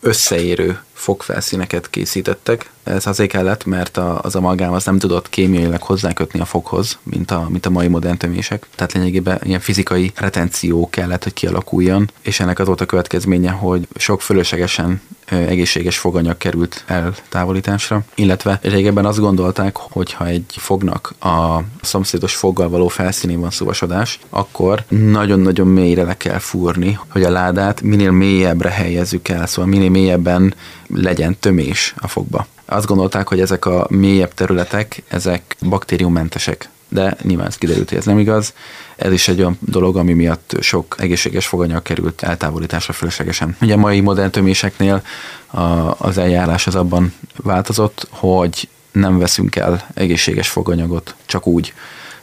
összeérő 0.00 0.78
fogfelszíneket 0.92 1.90
készítettek. 1.90 2.70
Ez 2.84 3.06
azért 3.06 3.30
kellett, 3.30 3.64
mert 3.64 3.96
az 3.96 4.34
amalgám 4.34 4.72
az 4.72 4.84
nem 4.84 4.98
tudott 4.98 5.28
kémiailag 5.28 5.82
hozzákötni 5.82 6.40
a 6.40 6.44
foghoz, 6.44 6.98
mint 7.02 7.30
a, 7.30 7.46
mint 7.48 7.66
a 7.66 7.70
mai 7.70 7.88
modern 7.88 8.16
tömések. 8.16 8.66
Tehát 8.74 8.92
lényegében 8.92 9.38
ilyen 9.42 9.60
fizikai 9.60 10.12
retenció 10.14 10.88
kellett, 10.90 11.22
hogy 11.22 11.32
kialakuljon, 11.32 12.10
és 12.22 12.40
ennek 12.40 12.58
az 12.58 12.66
volt 12.66 12.80
a 12.80 12.86
következménye, 12.86 13.50
hogy 13.50 13.88
sok 13.96 14.22
fölöslegesen 14.22 15.00
egészséges 15.32 15.98
foganyag 15.98 16.36
került 16.36 16.84
eltávolításra, 16.86 18.02
illetve 18.14 18.58
régebben 18.62 19.06
azt 19.06 19.18
gondolták, 19.18 19.76
hogy 19.76 20.12
ha 20.12 20.26
egy 20.26 20.44
fognak 20.56 21.14
a 21.20 21.58
szomszédos 21.80 22.34
foggal 22.34 22.68
való 22.68 22.88
felszínén 22.88 23.40
van 23.40 23.50
szuvasodás, 23.50 24.18
akkor 24.30 24.84
nagyon-nagyon 24.88 25.66
mélyre 25.66 26.02
le 26.02 26.16
kell 26.16 26.38
fúrni, 26.38 26.98
hogy 27.08 27.22
a 27.22 27.30
ládát 27.30 27.82
minél 27.82 28.10
mélyebbre 28.10 28.70
helyezzük 28.70 29.28
el, 29.28 29.46
szóval 29.46 29.70
minél 29.70 29.90
mélyebben 29.90 30.54
legyen 30.86 31.36
tömés 31.40 31.94
a 31.98 32.08
fogba. 32.08 32.46
Azt 32.64 32.86
gondolták, 32.86 33.28
hogy 33.28 33.40
ezek 33.40 33.64
a 33.64 33.86
mélyebb 33.90 34.34
területek, 34.34 35.02
ezek 35.08 35.56
baktériummentesek 35.68 36.68
de 36.92 37.16
nyilván 37.22 37.46
ez 37.46 37.56
kiderült, 37.56 37.88
hogy 37.88 37.98
ez 37.98 38.04
nem 38.04 38.18
igaz. 38.18 38.54
Ez 38.96 39.12
is 39.12 39.28
egy 39.28 39.38
olyan 39.38 39.58
dolog, 39.60 39.96
ami 39.96 40.12
miatt 40.12 40.56
sok 40.60 40.96
egészséges 40.98 41.46
foganyag 41.46 41.82
került 41.82 42.22
eltávolításra 42.22 42.92
fölöslegesen. 42.92 43.56
Ugye 43.60 43.76
mai 43.76 44.00
modern 44.00 44.30
töméseknél 44.30 45.02
a, 45.46 45.60
az 45.98 46.18
eljárás 46.18 46.66
az 46.66 46.74
abban 46.74 47.14
változott, 47.36 48.06
hogy 48.10 48.68
nem 48.92 49.18
veszünk 49.18 49.56
el 49.56 49.86
egészséges 49.94 50.48
foganyagot 50.48 51.14
csak 51.26 51.46
úgy, 51.46 51.74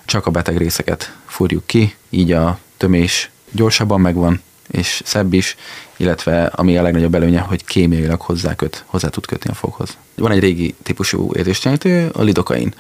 csak 0.06 0.26
a 0.26 0.32
beteg 0.32 0.58
részeket 0.58 1.16
fúrjuk 1.26 1.66
ki, 1.66 1.96
így 2.10 2.32
a 2.32 2.60
tömés 2.78 3.30
gyorsabban 3.52 4.02
megvan, 4.02 4.42
és 4.68 5.02
szebb 5.06 5.34
is, 5.34 5.56
illetve 5.98 6.46
ami 6.46 6.78
a 6.78 6.82
legnagyobb 6.82 7.16
előnye, 7.16 7.40
hogy 7.40 7.66
kémiailag 7.66 8.22
hozzáköt, 8.22 8.84
hozzá 8.86 9.08
tud 9.08 9.26
kötni 9.26 9.50
a 9.50 9.54
foghoz. 9.54 9.98
Van 10.16 10.32
egy 10.32 10.40
régi 10.40 10.76
típusú 10.84 11.32
érzéstelenítő, 11.34 12.10
a 12.14 12.22
lidokain 12.22 12.74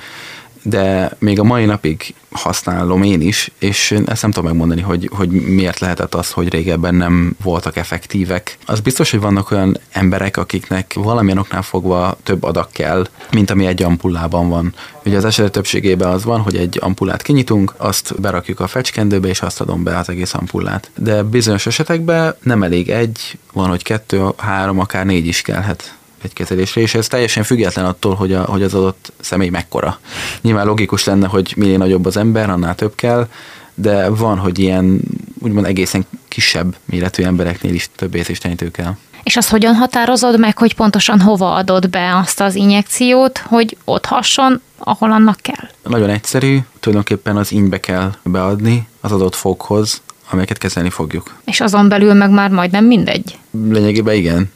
de 0.62 1.12
még 1.20 1.39
a 1.39 1.43
mai 1.43 1.66
napig 1.66 2.14
használom 2.32 3.03
én 3.03 3.22
is, 3.22 3.51
és 3.60 3.91
ezt 4.05 4.22
nem 4.22 4.32
tudom 4.32 4.49
megmondani, 4.49 4.82
hogy, 4.82 5.10
hogy 5.14 5.30
miért 5.30 5.80
lehetett 5.80 6.16
az, 6.16 6.32
hogy 6.32 6.49
régebben 6.49 6.95
nem 6.95 7.36
voltak 7.43 7.76
effektívek. 7.78 8.57
Az 8.66 8.80
biztos, 8.80 9.12
hogy 9.12 9.20
vannak 9.20 9.51
olyan 9.51 9.80
emberek, 9.91 10.38
akiknek 10.38 10.93
valamilyen 10.93 11.38
oknál 11.38 11.62
fogva 11.62 12.18
több 12.24 12.43
adag 12.43 12.68
kell, 12.72 13.07
mint 13.32 13.49
ami 13.49 13.66
egy 13.66 13.84
ampullában 13.84 14.49
van. 14.49 14.74
Ugye 15.05 15.18
az 15.18 15.26
esetek 15.26 15.51
többségében 15.51 16.10
az 16.10 16.24
van, 16.24 16.41
hogy 16.41 16.55
egy 16.55 16.78
ampullát 16.82 17.22
kinyitunk, 17.22 17.74
azt 17.78 18.22
berakjuk 18.22 18.60
a 18.60 18.68
fecskendőbe, 18.68 19.28
és 19.28 19.41
azt 19.41 19.62
adom 19.62 19.84
be 19.84 19.97
az 19.97 20.10
egész 20.10 20.34
ampullát. 20.34 20.91
De 20.95 21.24
bizonyos 21.24 21.66
esetekben 21.66 22.36
nem 22.43 22.64
elég 22.64 22.89
egy, 22.89 23.38
van, 23.53 23.70
hogy 23.70 23.84
kettő, 23.84 24.26
három, 24.38 24.80
akár 24.80 25.05
négy 25.05 25.28
is 25.28 25.41
kellhet 25.41 25.97
egy 26.24 26.34
kezelésre, 26.34 26.82
és 26.82 26.93
ez 26.93 27.07
teljesen 27.07 27.43
független 27.43 27.86
attól, 27.86 28.15
hogy, 28.15 28.34
a, 28.34 28.43
hogy 28.43 28.63
az 28.63 28.74
adott 28.74 29.11
személy 29.20 29.49
mekkora. 29.49 29.99
Nyilván 30.41 30.65
logikus 30.65 31.03
lenne, 31.03 31.28
hogy 31.28 31.53
minél 31.57 31.78
nagyobb 31.78 32.05
az 32.05 32.17
ember, 32.17 32.49
annál 32.49 32.76
több 32.76 32.95
kell, 32.95 33.28
de 33.74 34.09
van, 34.09 34.38
hogy 34.38 34.59
ilyen 34.59 35.01
úgymond 35.39 35.65
egészen 35.65 36.05
kisebb 36.28 36.76
méretű 36.86 37.24
embereknél 37.24 37.74
is 37.74 37.89
több 37.95 38.15
érzéstelenítő 38.15 38.72
kell. 38.72 38.95
És 39.24 39.38
azt 39.38 39.49
hogyan 39.49 39.76
határozod 39.76 40.39
meg, 40.39 40.57
hogy 40.57 40.76
pontosan 40.76 41.20
hova 41.20 41.53
adod 41.53 41.89
be 41.89 42.15
azt 42.15 42.41
az 42.41 42.55
injekciót, 42.55 43.38
hogy 43.38 43.78
ott 43.86 44.05
hasson, 44.05 44.61
ahol 44.78 45.11
annak 45.11 45.38
kell? 45.41 45.70
Nagyon 45.84 46.09
egyszerű, 46.09 46.59
tulajdonképpen 46.80 47.38
az 47.38 47.51
ínybe 47.51 47.80
kell 47.80 48.11
beadni 48.24 48.88
az 49.01 49.11
adott 49.11 49.36
foghoz, 49.36 50.01
amelyeket 50.30 50.57
kezelni 50.57 50.89
fogjuk. 50.89 51.36
És 51.45 51.61
azon 51.61 51.89
belül 51.89 52.13
meg 52.13 52.30
már 52.30 52.49
majdnem 52.49 52.86
mindegy. 52.86 53.38
Lényegében 53.69 54.15
igen. 54.15 54.51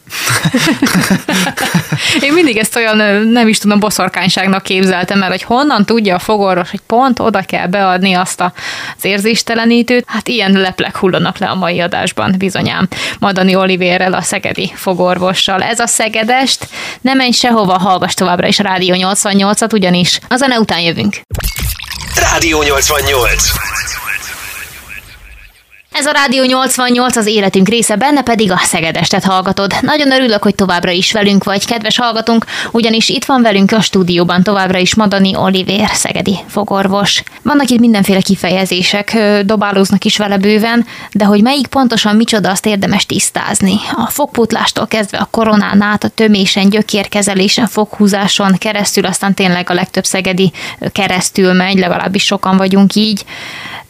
Én 2.21 2.33
mindig 2.33 2.57
ezt 2.57 2.75
olyan, 2.75 3.27
nem 3.27 3.47
is 3.47 3.57
tudom, 3.57 3.79
boszorkányságnak 3.79 4.63
képzeltem 4.63 5.23
el, 5.23 5.29
hogy 5.29 5.43
honnan 5.43 5.85
tudja 5.85 6.15
a 6.15 6.19
fogorvos, 6.19 6.69
hogy 6.69 6.79
pont 6.87 7.19
oda 7.19 7.41
kell 7.41 7.67
beadni 7.67 8.13
azt 8.13 8.41
az 8.41 8.51
érzéstelenítőt. 9.05 10.03
Hát 10.07 10.27
ilyen 10.27 10.51
leplek 10.51 10.97
hullanak 10.97 11.37
le 11.37 11.47
a 11.47 11.55
mai 11.55 11.79
adásban, 11.79 12.35
bizonyám. 12.37 12.87
Madani 13.19 13.55
Olivérrel, 13.55 14.13
a 14.13 14.21
szegedi 14.21 14.71
fogorvossal. 14.75 15.63
Ez 15.63 15.79
a 15.79 15.87
szegedest, 15.87 16.67
nem 17.01 17.17
menj 17.17 17.31
sehova, 17.31 17.79
hallgass 17.79 18.13
továbbra 18.13 18.47
is 18.47 18.57
Rádió 18.57 18.95
88-at, 18.97 19.73
ugyanis 19.73 20.19
a 20.27 20.35
zene 20.35 20.59
után 20.59 20.79
jövünk. 20.79 21.15
Rádió 22.15 22.61
88. 22.61 23.51
Ez 25.93 26.05
a 26.05 26.11
Rádió 26.11 26.43
88 26.43 27.15
az 27.15 27.25
életünk 27.25 27.67
része, 27.67 27.95
benne 27.95 28.21
pedig 28.21 28.51
a 28.51 28.57
Szegedestet 28.57 29.23
hallgatod. 29.23 29.73
Nagyon 29.81 30.11
örülök, 30.11 30.43
hogy 30.43 30.55
továbbra 30.55 30.91
is 30.91 31.11
velünk 31.11 31.43
vagy, 31.43 31.65
kedves 31.65 31.97
hallgatunk, 31.97 32.45
ugyanis 32.71 33.09
itt 33.09 33.25
van 33.25 33.41
velünk 33.41 33.71
a 33.71 33.81
stúdióban 33.81 34.43
továbbra 34.43 34.77
is 34.77 34.95
Madani 34.95 35.35
Olivér, 35.35 35.89
szegedi 35.93 36.37
fogorvos. 36.47 37.23
Vannak 37.41 37.69
itt 37.69 37.79
mindenféle 37.79 38.21
kifejezések, 38.21 39.17
dobálóznak 39.45 40.05
is 40.05 40.17
vele 40.17 40.37
bőven, 40.37 40.85
de 41.11 41.25
hogy 41.25 41.41
melyik 41.41 41.67
pontosan 41.67 42.15
micsoda, 42.15 42.49
azt 42.49 42.65
érdemes 42.65 43.05
tisztázni. 43.05 43.75
A 43.91 44.09
fogputlástól 44.09 44.87
kezdve 44.87 45.17
a 45.17 45.27
koronán 45.31 45.81
át, 45.81 46.03
a 46.03 46.07
tömésen, 46.07 46.69
gyökérkezelésen, 46.69 47.67
foghúzáson 47.67 48.57
keresztül, 48.57 49.05
aztán 49.05 49.33
tényleg 49.33 49.69
a 49.69 49.73
legtöbb 49.73 50.05
szegedi 50.05 50.51
keresztül 50.91 51.53
megy, 51.53 51.77
legalábbis 51.77 52.25
sokan 52.25 52.57
vagyunk 52.57 52.95
így. 52.95 53.25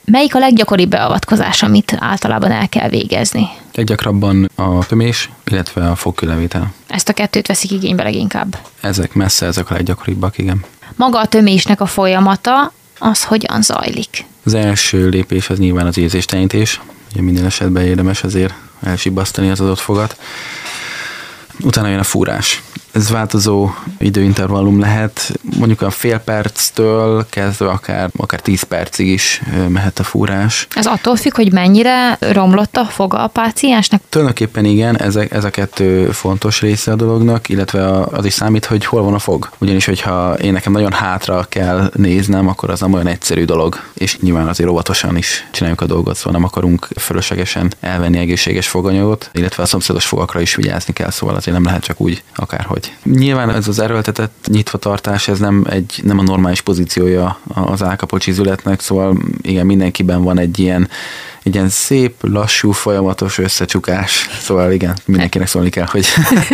Melyik 0.06 0.36
a 0.36 0.40
leggyakoribb 0.40 0.90
beavatkozás, 0.90 1.64
amit 1.64 1.96
általában 2.00 2.52
el 2.52 2.70
kell 2.70 2.90
végezni? 2.90 3.48
Leggyakrabban 3.74 4.50
a 4.56 4.86
tömés, 4.86 5.30
illetve 5.46 5.90
a 5.90 5.96
fogkőlevétel. 5.96 6.74
Ezt 6.88 7.10
a 7.10 7.14
kettőt 7.14 7.48
veszik 7.48 7.72
igénybe 7.72 8.04
leginkább. 8.04 8.58
Ezek 8.82 9.14
messze 9.14 9.46
ezek 9.46 9.70
a 9.70 9.74
leggyakoribbak, 9.74 10.38
igen. 10.38 10.66
Maga 10.96 11.20
a 11.20 11.28
tömésnek 11.28 11.82
a 11.82 11.86
folyamata, 11.86 12.72
az 13.00 13.24
hogyan 13.24 13.62
zajlik? 13.62 14.26
Az 14.44 14.54
első 14.54 15.10
lépés 15.10 15.50
az 15.50 15.58
nyilván 15.58 15.86
az 15.86 15.98
érzéstelenítés. 15.98 16.82
Ugye 17.12 17.22
minden 17.22 17.46
esetben 17.46 17.86
érdemes 17.86 18.24
azért 18.24 18.54
elsibasztani 18.82 19.50
az 19.50 19.62
adott 19.62 19.80
fogat. 19.80 20.18
Utána 21.62 21.88
jön 21.88 22.00
a 22.00 22.04
fúrás 22.04 22.62
ez 22.94 23.10
változó 23.10 23.70
időintervallum 23.98 24.80
lehet, 24.80 25.40
mondjuk 25.58 25.82
a 25.82 25.90
fél 25.90 26.18
perctől 26.18 27.26
kezdve 27.30 27.70
akár, 27.70 28.10
akár 28.18 28.40
10 28.40 28.64
percig 28.64 29.08
is 29.08 29.42
mehet 29.68 30.00
a 30.00 30.04
fúrás. 30.04 30.68
Ez 30.76 30.86
attól 30.86 31.16
függ, 31.16 31.36
hogy 31.36 31.52
mennyire 31.52 32.18
romlott 32.20 32.78
a 32.78 32.86
foga 32.86 33.18
a 33.18 33.28
páciensnek? 33.28 34.02
Tulajdonképpen 34.10 34.66
igen, 34.66 35.00
ez, 35.00 35.16
ez 35.16 35.44
a 35.44 35.50
kettő 35.50 36.12
fontos 36.12 36.62
része 36.62 36.92
a 36.92 36.96
dolognak, 36.96 37.50
illetve 37.50 38.04
az 38.04 38.26
is 38.26 38.34
számít, 38.34 38.66
hogy 38.66 38.86
hol 38.86 39.04
van 39.04 39.14
a 39.14 39.20
fog. 39.20 39.50
Ugyanis, 39.58 39.86
hogyha 39.86 40.34
én 40.34 40.54
nekem 40.54 40.72
nagyon 40.72 40.92
hátra 40.92 41.46
kell 41.50 41.92
néznem, 41.96 42.48
akkor 42.48 42.70
az 42.70 42.80
nem 42.80 42.94
olyan 42.94 43.08
egyszerű 43.08 43.46
dolog, 43.46 43.80
és 43.94 44.20
nyilván 44.20 44.48
azért 44.48 44.70
óvatosan 44.70 45.18
is 45.18 45.48
csináljuk 45.52 45.82
a 45.82 45.86
dolgot, 45.86 46.16
szóval 46.16 46.34
nem 46.34 46.44
akarunk 46.44 46.88
fölöslegesen 47.00 47.74
elvenni 47.80 48.18
egészséges 48.18 48.68
foganyagot, 48.68 49.30
illetve 49.34 49.64
a 49.64 49.66
szomszédos 49.66 50.06
fogakra 50.06 50.42
is 50.42 50.56
vigyázni 50.56 50.94
kell, 50.94 51.10
szóval 51.10 51.36
azért 51.36 51.56
nem 51.56 51.66
lehet 51.66 51.84
csak 51.84 52.02
úgy 52.02 52.24
akárhogy 52.36 52.83
hogy 53.04 53.12
nyilván 53.14 53.50
ez 53.50 53.68
az 53.68 53.80
erőltetett 53.80 54.48
nyitvatartás, 54.48 55.28
ez 55.28 55.40
nem, 55.40 55.66
egy, 55.70 56.02
nem 56.04 56.20
a 56.20 56.24
normális 56.24 56.62
pozíciója 56.62 57.40
az 57.48 57.84
állkapocsi 57.84 58.32
zületnek, 58.32 58.80
szóval 58.80 59.18
igen, 59.42 59.66
mindenkiben 59.66 60.24
van 60.24 60.40
egy 60.40 60.60
ilyen, 60.60 60.90
egy 61.44 61.54
ilyen 61.54 61.70
szép, 61.70 62.16
lassú, 62.22 62.72
folyamatos 62.72 63.38
összecsukás. 63.38 64.30
Szóval 64.42 64.72
igen, 64.72 64.98
mindenkinek 65.06 65.48
szólni 65.48 65.70
kell, 65.70 65.88
hogy 65.90 66.06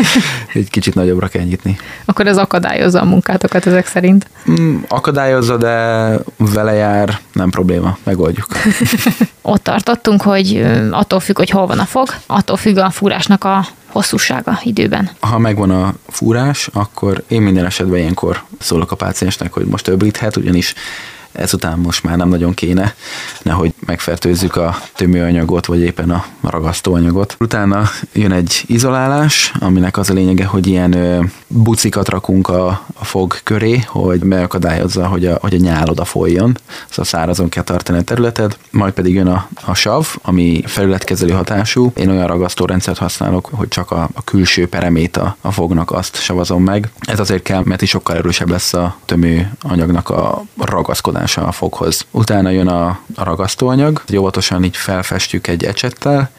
egy 0.54 0.70
kicsit 0.70 0.96
nagyobbra 0.96 1.28
kell 1.28 1.44
nyitni. 1.44 1.78
Akkor 2.06 2.28
ez 2.28 2.38
akadályozza 2.38 3.02
a 3.02 3.06
munkátokat 3.06 3.66
ezek 3.66 3.88
szerint? 3.88 4.30
Mm, 4.52 4.78
akadályozza, 4.88 5.58
de 5.58 6.14
vele 6.38 6.74
jár, 6.74 7.20
nem 7.34 7.50
probléma, 7.50 7.98
megoldjuk. 8.04 8.48
Ott 9.42 9.64
tartottunk, 9.64 10.22
hogy 10.22 10.66
attól 10.92 11.20
függ, 11.20 11.38
hogy 11.38 11.50
hol 11.50 11.68
van 11.68 11.80
a 11.80 11.86
fog, 11.86 12.08
attól 12.26 12.58
függ 12.58 12.78
a 12.78 12.90
fúrásnak 12.90 13.44
a 13.44 13.68
hosszúsága 13.92 14.60
időben. 14.64 15.10
Ha 15.20 15.38
megvan 15.38 15.70
a 15.70 15.94
fúrás, 16.08 16.70
akkor 16.74 17.24
én 17.28 17.42
minden 17.42 17.66
esetben 17.66 18.00
ilyenkor 18.00 18.44
szólok 18.60 18.92
a 18.92 18.96
páciensnek, 18.96 19.54
hogy 19.54 19.66
most 19.66 19.88
öblíthet, 19.88 20.38
ugyanis 20.38 20.74
ezután 21.32 21.80
most 21.80 22.04
már 22.04 22.18
nem 22.18 22.30
nagyon 22.30 22.54
kéne, 22.54 22.96
nehogy 23.42 23.74
megfertőzzük 23.86 24.56
a 24.56 24.78
tömőanyagot, 24.96 25.66
vagy 25.66 25.80
éppen 25.80 26.10
a 26.10 26.26
ragasztóanyagot. 26.42 27.36
Utána 27.40 27.84
jön 28.14 28.32
egy 28.32 28.64
izolálás, 28.66 29.54
aminek 29.60 29.98
az 29.98 30.10
a 30.10 30.14
lényege, 30.14 30.46
hogy 30.46 30.68
ilyen 30.68 30.96
bucikat 31.48 32.10
rakunk 32.10 32.48
a, 32.48 32.68
a 32.94 33.06
fog 33.06 33.36
köré, 33.44 33.84
hogy 33.88 34.24
megakadályozza, 34.24 35.08
hogy 35.08 35.26
a, 35.26 35.38
hogy 35.42 35.54
a 35.54 35.58
nyál 35.58 35.90
oda 35.90 36.06
folyjon, 36.06 36.58
szóval 36.90 37.06
szárazon 37.06 37.50
kell 37.50 37.64
tartani 37.64 37.98
a 37.98 38.02
területed, 38.02 38.58
majd 38.72 38.94
pedig 38.94 39.14
jön 39.14 39.28
a, 39.28 39.48
a 39.66 39.74
sav, 39.74 40.08
ami 40.22 40.62
felületkezelő 40.66 41.32
hatású. 41.32 41.92
Én 41.96 42.10
olyan 42.10 42.28
ragasztórendszert 42.28 42.98
használok, 42.98 43.50
hogy 43.52 43.68
csak 43.68 43.92
a, 43.92 44.10
a 44.14 44.24
külső 44.24 44.68
peremét 44.68 45.18
a, 45.18 45.36
a 45.42 45.52
fognak 45.52 45.92
azt 45.92 46.22
savazom 46.22 46.64
meg. 46.64 46.92
Ez 47.00 47.20
azért 47.20 47.44
kell, 47.44 47.62
mert 47.66 47.82
is 47.82 47.90
sokkal 47.90 48.16
erősebb 48.16 48.50
lesz 48.50 48.74
a 48.74 48.96
tömőanyagnak 49.06 50.10
a 50.10 50.44
ragaszkodás 50.58 51.19
ragasztása 51.20 51.48
a 51.48 51.52
foghoz. 51.52 52.06
Utána 52.12 52.50
jön 52.50 52.68
a, 52.68 52.88
a 53.16 53.24
ragasztóanyag, 53.24 54.02
óvatosan 54.18 54.64
így 54.64 54.78
felfestjük 54.78 55.48
egy 55.48 55.64
ecsettel, 55.64 56.30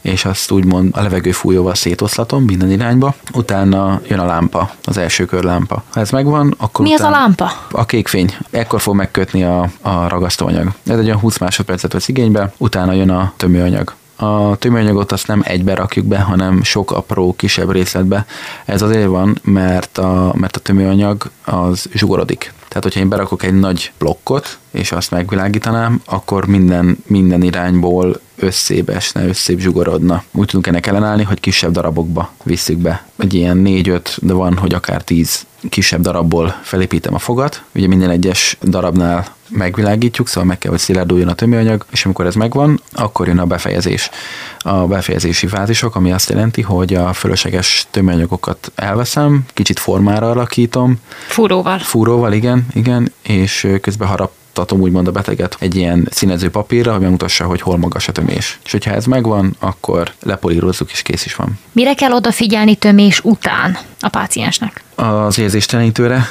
és 0.00 0.24
azt 0.24 0.50
úgymond 0.50 0.96
a 0.96 1.02
levegő 1.02 1.32
fújóval 1.32 1.74
szétoszlatom 1.74 2.44
minden 2.44 2.70
irányba. 2.70 3.14
Utána 3.34 4.00
jön 4.08 4.18
a 4.18 4.24
lámpa, 4.24 4.70
az 4.84 4.96
első 4.96 5.24
kör 5.24 5.44
lámpa. 5.44 5.82
Ha 5.92 6.00
ez 6.00 6.10
megvan, 6.10 6.54
akkor 6.58 6.84
Mi 6.84 6.92
utána 6.92 7.08
az 7.08 7.14
a 7.14 7.18
lámpa? 7.18 7.50
A 7.70 7.86
kék 7.86 8.08
fény. 8.08 8.36
Ekkor 8.50 8.80
fog 8.80 8.94
megkötni 8.94 9.44
a, 9.44 9.70
a 9.82 10.08
ragasztóanyag. 10.08 10.72
Ez 10.86 10.98
egy 10.98 11.04
olyan 11.04 11.18
20 11.18 11.38
másodpercet 11.38 11.92
vesz 11.92 12.08
igénybe, 12.08 12.52
utána 12.56 12.92
jön 12.92 13.10
a 13.10 13.32
tömőanyag. 13.36 13.94
A 14.16 14.56
tömőanyagot 14.56 15.12
azt 15.12 15.26
nem 15.26 15.42
egybe 15.44 15.74
rakjuk 15.74 16.06
be, 16.06 16.18
hanem 16.18 16.62
sok 16.62 16.90
apró, 16.90 17.34
kisebb 17.36 17.70
részletbe. 17.70 18.26
Ez 18.64 18.82
azért 18.82 19.08
van, 19.08 19.38
mert 19.42 19.98
a, 19.98 20.32
mert 20.36 20.56
a 20.56 20.60
tömőanyag 20.60 21.30
az 21.44 21.88
zsugorodik. 21.92 22.52
Tehát, 22.68 22.82
hogyha 22.82 23.00
én 23.00 23.08
berakok 23.08 23.42
egy 23.42 23.58
nagy 23.58 23.92
blokkot, 23.98 24.58
és 24.70 24.92
azt 24.92 25.10
megvilágítanám, 25.10 26.02
akkor 26.04 26.46
minden, 26.46 26.98
minden 27.06 27.42
irányból 27.42 28.20
összébe 28.36 28.94
esne, 28.94 29.26
összébb 29.26 29.58
zsugorodna. 29.58 30.22
Úgy 30.32 30.46
tudunk 30.46 30.66
ennek 30.66 30.86
ellenállni, 30.86 31.22
hogy 31.22 31.40
kisebb 31.40 31.72
darabokba 31.72 32.32
visszük 32.42 32.78
be. 32.78 33.06
Egy 33.18 33.34
ilyen 33.34 33.56
négy-öt, 33.56 34.18
de 34.22 34.32
van, 34.32 34.56
hogy 34.56 34.74
akár 34.74 35.02
tíz 35.02 35.46
kisebb 35.68 36.00
darabból 36.00 36.58
felépítem 36.62 37.14
a 37.14 37.18
fogat. 37.18 37.62
Ugye 37.74 37.86
minden 37.86 38.10
egyes 38.10 38.56
darabnál 38.62 39.36
megvilágítjuk, 39.50 40.28
szóval 40.28 40.44
meg 40.44 40.58
kell, 40.58 40.70
hogy 40.70 40.80
szilárduljon 40.80 41.28
a 41.28 41.34
tömőanyag, 41.34 41.84
és 41.90 42.04
amikor 42.04 42.26
ez 42.26 42.34
megvan, 42.34 42.80
akkor 42.92 43.26
jön 43.26 43.38
a 43.38 43.44
befejezés. 43.44 44.10
A 44.58 44.86
befejezési 44.86 45.46
fázisok, 45.46 45.94
ami 45.94 46.12
azt 46.12 46.30
jelenti, 46.30 46.62
hogy 46.62 46.94
a 46.94 47.12
fölösleges 47.12 47.86
tömőanyagokat 47.90 48.72
elveszem, 48.74 49.44
kicsit 49.54 49.78
formára 49.78 50.30
alakítom. 50.30 51.00
Fúróval. 51.26 51.78
Fúróval, 51.78 52.32
igen, 52.32 52.66
igen, 52.74 53.12
és 53.22 53.66
közben 53.80 54.08
harap 54.08 54.32
tatom 54.58 54.80
úgymond 54.80 55.06
a 55.06 55.10
beteget 55.10 55.56
egy 55.58 55.76
ilyen 55.76 56.08
színező 56.10 56.50
papírra, 56.50 56.92
hogy 56.92 57.00
megmutassa, 57.00 57.44
hogy 57.44 57.60
hol 57.60 57.76
magas 57.76 58.08
a 58.08 58.12
tömés. 58.12 58.58
És 58.64 58.70
hogyha 58.70 58.90
ez 58.90 59.04
megvan, 59.04 59.56
akkor 59.58 60.12
lepolírozzuk, 60.22 60.90
és 60.90 61.02
kész 61.02 61.24
is 61.24 61.34
van. 61.34 61.58
Mire 61.72 61.94
kell 61.94 62.12
odafigyelni 62.12 62.74
tömés 62.74 63.20
után 63.24 63.78
a 64.00 64.08
páciensnek? 64.08 64.82
Az 64.94 65.38
érzéstelenítőre 65.38 66.26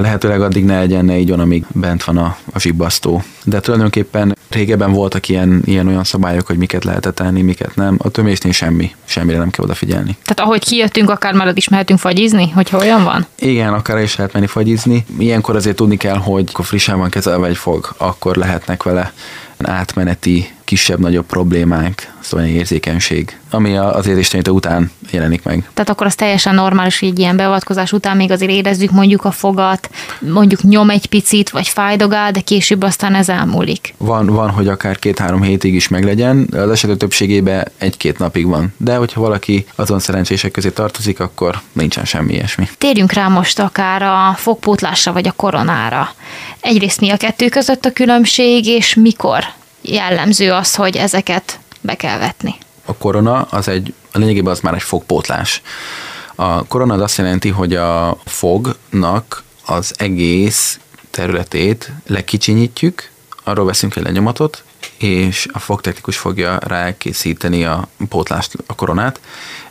lehetőleg 0.00 0.40
addig 0.40 0.64
ne 0.64 0.78
legyen, 0.78 1.04
ne 1.04 1.18
így 1.18 1.30
amíg 1.30 1.64
bent 1.68 2.04
van 2.04 2.16
a, 2.16 2.36
a 2.52 2.58
zsibbasztó. 2.58 3.22
De 3.44 3.60
tulajdonképpen 3.60 4.36
régebben 4.50 4.92
voltak 4.92 5.28
ilyen, 5.28 5.62
ilyen 5.64 5.86
olyan 5.86 6.04
szabályok, 6.04 6.46
hogy 6.46 6.56
miket 6.56 6.84
lehetett 6.84 7.14
tenni, 7.14 7.42
miket 7.42 7.74
nem. 7.74 7.96
A 7.98 8.10
tömésnél 8.10 8.52
semmi, 8.52 8.94
semmire 9.04 9.38
nem 9.38 9.50
kell 9.50 9.64
odafigyelni. 9.64 10.16
Tehát 10.22 10.40
ahogy 10.40 10.64
kijöttünk, 10.64 11.10
akár 11.10 11.34
már 11.34 11.52
is 11.54 11.68
mehetünk 11.68 11.98
fagyizni, 11.98 12.50
hogyha 12.50 12.78
olyan 12.78 13.04
van? 13.04 13.26
Igen, 13.38 13.72
akár 13.72 13.98
is 13.98 14.16
lehet 14.16 14.32
menni 14.32 14.46
fagyizni. 14.46 15.04
Ilyenkor 15.18 15.56
azért 15.56 15.76
tudni 15.76 15.96
kell, 15.96 16.16
hogy 16.16 16.48
akkor 16.52 16.64
frissen 16.64 16.98
van 16.98 17.10
kezelve 17.10 17.46
egy 17.46 17.56
fog, 17.56 17.94
akkor 17.96 18.36
lehetnek 18.36 18.82
vele 18.82 19.12
átmeneti 19.58 20.48
kisebb-nagyobb 20.68 21.26
problémánk, 21.26 22.02
szóval 22.20 22.46
egy 22.46 22.52
érzékenység, 22.52 23.38
ami 23.50 23.76
az 23.76 24.06
érzéstelenítő 24.06 24.50
után 24.50 24.90
jelenik 25.10 25.42
meg. 25.42 25.68
Tehát 25.74 25.90
akkor 25.90 26.06
az 26.06 26.14
teljesen 26.14 26.54
normális, 26.54 26.98
hogy 26.98 27.08
egy 27.08 27.18
ilyen 27.18 27.36
beavatkozás 27.36 27.92
után 27.92 28.16
még 28.16 28.30
azért 28.30 28.50
érezzük 28.50 28.90
mondjuk 28.90 29.24
a 29.24 29.30
fogat, 29.30 29.90
mondjuk 30.20 30.62
nyom 30.62 30.90
egy 30.90 31.06
picit, 31.06 31.50
vagy 31.50 31.68
fájdogál, 31.68 32.30
de 32.30 32.40
később 32.40 32.82
aztán 32.82 33.14
ez 33.14 33.28
elmúlik. 33.28 33.94
Van, 33.96 34.26
van, 34.26 34.50
hogy 34.50 34.68
akár 34.68 34.98
két-három 34.98 35.42
hétig 35.42 35.74
is 35.74 35.88
meglegyen, 35.88 36.48
az 36.52 36.70
esetek 36.70 36.96
többségében 36.96 37.68
egy-két 37.78 38.18
napig 38.18 38.46
van. 38.46 38.74
De 38.76 38.96
hogyha 38.96 39.20
valaki 39.20 39.66
azon 39.74 39.98
szerencsések 39.98 40.50
közé 40.50 40.68
tartozik, 40.68 41.20
akkor 41.20 41.60
nincsen 41.72 42.04
semmi 42.04 42.32
ilyesmi. 42.32 42.68
Térjünk 42.78 43.12
rá 43.12 43.28
most 43.28 43.58
akár 43.58 44.02
a 44.02 44.34
fogpótlásra 44.36 45.12
vagy 45.12 45.28
a 45.28 45.32
koronára. 45.32 46.14
Egyrészt 46.60 47.00
mi 47.00 47.10
a 47.10 47.16
kettő 47.16 47.48
között 47.48 47.84
a 47.84 47.92
különbség, 47.92 48.66
és 48.66 48.94
mikor 48.94 49.44
jellemző 49.80 50.52
az, 50.52 50.74
hogy 50.74 50.96
ezeket 50.96 51.58
be 51.80 51.94
kell 51.94 52.18
vetni? 52.18 52.54
A 52.84 52.94
korona 52.94 53.42
az 53.42 53.68
egy, 53.68 53.94
a 54.12 54.18
lényegében 54.18 54.52
az 54.52 54.60
már 54.60 54.74
egy 54.74 54.82
fogpótlás. 54.82 55.62
A 56.34 56.64
korona 56.64 56.94
az 56.94 57.00
azt 57.00 57.16
jelenti, 57.16 57.48
hogy 57.48 57.74
a 57.74 58.18
fognak 58.24 59.42
az 59.66 59.94
egész 59.96 60.78
területét 61.10 61.92
lekicsinyítjük, 62.06 63.10
arról 63.44 63.66
veszünk 63.66 63.96
egy 63.96 64.02
lenyomatot, 64.02 64.62
és 64.98 65.46
a 65.52 65.58
fogtechnikus 65.58 66.16
fogja 66.16 66.58
rá 66.66 66.96
készíteni 66.96 67.64
a 67.64 67.88
pótlást, 68.08 68.52
a 68.66 68.74
koronát. 68.74 69.20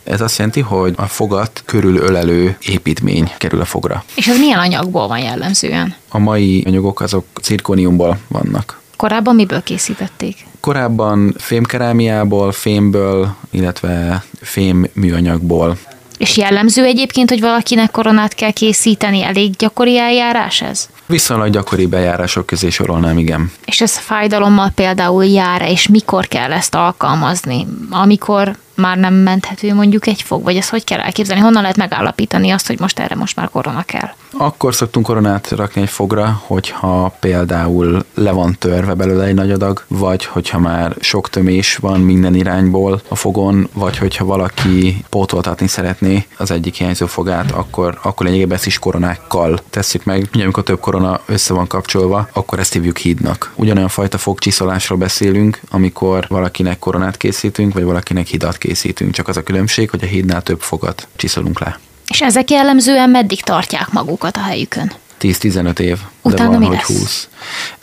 Ez 0.04 0.22
azt 0.22 0.38
jelenti, 0.38 0.60
hogy 0.60 0.94
a 0.98 1.06
fogat 1.06 1.64
körülölelő 1.66 2.58
építmény 2.62 3.32
kerül 3.38 3.62
a 3.62 3.66
fogra. 3.66 4.04
És 4.16 4.28
ez 4.28 4.38
milyen 4.38 4.60
anyagból 4.60 5.08
van 5.08 5.20
jellemzően? 5.20 5.96
A 6.10 6.18
mai 6.18 6.64
anyagok 6.66 7.02
azok 7.02 7.26
cirkóniumból 7.42 8.18
vannak. 8.28 8.80
Korábban 8.98 9.36
miből 9.36 9.64
készítették? 9.64 10.46
Korábban 10.60 11.36
fémkerámiából, 11.38 12.52
fémből, 12.52 13.36
illetve 13.52 14.24
fém 14.42 14.88
műanyagból. 14.94 15.78
És 16.18 16.38
jellemző 16.38 16.84
egyébként, 16.84 17.30
hogy 17.30 17.42
valakinek 17.42 17.92
koronát 17.92 18.34
kell 18.34 18.52
készíteni, 18.52 19.24
elég 19.24 19.56
gyakori 19.56 19.98
eljárás 19.98 20.62
ez? 20.62 20.90
Viszonylag 21.06 21.50
gyakori 21.50 21.86
bejárások 21.86 22.46
közé 22.46 22.70
sorolnám, 22.70 23.18
igen. 23.18 23.52
És 23.66 23.82
ez 23.82 23.98
fájdalommal 23.98 24.72
például 24.76 25.26
jár 25.26 25.62
és 25.62 25.88
mikor 25.88 26.28
kell 26.28 26.52
ezt 26.52 26.76
alkalmazni? 26.76 27.68
Amikor 27.90 28.56
már 28.78 28.98
nem 28.98 29.14
menthető 29.14 29.74
mondjuk 29.74 30.08
egy 30.08 30.22
fog, 30.22 30.44
vagy 30.44 30.56
ezt 30.56 30.70
hogy 30.70 30.84
kell 30.84 31.00
elképzelni? 31.00 31.42
Honnan 31.42 31.62
lehet 31.62 31.78
megállapítani 31.78 32.50
azt, 32.50 32.68
hogy 32.68 32.80
most 32.80 33.00
erre 33.00 33.16
most 33.16 33.36
már 33.36 33.50
korona 33.50 33.84
kell? 33.84 34.10
Akkor 34.38 34.76
szoktunk 34.76 35.06
koronát 35.06 35.52
rakni 35.52 35.82
egy 35.82 35.90
fogra, 35.90 36.42
hogyha 36.46 37.16
például 37.20 38.06
le 38.14 38.32
van 38.32 38.56
törve 38.60 38.94
belőle 38.94 39.24
egy 39.24 39.34
nagy 39.34 39.52
adag, 39.52 39.84
vagy 39.88 40.26
hogyha 40.26 40.60
már 40.60 40.96
sok 41.00 41.30
tömés 41.30 41.76
van 41.76 42.00
minden 42.00 42.36
irányból 42.36 43.02
a 43.08 43.16
fogon, 43.16 43.70
vagy 43.74 43.98
hogyha 43.98 44.26
valaki 44.26 45.06
pótoltatni 45.10 45.68
szeretné 45.68 46.28
az 46.38 46.52
egyik 46.52 46.76
hiányzó 46.76 47.06
fogát, 47.06 47.52
akkor, 47.52 48.00
akkor 48.02 48.26
lényegében 48.26 48.56
ezt 48.56 48.66
is 48.66 48.80
koronákkal 48.80 49.60
tesszük 49.70 50.04
meg. 50.04 50.30
Ugye, 50.34 50.44
amikor 50.44 50.64
több 50.64 50.80
korona 50.80 51.20
össze 51.26 51.54
van 51.54 51.68
kapcsolva, 51.68 52.30
akkor 52.34 52.60
ezt 52.60 52.74
hívjuk 52.74 52.98
hídnak. 52.98 53.52
Ugyanolyan 53.56 53.90
fajta 53.90 54.18
fogcsiszolásról 54.18 54.98
beszélünk, 54.98 55.60
amikor 55.70 56.26
valakinek 56.30 56.80
koronát 56.80 57.18
készítünk, 57.18 57.74
vagy 57.74 57.84
valakinek 57.84 58.28
hidat 58.28 58.58
készítünk. 58.58 58.67
Csak 59.12 59.28
az 59.28 59.38
a 59.38 59.44
különbség, 59.44 59.90
hogy 59.90 60.04
a 60.04 60.08
hídnál 60.08 60.42
több 60.42 60.62
fogat 60.62 61.08
csiszolunk 61.16 61.60
le. 61.60 61.80
És 62.08 62.22
ezek 62.22 62.50
jellemzően 62.50 63.10
meddig 63.10 63.42
tartják 63.42 63.92
magukat 63.92 64.38
a 64.38 64.42
helyükön? 64.42 64.92
10-15 65.22 65.80
év, 65.80 65.98
Utána 66.22 66.52
de 66.52 66.58
mi 66.58 66.66
van, 66.66 66.76
hogy 66.76 66.86
lesz? 66.88 67.00
20. 67.00 67.28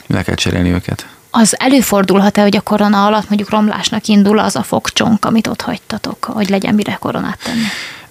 Le 0.07 0.23
kell 0.23 0.35
cserélni 0.35 0.69
őket. 0.69 1.07
Az 1.29 1.55
előfordulhat-e, 1.59 2.41
hogy 2.41 2.55
a 2.55 2.61
korona 2.61 3.05
alatt 3.05 3.29
mondjuk 3.29 3.49
romlásnak 3.49 4.07
indul 4.07 4.39
az 4.39 4.55
a 4.55 4.63
fogcsonk, 4.63 5.25
amit 5.25 5.47
ott 5.47 5.61
hagytatok, 5.61 6.23
hogy 6.23 6.49
legyen 6.49 6.75
mire 6.75 6.97
koronát 6.99 7.39
tenni? 7.43 7.63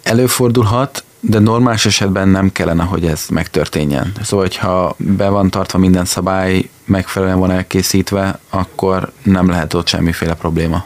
Előfordulhat, 0.03 1.05
de 1.21 1.39
normális 1.39 1.87
esetben 1.87 2.29
nem 2.29 2.53
kellene, 2.53 2.83
hogy 2.83 3.07
ez 3.07 3.27
megtörténjen. 3.31 4.13
Szóval, 4.23 4.45
hogyha 4.45 4.95
be 4.99 5.29
van 5.29 5.51
tartva 5.51 5.79
minden 5.79 6.05
szabály, 6.05 6.69
megfelelően 6.85 7.39
van 7.39 7.51
elkészítve, 7.51 8.39
akkor 8.51 9.13
nem 9.23 9.49
lehet 9.49 9.75
ott 9.75 9.89
semmiféle 9.89 10.35
probléma. 10.35 10.85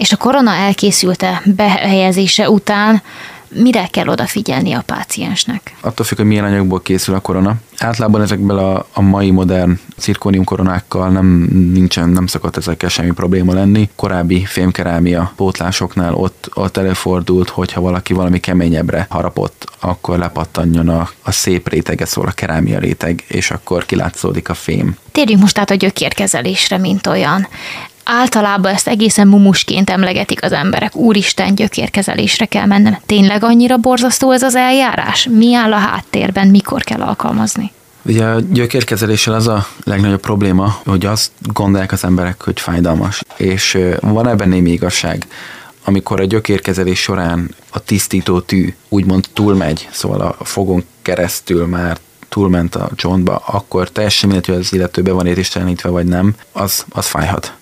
És 0.00 0.12
a 0.12 0.16
korona 0.16 0.50
elkészülte 0.50 1.42
behelyezése 1.44 2.50
után 2.50 3.02
mire 3.48 3.86
kell 3.86 4.08
odafigyelni 4.08 4.72
a 4.72 4.82
páciensnek? 4.86 5.74
Attól 5.80 6.06
függ, 6.06 6.18
hogy 6.18 6.26
milyen 6.26 6.44
anyagból 6.44 6.82
készül 6.82 7.14
a 7.14 7.20
korona. 7.20 7.54
Általában 7.78 8.22
ezekből 8.22 8.58
a, 8.58 8.86
a 8.92 9.00
mai 9.00 9.30
modern 9.30 9.78
cirkónium 9.96 10.44
koronákkal 10.44 11.08
nem, 11.08 11.26
nincsen, 11.72 12.08
nem 12.08 12.26
szokott 12.26 12.56
ezekkel 12.56 12.88
semmi 12.88 13.10
probléma 13.10 13.52
lenni. 13.52 13.88
Korábbi 13.96 14.44
fémkerámia 14.44 15.32
pótlásoknál 15.36 16.14
ott, 16.14 16.50
ott 16.54 16.76
előfordult, 16.76 17.48
hogyha 17.48 17.80
valaki 17.80 18.12
valami 18.12 18.40
keményebbre 18.40 19.06
harapott, 19.10 19.64
akkor 19.80 20.18
lepattanjon 20.18 20.88
a, 20.88 21.10
a 21.22 21.30
szép 21.30 21.68
rétege, 21.68 22.04
szóval 22.04 22.30
a 22.30 22.34
kerámia 22.34 22.78
réteg, 22.78 23.24
és 23.28 23.50
akkor 23.50 23.86
kilátszódik 23.86 24.48
a 24.48 24.54
fém. 24.54 24.96
Térjünk 25.12 25.40
most 25.40 25.58
át 25.58 25.70
a 25.70 25.74
gyökérkezelésre, 25.74 26.78
mint 26.78 27.06
olyan. 27.06 27.46
Általában 28.12 28.72
ezt 28.72 28.88
egészen 28.88 29.28
mumusként 29.28 29.90
emlegetik 29.90 30.44
az 30.44 30.52
emberek. 30.52 30.96
Úristen, 30.96 31.54
gyökérkezelésre 31.54 32.44
kell 32.44 32.66
mennem. 32.66 32.98
Tényleg 33.06 33.44
annyira 33.44 33.76
borzasztó 33.76 34.30
ez 34.30 34.42
az 34.42 34.54
eljárás? 34.54 35.28
Mi 35.30 35.54
áll 35.54 35.72
a 35.72 35.76
háttérben, 35.76 36.48
mikor 36.48 36.82
kell 36.82 37.00
alkalmazni? 37.00 37.72
Ugye 38.02 38.24
a 38.24 38.40
gyökérkezeléssel 38.40 39.34
az 39.34 39.48
a 39.48 39.66
legnagyobb 39.84 40.20
probléma, 40.20 40.80
hogy 40.84 41.06
azt 41.06 41.30
gondolják 41.40 41.92
az 41.92 42.04
emberek, 42.04 42.42
hogy 42.42 42.60
fájdalmas. 42.60 43.22
És 43.36 43.78
van 44.00 44.28
ebben 44.28 44.48
némi 44.48 44.70
igazság. 44.70 45.26
Amikor 45.84 46.20
a 46.20 46.24
gyökérkezelés 46.24 47.00
során 47.00 47.54
a 47.70 47.78
tisztító 47.78 48.40
tű 48.40 48.74
úgymond 48.88 49.24
túlmegy, 49.32 49.88
szóval 49.90 50.20
a 50.38 50.44
fogon 50.44 50.84
keresztül 51.02 51.66
már 51.66 51.98
túlment 52.28 52.74
a 52.74 52.90
csontba, 52.94 53.36
akkor 53.36 53.88
teljesen 53.88 54.28
mindegy, 54.28 54.46
hogy 54.46 54.56
az 54.56 54.72
illető 54.72 55.02
be 55.02 55.12
van 55.12 55.26
éréstelenítve 55.26 55.88
vagy 55.88 56.06
nem, 56.06 56.34
az, 56.52 56.84
az 56.88 57.06
fájhat. 57.06 57.58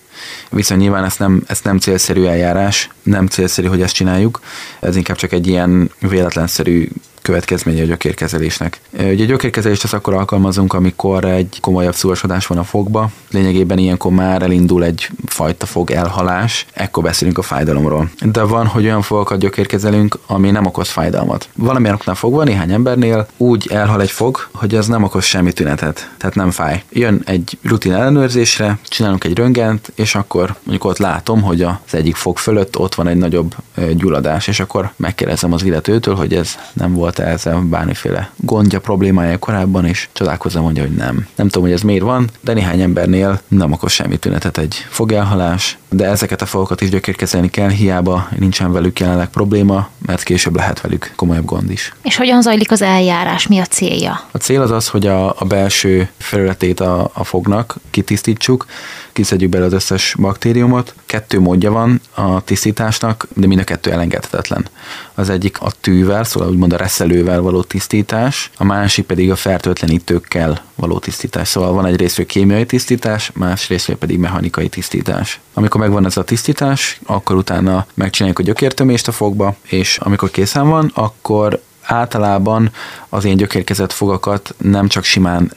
Viszont 0.49 0.81
nyilván 0.81 1.03
ez 1.03 1.15
nem, 1.17 1.43
ez 1.47 1.59
nem 1.63 1.77
célszerű 1.77 2.25
eljárás, 2.25 2.89
nem 3.03 3.27
célszerű, 3.27 3.67
hogy 3.67 3.81
ezt 3.81 3.93
csináljuk, 3.93 4.39
ez 4.79 4.95
inkább 4.95 5.17
csak 5.17 5.31
egy 5.31 5.47
ilyen 5.47 5.91
véletlenszerű 5.99 6.87
következménye 7.21 7.81
a 7.81 7.85
gyökérkezelésnek. 7.85 8.79
Ugye 8.91 9.23
a 9.23 9.27
gyökérkezelést 9.27 9.83
az 9.83 9.93
akkor 9.93 10.13
alkalmazunk, 10.13 10.73
amikor 10.73 11.25
egy 11.25 11.57
komolyabb 11.61 11.95
szúrosodás 11.95 12.47
van 12.47 12.57
a 12.57 12.63
fogba. 12.63 13.09
Lényegében 13.31 13.77
ilyenkor 13.77 14.11
már 14.11 14.41
elindul 14.41 14.83
egy 14.83 15.09
fajta 15.25 15.65
fog 15.65 15.91
elhalás, 15.91 16.65
ekkor 16.73 17.03
beszélünk 17.03 17.37
a 17.37 17.41
fájdalomról. 17.41 18.09
De 18.21 18.41
van, 18.41 18.65
hogy 18.65 18.83
olyan 18.83 19.01
fogokat 19.01 19.39
gyökérkezelünk, 19.39 20.17
ami 20.27 20.51
nem 20.51 20.65
okoz 20.65 20.89
fájdalmat. 20.89 21.49
Valamilyen 21.55 21.95
oknál 21.95 22.15
fogva 22.15 22.43
néhány 22.43 22.71
embernél 22.71 23.27
úgy 23.37 23.67
elhal 23.71 24.01
egy 24.01 24.11
fog, 24.11 24.47
hogy 24.53 24.75
az 24.75 24.87
nem 24.87 25.03
okoz 25.03 25.23
semmi 25.23 25.51
tünetet, 25.51 26.09
tehát 26.17 26.35
nem 26.35 26.51
fáj. 26.51 26.83
Jön 26.89 27.21
egy 27.25 27.57
rutin 27.61 27.93
ellenőrzésre, 27.93 28.77
csinálunk 28.83 29.23
egy 29.23 29.37
röngent, 29.37 29.91
és 29.95 30.15
akkor 30.15 30.55
mondjuk 30.63 30.83
ott 30.85 30.97
látom, 30.97 31.41
hogy 31.41 31.61
az 31.61 31.75
egyik 31.91 32.15
fog 32.15 32.37
fölött 32.37 32.77
ott 32.77 32.95
van 32.95 33.07
egy 33.07 33.17
nagyobb 33.17 33.55
gyulladás, 33.93 34.47
és 34.47 34.59
akkor 34.59 34.91
megkérdezem 34.95 35.53
az 35.53 35.63
illetőtől, 35.63 36.15
hogy 36.15 36.33
ez 36.33 36.55
nem 36.73 36.93
volt 36.93 37.08
volt 37.15 37.29
ezzel 37.29 37.59
bármiféle 37.61 38.31
gondja, 38.35 38.79
problémája 38.79 39.37
korábban, 39.37 39.85
és 39.85 40.09
csodálkozom, 40.11 40.63
mondja, 40.63 40.83
hogy 40.83 40.95
nem. 40.95 41.27
Nem 41.35 41.47
tudom, 41.47 41.63
hogy 41.63 41.71
ez 41.71 41.81
miért 41.81 42.03
van, 42.03 42.29
de 42.41 42.53
néhány 42.53 42.81
embernél 42.81 43.41
nem 43.47 43.71
okoz 43.71 43.91
semmi 43.91 44.17
tünetet 44.17 44.57
egy 44.57 44.85
fogelhalás, 44.89 45.77
de 45.89 46.05
ezeket 46.05 46.41
a 46.41 46.45
fogokat 46.45 46.81
is 46.81 46.89
gyökérkezelni 46.89 47.49
kell, 47.49 47.69
hiába 47.69 48.27
nincsen 48.37 48.71
velük 48.71 48.99
jelenleg 48.99 49.27
probléma, 49.27 49.89
mert 50.05 50.23
később 50.23 50.55
lehet 50.55 50.81
velük 50.81 51.13
komolyabb 51.15 51.45
gond 51.45 51.71
is. 51.71 51.93
És 52.03 52.17
hogyan 52.17 52.41
zajlik 52.41 52.71
az 52.71 52.81
eljárás, 52.81 53.47
mi 53.47 53.59
a 53.59 53.65
célja? 53.65 54.21
A 54.31 54.37
cél 54.37 54.61
az 54.61 54.71
az, 54.71 54.87
hogy 54.87 55.07
a, 55.07 55.29
a 55.29 55.45
belső 55.47 56.09
felületét 56.17 56.79
a, 56.79 57.11
a 57.13 57.23
fognak 57.23 57.75
kitisztítsuk, 57.89 58.65
kiszedjük 59.13 59.49
bele 59.49 59.65
az 59.65 59.73
összes 59.73 60.15
baktériumot. 60.19 60.93
Kettő 61.05 61.39
módja 61.39 61.71
van 61.71 62.01
a 62.13 62.41
tisztításnak, 62.41 63.27
de 63.33 63.47
mind 63.47 63.59
a 63.59 63.63
kettő 63.63 63.91
elengedhetetlen. 63.91 64.67
Az 65.13 65.29
egyik 65.29 65.61
a 65.61 65.71
tűvel, 65.81 66.23
szóval 66.23 66.49
úgymond 66.49 66.73
a 66.73 66.77
reszelővel 66.77 67.41
való 67.41 67.61
tisztítás, 67.61 68.51
a 68.57 68.63
másik 68.63 69.05
pedig 69.05 69.31
a 69.31 69.35
fertőtlenítőkkel 69.35 70.61
való 70.75 70.99
tisztítás. 70.99 71.47
Szóval 71.47 71.73
van 71.73 71.85
egy 71.85 71.95
részről 71.95 72.25
kémiai 72.25 72.65
tisztítás, 72.65 73.31
más 73.33 73.67
részről 73.67 73.97
pedig 73.97 74.17
mechanikai 74.17 74.69
tisztítás. 74.69 75.39
Amikor 75.53 75.78
megvan 75.79 76.05
ez 76.05 76.17
a 76.17 76.23
tisztítás, 76.23 76.99
akkor 77.05 77.35
utána 77.35 77.85
megcsináljuk 77.93 78.39
a 78.39 78.43
gyökértömést 78.43 79.07
a 79.07 79.11
fogba, 79.11 79.55
és 79.61 79.97
amikor 79.97 80.31
készen 80.31 80.69
van, 80.69 80.91
akkor 80.93 81.61
általában 81.81 82.71
az 83.09 83.25
én 83.25 83.37
gyökérkezett 83.37 83.91
fogakat 83.91 84.55
nem 84.57 84.87
csak 84.87 85.03
simán 85.03 85.51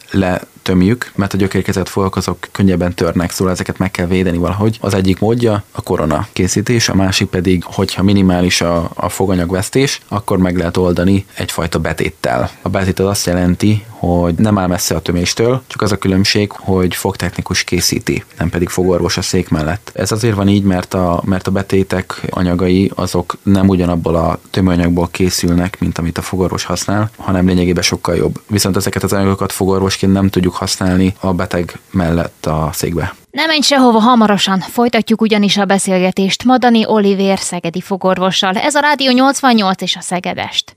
tömjük, 0.62 1.12
mert 1.14 1.34
a 1.34 1.36
gyökérkezett 1.36 1.88
fogak 1.88 2.16
azok 2.16 2.48
könnyebben 2.52 2.94
törnek, 2.94 3.30
szóval 3.30 3.52
ezeket 3.52 3.78
meg 3.78 3.90
kell 3.90 4.06
védeni 4.06 4.38
valahogy. 4.38 4.78
Az 4.80 4.94
egyik 4.94 5.18
módja 5.18 5.62
a 5.70 5.82
korona 5.82 6.26
készítés, 6.32 6.88
a 6.88 6.94
másik 6.94 7.28
pedig, 7.28 7.64
hogyha 7.64 8.02
minimális 8.02 8.60
a, 8.60 8.90
a 8.94 9.08
foganyagvesztés, 9.08 10.00
akkor 10.08 10.38
meg 10.38 10.56
lehet 10.56 10.76
oldani 10.76 11.26
egyfajta 11.34 11.78
betéttel. 11.78 12.50
A 12.62 12.68
betét 12.68 12.98
az 12.98 13.06
azt 13.06 13.26
jelenti, 13.26 13.84
hogy 13.88 14.34
nem 14.34 14.58
áll 14.58 14.66
messze 14.66 14.94
a 14.94 15.00
töméstől, 15.00 15.62
csak 15.66 15.82
az 15.82 15.92
a 15.92 15.96
különbség, 15.96 16.52
hogy 16.52 16.94
fogtechnikus 16.94 17.64
készíti, 17.64 18.24
nem 18.38 18.50
pedig 18.50 18.68
fogorvos 18.68 19.16
a 19.16 19.22
szék 19.22 19.48
mellett. 19.48 19.90
Ez 19.94 20.12
azért 20.12 20.34
van 20.34 20.48
így, 20.48 20.62
mert 20.62 20.94
a, 20.94 21.22
mert 21.24 21.46
a 21.46 21.50
betétek 21.50 22.20
anyagai 22.30 22.90
azok 22.94 23.36
nem 23.42 23.68
ugyanabból 23.68 24.14
a 24.14 24.38
tömőanyagból 24.50 25.08
készülnek, 25.10 25.80
mint 25.80 25.98
amit 25.98 26.18
a 26.18 26.22
fogorvos 26.22 26.64
használ, 26.64 27.10
hanem 27.16 27.46
lényegében 27.46 27.82
sokkal 27.82 28.16
jobb. 28.16 28.40
Viszont 28.46 28.76
ezeket 28.76 29.02
az 29.02 29.12
anyagokat 29.12 29.52
fogorvosként 29.52 30.12
nem 30.12 30.28
tudjuk 30.28 30.51
használni 30.54 31.14
a 31.20 31.32
beteg 31.32 31.78
mellett 31.90 32.46
a 32.46 32.70
székbe. 32.72 33.14
Nem 33.30 33.46
menj 33.46 33.60
sehova 33.60 33.98
hamarosan, 33.98 34.60
folytatjuk 34.60 35.20
ugyanis 35.20 35.56
a 35.56 35.64
beszélgetést 35.64 36.44
Madani 36.44 36.86
Olivér 36.86 37.38
szegedi 37.38 37.80
fogorvossal. 37.80 38.56
Ez 38.56 38.74
a 38.74 38.80
Rádió 38.80 39.12
88 39.12 39.82
és 39.82 39.96
a 39.96 40.00
Szegedest. 40.00 40.76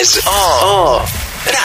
Ez 0.00 0.20
a, 0.24 0.64
a 0.64 1.02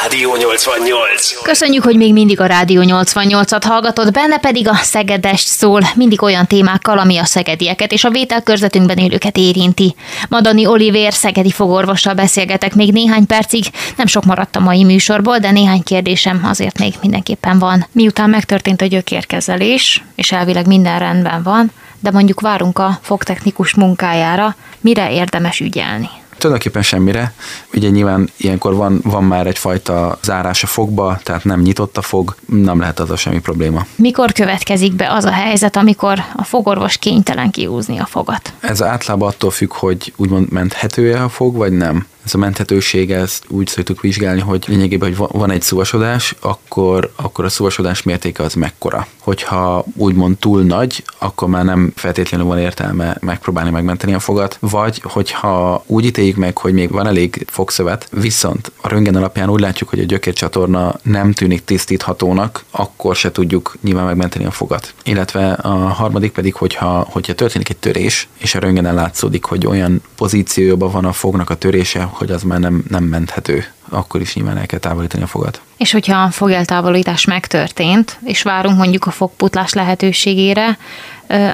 Rádió 0.02 0.36
88. 0.36 1.42
Köszönjük, 1.42 1.84
hogy 1.84 1.96
még 1.96 2.14
mindig 2.14 2.40
a 2.40 2.46
Rádió 2.46 2.82
88-at 2.86 3.62
hallgatod, 3.66 4.12
benne 4.12 4.38
pedig 4.38 4.68
a 4.68 4.76
Szegedest 4.76 5.48
szól, 5.48 5.82
mindig 5.96 6.22
olyan 6.22 6.48
témákkal, 6.48 7.00
ami 7.00 7.18
a 7.18 7.26
szegedieket 7.26 7.92
és 7.92 8.04
a 8.04 8.10
vételkörzetünkben 8.10 8.98
élőket 8.98 9.38
érinti. 9.38 9.96
Madani 10.30 10.66
Olivér 10.66 11.14
szegedi 11.14 11.52
fogorvossal 11.52 12.14
beszélgetek 12.14 12.76
még 12.76 12.92
néhány 12.92 13.26
percig, 13.26 13.66
nem 13.98 14.08
sok 14.08 14.24
maradt 14.24 14.56
a 14.56 14.60
mai 14.60 14.84
műsorból, 14.84 15.38
de 15.38 15.52
néhány 15.52 15.84
kérdésem 15.84 16.42
azért 16.44 16.80
még 16.80 16.94
mindenképpen 17.02 17.60
van. 17.60 17.88
Miután 17.92 18.30
megtörtént 18.30 18.82
a 18.82 18.86
gyökérkezelés, 18.86 20.04
és 20.16 20.32
elvileg 20.32 20.68
minden 20.68 21.00
rendben 21.00 21.44
van, 21.44 21.72
de 22.00 22.12
mondjuk 22.12 22.40
várunk 22.40 22.80
a 22.80 23.00
fogtechnikus 23.02 23.74
munkájára, 23.74 24.56
mire 24.82 25.12
érdemes 25.12 25.60
ügyelni? 25.60 26.10
Tulajdonképpen 26.40 26.82
semmire. 26.82 27.34
Ugye 27.74 27.90
nyilván 27.90 28.30
ilyenkor 28.38 28.76
van, 28.76 29.00
van 29.04 29.24
már 29.24 29.48
egyfajta 29.48 30.18
zárás 30.24 30.64
a 30.64 30.68
fogba, 30.68 31.20
tehát 31.24 31.44
nem 31.44 31.62
nyitott 31.62 31.98
a 31.98 32.02
fog, 32.02 32.36
nem 32.46 32.80
lehet 32.80 33.00
az 33.00 33.10
a 33.10 33.16
semmi 33.16 33.40
probléma. 33.40 33.86
Mikor 33.96 34.32
következik 34.32 34.94
be 34.94 35.12
az 35.12 35.26
a 35.26 35.32
helyzet, 35.32 35.76
amikor 35.76 36.24
a 36.36 36.44
fogorvos 36.44 36.98
kénytelen 36.98 37.52
kiúzni 37.52 38.00
a 38.00 38.06
fogat? 38.06 38.54
Ez 38.60 38.84
általában 38.84 39.28
attól 39.28 39.52
függ, 39.52 39.74
hogy 39.74 40.14
úgymond 40.16 40.52
menthető-e 40.52 41.24
a 41.24 41.30
fog, 41.30 41.56
vagy 41.56 41.72
nem 41.72 42.08
ez 42.26 42.34
a 42.34 42.38
menthetőség, 42.38 43.12
ezt 43.12 43.46
úgy 43.48 43.68
szoktuk 43.68 44.02
vizsgálni, 44.02 44.42
hogy 44.42 44.64
lényegében, 44.68 45.16
hogy 45.16 45.28
van 45.32 45.52
egy 45.52 45.62
szuvasodás, 45.62 46.36
akkor, 46.40 47.12
akkor 47.16 47.46
a 47.46 47.50
szuvasodás 47.50 48.04
mértéke 48.04 48.44
az 48.44 48.54
mekkora. 48.54 49.08
Hogyha 49.20 49.86
úgymond 49.96 50.38
túl 50.38 50.62
nagy, 50.62 51.04
akkor 51.18 51.48
már 51.48 51.66
nem 51.66 51.92
feltétlenül 51.96 52.46
van 52.46 52.58
értelme 52.58 53.18
megpróbálni 53.20 53.70
megmenteni 53.70 54.14
a 54.14 54.20
fogat, 54.20 54.58
vagy 54.60 55.02
hogyha 55.04 55.84
úgy 55.86 56.06
ítéljük 56.06 56.36
meg, 56.36 56.58
hogy 56.58 56.74
még 56.74 56.92
van 56.92 57.08
elég 57.08 57.46
fogszövet, 57.50 58.08
viszont 58.12 58.72
a 58.82 58.88
röngen 58.88 59.16
alapján 59.16 59.50
úgy 59.50 59.60
látjuk, 59.60 59.90
hogy 59.90 60.00
a 60.00 60.04
gyökércsatorna 60.04 60.96
nem 61.02 61.34
tűnik 61.34 61.64
tisztíthatónak, 61.64 62.64
akkor 62.72 63.16
se 63.16 63.32
tudjuk 63.32 63.78
nyilván 63.82 64.06
megmenteni 64.06 64.46
a 64.46 64.52
fogat. 64.52 64.94
Illetve 65.04 65.52
a 65.52 65.70
harmadik 65.70 66.32
pedig, 66.32 66.54
hogyha, 66.54 67.08
hogyha 67.12 67.34
történik 67.34 67.70
egy 67.70 67.78
törés, 67.78 68.28
és 68.38 68.56
a 68.56 68.60
röngenen 68.60 68.94
látszódik, 68.94 69.44
hogy 69.44 69.66
olyan 69.66 70.02
pozícióban 70.16 70.92
van 70.92 71.06
a 71.06 71.12
fognak 71.12 71.50
a 71.50 71.56
törése, 71.56 72.09
hogy 72.12 72.32
az 72.32 72.44
már 72.44 72.60
nem, 72.60 72.84
nem 72.90 73.04
menthető, 73.04 73.66
akkor 73.90 74.22
is 74.22 74.36
nyilván 74.36 74.58
el 74.58 74.66
kell 74.66 74.80
távolítani 74.80 75.24
a 75.24 75.28
fogat. 75.28 75.62
És 75.78 75.92
hogyha 75.92 76.22
a 76.22 76.30
fogeltávolítás 76.30 77.26
megtörtént, 77.26 78.20
és 78.24 78.42
várunk 78.42 78.78
mondjuk 78.78 79.06
a 79.06 79.12
fogputlás 79.12 79.74
lehetőségére, 79.74 80.78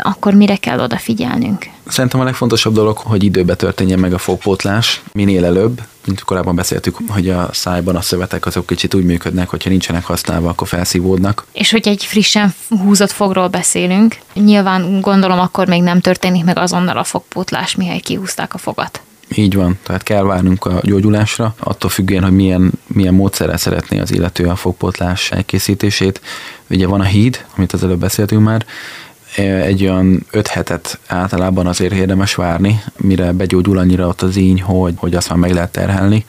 akkor 0.01 0.33
mire 0.33 0.55
kell 0.55 0.79
odafigyelnünk? 0.79 1.65
Szerintem 1.87 2.19
a 2.19 2.23
legfontosabb 2.23 2.73
dolog, 2.73 2.97
hogy 2.97 3.23
időbe 3.23 3.55
történjen 3.55 3.99
meg 3.99 4.13
a 4.13 4.17
fogpótlás, 4.17 5.01
minél 5.13 5.45
előbb, 5.45 5.81
mint 6.05 6.23
korábban 6.23 6.55
beszéltük, 6.55 6.97
hogy 7.07 7.29
a 7.29 7.49
szájban 7.53 7.95
a 7.95 8.01
szövetek 8.01 8.45
azok 8.45 8.65
kicsit 8.65 8.93
úgy 8.93 9.03
működnek, 9.03 9.49
hogyha 9.49 9.69
nincsenek 9.69 10.05
használva, 10.05 10.49
akkor 10.49 10.67
felszívódnak. 10.67 11.45
És 11.51 11.71
hogy 11.71 11.87
egy 11.87 12.05
frissen 12.05 12.53
húzott 12.83 13.11
fogról 13.11 13.47
beszélünk, 13.47 14.17
nyilván 14.33 15.01
gondolom 15.01 15.39
akkor 15.39 15.67
még 15.67 15.81
nem 15.81 16.01
történik 16.01 16.43
meg 16.43 16.57
azonnal 16.57 16.97
a 16.97 17.03
fogpótlás, 17.03 17.75
mihely 17.75 17.99
kihúzták 17.99 18.53
a 18.53 18.57
fogat. 18.57 19.01
Így 19.35 19.55
van, 19.55 19.77
tehát 19.83 20.03
kell 20.03 20.23
várnunk 20.23 20.65
a 20.65 20.79
gyógyulásra, 20.83 21.55
attól 21.59 21.89
függően, 21.89 22.23
hogy 22.23 22.31
milyen, 22.31 22.71
milyen 22.87 23.13
módszerrel 23.13 23.57
szeretné 23.57 23.99
az 23.99 24.11
illető 24.11 24.45
a 24.45 24.55
fogpotlás 24.55 25.31
elkészítését. 25.31 26.21
Ugye 26.69 26.87
van 26.87 26.99
a 26.99 27.03
híd, 27.03 27.45
amit 27.55 27.73
az 27.73 27.83
előbb 27.83 27.99
beszéltünk 27.99 28.43
már, 28.43 28.65
egy 29.41 29.83
olyan 29.83 30.25
öt 30.31 30.47
hetet 30.47 30.99
általában 31.07 31.67
azért 31.67 31.93
érdemes 31.93 32.35
várni, 32.35 32.81
mire 32.97 33.31
begyógyul 33.31 33.77
annyira 33.77 34.07
ott 34.07 34.21
az 34.21 34.35
íny, 34.35 34.61
hogy, 34.61 34.93
hogy 34.97 35.15
azt 35.15 35.29
már 35.29 35.37
meg 35.37 35.53
lehet 35.53 35.71
terhelni. 35.71 36.25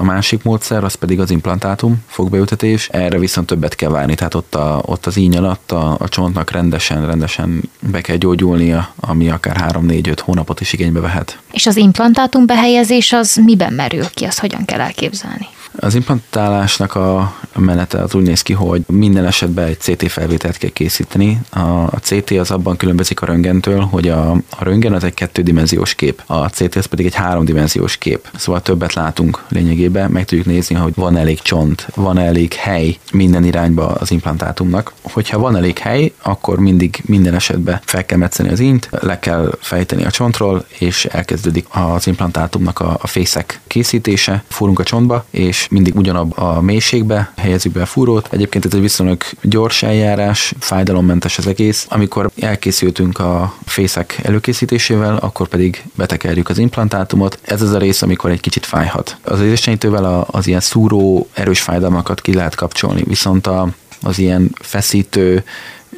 A 0.00 0.04
másik 0.04 0.42
módszer 0.42 0.84
az 0.84 0.94
pedig 0.94 1.20
az 1.20 1.30
implantátum, 1.30 2.02
fogbeültetés, 2.06 2.88
erre 2.88 3.18
viszont 3.18 3.46
többet 3.46 3.74
kell 3.74 3.90
várni, 3.90 4.14
tehát 4.14 4.34
ott, 4.34 4.54
a, 4.54 4.82
ott 4.86 5.06
az 5.06 5.16
íny 5.16 5.36
alatt 5.36 5.72
a, 5.72 5.96
a 5.98 6.08
csontnak 6.08 6.50
rendesen, 6.50 7.06
rendesen 7.06 7.62
be 7.80 8.00
kell 8.00 8.16
gyógyulnia, 8.16 8.92
ami 9.00 9.30
akár 9.30 9.66
3-4-5 9.72 10.18
hónapot 10.22 10.60
is 10.60 10.72
igénybe 10.72 11.00
vehet. 11.00 11.38
És 11.52 11.66
az 11.66 11.76
implantátum 11.76 12.46
behelyezés 12.46 13.12
az 13.12 13.40
miben 13.44 13.72
merül 13.72 14.08
ki, 14.14 14.24
azt 14.24 14.38
hogyan 14.38 14.64
kell 14.64 14.80
elképzelni? 14.80 15.46
Az 15.76 15.94
implantálásnak 15.94 16.94
a 16.94 17.34
menete 17.56 18.02
az 18.02 18.14
úgy 18.14 18.22
néz 18.22 18.42
ki, 18.42 18.52
hogy 18.52 18.82
minden 18.86 19.26
esetben 19.26 19.66
egy 19.66 19.80
CT 19.80 20.10
felvételt 20.10 20.56
kell 20.56 20.70
készíteni. 20.70 21.40
A, 21.50 21.96
CT 22.00 22.30
az 22.30 22.50
abban 22.50 22.76
különbözik 22.76 23.20
a 23.20 23.26
röngentől, 23.26 23.80
hogy 23.80 24.08
a, 24.08 24.30
a 24.30 24.64
röngen 24.64 24.92
az 24.92 25.04
egy 25.04 25.14
kettődimenziós 25.14 25.94
kép, 25.94 26.22
a 26.26 26.48
CT 26.48 26.76
az 26.76 26.84
pedig 26.84 27.06
egy 27.06 27.14
háromdimenziós 27.14 27.96
kép. 27.96 28.28
Szóval 28.36 28.62
többet 28.62 28.94
látunk 28.94 29.42
lényegében, 29.48 30.10
meg 30.10 30.24
tudjuk 30.24 30.46
nézni, 30.46 30.74
hogy 30.74 30.94
van 30.94 31.16
elég 31.16 31.40
csont, 31.42 31.88
van 31.94 32.18
elég 32.18 32.52
hely 32.52 32.98
minden 33.12 33.44
irányba 33.44 33.86
az 33.86 34.10
implantátumnak. 34.10 34.92
Hogyha 35.02 35.38
van 35.38 35.56
elég 35.56 35.78
hely, 35.78 36.12
akkor 36.22 36.58
mindig 36.58 37.02
minden 37.04 37.34
esetben 37.34 37.80
fel 37.84 38.06
kell 38.06 38.18
metszeni 38.18 38.48
az 38.48 38.60
int, 38.60 38.88
le 38.90 39.18
kell 39.18 39.58
fejteni 39.60 40.04
a 40.04 40.10
csontról, 40.10 40.64
és 40.78 41.04
elkezdődik 41.04 41.66
az 41.70 42.06
implantátumnak 42.06 42.80
a, 42.80 42.98
a 43.02 43.06
fészek 43.06 43.60
készítése, 43.66 44.44
fúrunk 44.48 44.78
a 44.78 44.82
csontba, 44.82 45.24
és 45.30 45.59
mindig 45.68 45.96
ugyanabb 45.96 46.38
a 46.38 46.60
mélységbe 46.60 47.32
helyezzük 47.36 47.72
be 47.72 47.82
a 47.82 47.86
fúrót. 47.86 48.28
Egyébként 48.32 48.64
ez 48.64 48.74
egy 48.74 48.80
viszonylag 48.80 49.22
gyors 49.42 49.82
eljárás, 49.82 50.54
fájdalommentes 50.58 51.38
az 51.38 51.46
egész. 51.46 51.86
Amikor 51.88 52.30
elkészültünk 52.40 53.18
a 53.18 53.54
fészek 53.64 54.20
előkészítésével, 54.22 55.16
akkor 55.16 55.48
pedig 55.48 55.84
betekerjük 55.94 56.48
az 56.48 56.58
implantátumot. 56.58 57.38
Ez 57.42 57.62
az 57.62 57.72
a 57.72 57.78
rész, 57.78 58.02
amikor 58.02 58.30
egy 58.30 58.40
kicsit 58.40 58.66
fájhat. 58.66 59.16
Az 59.22 59.40
érzésenyítővel 59.40 60.26
az 60.30 60.46
ilyen 60.46 60.60
szúró, 60.60 61.28
erős 61.32 61.60
fájdalmakat 61.60 62.20
ki 62.20 62.34
lehet 62.34 62.54
kapcsolni, 62.54 63.02
viszont 63.02 63.46
a, 63.46 63.68
az 64.02 64.18
ilyen 64.18 64.50
feszítő, 64.60 65.44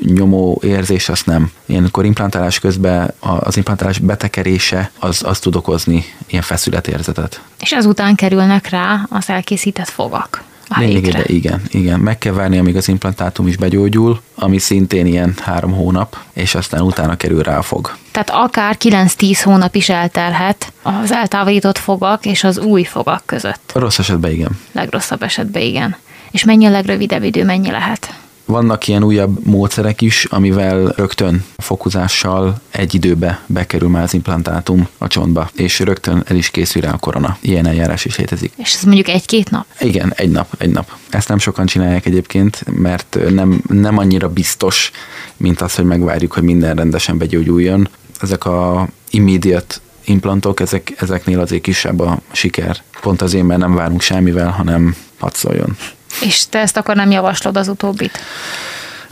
nyomó 0.04 0.60
érzés, 0.64 1.08
azt 1.08 1.26
nem. 1.26 1.50
Ilyenkor 1.66 2.04
implantálás 2.04 2.58
közben 2.58 3.14
az 3.18 3.56
implantálás 3.56 3.98
betekerése 3.98 4.90
az, 4.98 5.22
az 5.24 5.38
tud 5.38 5.56
okozni 5.56 6.04
ilyen 6.26 6.42
feszületérzetet. 6.42 7.42
És 7.60 7.72
ezután 7.72 8.14
kerülnek 8.14 8.68
rá 8.68 9.06
az 9.10 9.28
elkészített 9.28 9.88
fogak. 9.88 10.42
Lényegében 10.78 11.22
igen, 11.26 11.62
igen. 11.70 12.00
Meg 12.00 12.18
kell 12.18 12.32
várni, 12.32 12.58
amíg 12.58 12.76
az 12.76 12.88
implantátum 12.88 13.46
is 13.46 13.56
begyógyul, 13.56 14.20
ami 14.34 14.58
szintén 14.58 15.06
ilyen 15.06 15.34
három 15.40 15.72
hónap, 15.72 16.16
és 16.32 16.54
aztán 16.54 16.80
utána 16.80 17.16
kerül 17.16 17.42
rá 17.42 17.58
a 17.58 17.62
fog. 17.62 17.96
Tehát 18.10 18.30
akár 18.30 18.76
9-10 18.80 19.40
hónap 19.42 19.74
is 19.74 19.88
eltelhet 19.88 20.72
az 20.82 21.12
eltávolított 21.12 21.78
fogak 21.78 22.26
és 22.26 22.44
az 22.44 22.58
új 22.58 22.82
fogak 22.82 23.22
között. 23.26 23.70
A 23.74 23.78
rossz 23.78 23.98
esetben 23.98 24.30
igen. 24.30 24.58
Legrosszabb 24.72 25.22
esetben 25.22 25.62
igen. 25.62 25.96
És 26.30 26.44
mennyi 26.44 26.66
a 26.66 26.70
legrövidebb 26.70 27.22
idő, 27.22 27.44
mennyi 27.44 27.70
lehet? 27.70 28.14
Vannak 28.52 28.88
ilyen 28.88 29.02
újabb 29.02 29.46
módszerek 29.46 30.00
is, 30.00 30.24
amivel 30.24 30.92
rögtön 30.96 31.44
fokozással 31.56 32.60
egy 32.70 32.94
időbe 32.94 33.40
bekerül 33.46 33.88
már 33.88 34.02
az 34.02 34.14
implantátum 34.14 34.88
a 34.98 35.06
csontba, 35.06 35.50
és 35.54 35.78
rögtön 35.78 36.22
el 36.26 36.36
is 36.36 36.50
készül 36.50 36.82
rá 36.82 36.90
a 36.92 36.96
korona. 36.96 37.36
Ilyen 37.40 37.66
eljárás 37.66 38.04
is 38.04 38.16
létezik. 38.16 38.52
És 38.56 38.74
ez 38.74 38.82
mondjuk 38.82 39.08
egy-két 39.08 39.50
nap? 39.50 39.66
Igen, 39.80 40.12
egy 40.16 40.30
nap, 40.30 40.54
egy 40.58 40.70
nap. 40.70 40.92
Ezt 41.10 41.28
nem 41.28 41.38
sokan 41.38 41.66
csinálják 41.66 42.06
egyébként, 42.06 42.64
mert 42.76 43.18
nem, 43.30 43.62
nem 43.68 43.98
annyira 43.98 44.28
biztos, 44.28 44.90
mint 45.36 45.60
az, 45.60 45.74
hogy 45.74 45.84
megvárjuk, 45.84 46.32
hogy 46.32 46.42
minden 46.42 46.74
rendesen 46.74 47.18
begyógyuljon. 47.18 47.88
Ezek 48.20 48.44
a 48.44 48.88
immediate 49.10 49.74
implantok, 50.04 50.60
ezek, 50.60 50.94
ezeknél 50.96 51.40
azért 51.40 51.62
kisebb 51.62 52.00
a 52.00 52.18
siker. 52.32 52.82
Pont 53.00 53.22
azért, 53.22 53.46
mert 53.46 53.60
nem 53.60 53.74
várunk 53.74 54.00
semmivel, 54.00 54.50
hanem 54.50 54.96
hadd 55.22 55.34
szóljon. 55.34 55.76
És 56.20 56.46
te 56.48 56.58
ezt 56.58 56.76
akkor 56.76 56.94
nem 56.96 57.10
javaslod 57.10 57.56
az 57.56 57.68
utóbbit? 57.68 58.18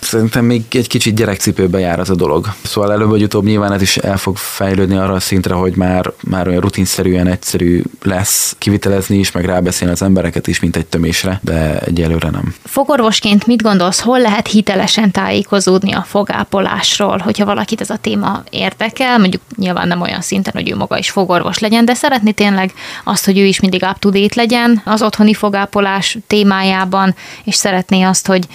Szerintem 0.00 0.44
még 0.44 0.62
egy 0.70 0.88
kicsit 0.88 1.14
gyerekcipőbe 1.14 1.78
jár 1.78 2.00
az 2.00 2.10
a 2.10 2.14
dolog. 2.14 2.46
Szóval 2.62 2.92
előbb 2.92 3.08
vagy 3.08 3.22
utóbb 3.22 3.44
nyilván 3.44 3.72
ez 3.72 3.82
is 3.82 3.96
el 3.96 4.16
fog 4.16 4.36
fejlődni 4.36 4.96
arra 4.96 5.12
a 5.12 5.20
szintre, 5.20 5.54
hogy 5.54 5.76
már, 5.76 6.12
már 6.24 6.48
olyan 6.48 6.60
rutinszerűen 6.60 7.26
egyszerű 7.26 7.82
lesz 8.02 8.54
kivitelezni 8.58 9.18
is, 9.18 9.32
meg 9.32 9.44
rábeszélni 9.44 9.92
az 9.92 10.02
embereket 10.02 10.46
is, 10.46 10.60
mint 10.60 10.76
egy 10.76 10.86
tömésre, 10.86 11.40
de 11.42 11.78
egyelőre 11.78 12.30
nem. 12.30 12.54
Fogorvosként 12.64 13.46
mit 13.46 13.62
gondolsz, 13.62 14.00
hol 14.00 14.20
lehet 14.20 14.48
hitelesen 14.48 15.10
tájékozódni 15.10 15.92
a 15.92 16.02
fogápolásról, 16.02 17.18
hogyha 17.18 17.44
valakit 17.44 17.80
ez 17.80 17.90
a 17.90 17.96
téma 17.96 18.42
érdekel, 18.50 19.18
mondjuk 19.18 19.42
nyilván 19.56 19.88
nem 19.88 20.00
olyan 20.00 20.20
szinten, 20.20 20.52
hogy 20.56 20.70
ő 20.70 20.76
maga 20.76 20.98
is 20.98 21.10
fogorvos 21.10 21.58
legyen, 21.58 21.84
de 21.84 21.94
szeretni 21.94 22.32
tényleg 22.32 22.72
azt, 23.04 23.24
hogy 23.24 23.38
ő 23.38 23.44
is 23.44 23.60
mindig 23.60 23.82
up 23.90 23.98
to 23.98 24.10
date 24.10 24.34
legyen 24.36 24.82
az 24.84 25.02
otthoni 25.02 25.34
fogápolás 25.34 26.18
témájában, 26.26 27.14
és 27.44 27.54
szeretné 27.54 28.02
azt, 28.02 28.26
hogy 28.26 28.46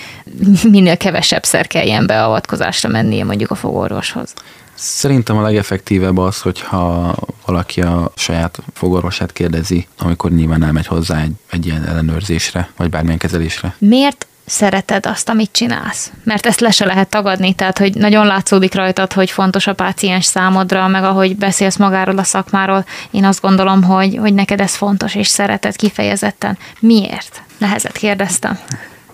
minél 0.63 0.97
kevesebb 0.97 1.34
kelljen 1.67 2.05
beavatkozásra 2.05 2.89
mennie 2.89 3.23
mondjuk 3.23 3.51
a 3.51 3.55
fogorvoshoz. 3.55 4.33
Szerintem 4.73 5.37
a 5.37 5.41
legeffektívebb 5.41 6.17
az, 6.17 6.41
hogyha 6.41 7.15
valaki 7.45 7.81
a 7.81 8.11
saját 8.15 8.59
fogorvosát 8.73 9.31
kérdezi, 9.31 9.87
amikor 9.97 10.31
nyilván 10.31 10.63
elmegy 10.63 10.87
hozzá 10.87 11.21
egy, 11.21 11.31
egy 11.51 11.65
ilyen 11.65 11.87
ellenőrzésre, 11.87 12.69
vagy 12.77 12.89
bármilyen 12.89 13.17
kezelésre. 13.17 13.75
Miért 13.77 14.27
szereted 14.45 15.05
azt, 15.05 15.29
amit 15.29 15.51
csinálsz. 15.51 16.11
Mert 16.23 16.45
ezt 16.45 16.59
le 16.59 16.71
se 16.71 16.85
lehet 16.85 17.09
tagadni, 17.09 17.53
tehát 17.53 17.77
hogy 17.77 17.93
nagyon 17.93 18.25
látszódik 18.25 18.73
rajtad, 18.73 19.13
hogy 19.13 19.31
fontos 19.31 19.67
a 19.67 19.73
páciens 19.73 20.25
számodra, 20.25 20.87
meg 20.87 21.03
ahogy 21.03 21.35
beszélsz 21.35 21.77
magáról 21.77 22.17
a 22.17 22.23
szakmáról, 22.23 22.85
én 23.11 23.25
azt 23.25 23.41
gondolom, 23.41 23.83
hogy, 23.83 24.17
hogy 24.17 24.33
neked 24.33 24.61
ez 24.61 24.75
fontos, 24.75 25.15
és 25.15 25.27
szereted 25.27 25.75
kifejezetten. 25.75 26.57
Miért? 26.79 27.41
Nehezet 27.57 27.97
kérdeztem. 27.97 28.59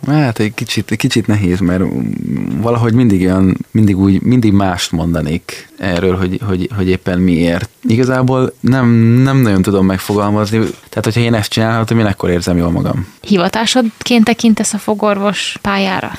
Hát 0.08 0.40
egy 0.40 0.54
kicsit, 0.54 0.92
egy 0.92 0.98
kicsit 0.98 1.28
nehéz, 1.28 1.60
mert 1.60 1.84
valahogy 2.62 2.94
mindig 2.94 3.22
olyan, 3.22 3.58
mindig 3.72 3.98
úgy, 3.98 4.22
mindig 4.22 4.52
mást 4.52 4.92
mondanék 4.92 5.70
erről, 5.78 6.16
hogy, 6.16 6.40
hogy, 6.48 6.70
hogy 6.76 6.88
éppen 6.88 7.20
miért. 7.20 7.70
Igazából 7.84 8.54
nem, 8.60 8.90
nem 9.24 9.38
nagyon 9.38 9.62
tudom 9.62 9.86
megfogalmazni, 9.86 10.58
tehát 10.90 11.04
hogyha 11.04 11.20
én 11.20 11.34
ezt 11.34 11.52
csinálhatom, 11.52 12.00
én 12.00 12.06
akkor 12.06 12.30
érzem 12.30 12.58
jól 12.58 12.72
magam. 12.72 13.08
Hivatásodként 13.22 14.26
tekintesz 14.26 14.74
a 14.74 14.78
fogorvos 14.78 15.58
pályára? 15.62 16.12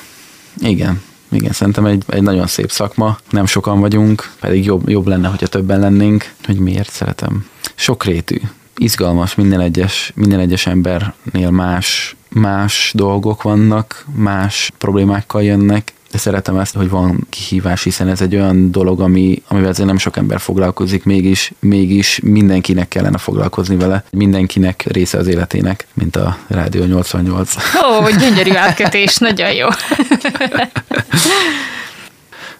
Igen. 0.57 1.01
Igen, 1.31 1.51
szerintem 1.51 1.85
egy, 1.85 2.03
egy 2.07 2.21
nagyon 2.21 2.47
szép 2.47 2.71
szakma, 2.71 3.17
nem 3.29 3.45
sokan 3.45 3.79
vagyunk, 3.79 4.31
pedig 4.39 4.65
jobb, 4.65 4.89
jobb 4.89 5.07
lenne, 5.07 5.27
hogyha 5.27 5.47
többen 5.47 5.79
lennénk. 5.79 6.31
Hogy 6.45 6.57
miért 6.57 6.91
szeretem? 6.91 7.45
Sokrétű, 7.75 8.35
izgalmas, 8.77 9.35
minden 9.35 9.59
egyes, 9.59 10.11
minden 10.15 10.39
egyes 10.39 10.67
embernél 10.67 11.49
más 11.49 12.15
más 12.33 12.91
dolgok 12.95 13.41
vannak, 13.41 14.05
más 14.15 14.71
problémákkal 14.77 15.43
jönnek, 15.43 15.93
de 16.11 16.19
szeretem 16.19 16.57
ezt, 16.57 16.75
hogy 16.75 16.89
van 16.89 17.27
kihívás, 17.29 17.83
hiszen 17.83 18.07
ez 18.07 18.21
egy 18.21 18.35
olyan 18.35 18.71
dolog, 18.71 19.01
ami, 19.01 19.41
amivel 19.47 19.69
azért 19.69 19.87
nem 19.87 19.97
sok 19.97 20.17
ember 20.17 20.39
foglalkozik, 20.39 21.03
mégis, 21.03 21.51
mégis 21.59 22.19
mindenkinek 22.23 22.87
kellene 22.87 23.17
foglalkozni 23.17 23.75
vele, 23.75 24.03
mindenkinek 24.11 24.85
része 24.87 25.17
az 25.17 25.27
életének, 25.27 25.87
mint 25.93 26.15
a 26.15 26.37
Rádió 26.47 26.83
88. 26.83 27.55
Ó, 27.55 28.09
gyönyörű 28.19 28.53
átkötés, 28.53 29.17
nagyon 29.17 29.53
jó. 29.53 29.67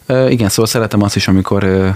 igen, 0.30 0.49
szóval 0.49 0.65
szeretem 0.65 1.01
azt 1.01 1.15
is, 1.15 1.28
amikor 1.28 1.93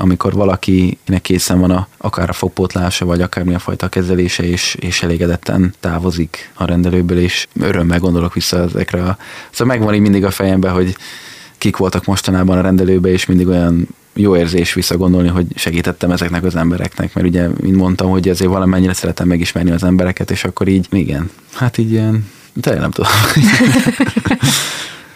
amikor 0.00 0.32
valakinek 0.32 1.22
készen 1.22 1.60
van 1.60 1.70
a, 1.70 1.88
akár 1.96 2.28
a 2.28 2.32
fogpótlása, 2.32 3.04
vagy 3.04 3.20
akármilyen 3.20 3.58
fajta 3.58 3.88
kezelése, 3.88 4.42
és, 4.42 4.74
és 4.80 5.02
elégedetten 5.02 5.74
távozik 5.80 6.52
a 6.54 6.64
rendelőből, 6.64 7.18
és 7.18 7.46
örömmel 7.60 7.98
gondolok 7.98 8.34
vissza 8.34 8.58
ezekre. 8.58 9.02
A, 9.02 9.16
szóval 9.50 9.76
megvan 9.76 9.94
így 9.94 10.00
mindig 10.00 10.24
a 10.24 10.30
fejemben, 10.30 10.72
hogy 10.72 10.96
kik 11.58 11.76
voltak 11.76 12.04
mostanában 12.04 12.58
a 12.58 12.60
rendelőbe, 12.60 13.08
és 13.08 13.26
mindig 13.26 13.46
olyan 13.46 13.88
jó 14.14 14.36
érzés 14.36 14.72
visszagondolni, 14.72 15.28
hogy 15.28 15.46
segítettem 15.54 16.10
ezeknek 16.10 16.44
az 16.44 16.56
embereknek, 16.56 17.14
mert 17.14 17.26
ugye, 17.26 17.48
mint 17.60 17.76
mondtam, 17.76 18.10
hogy 18.10 18.28
azért 18.28 18.50
valamennyire 18.50 18.92
szeretem 18.92 19.28
megismerni 19.28 19.70
az 19.70 19.84
embereket, 19.84 20.30
és 20.30 20.44
akkor 20.44 20.68
így, 20.68 20.86
igen, 20.90 21.30
hát 21.52 21.78
így 21.78 21.90
ilyen, 21.90 22.30
tényleg 22.60 22.82
nem 22.82 22.90
tudom. 22.90 23.10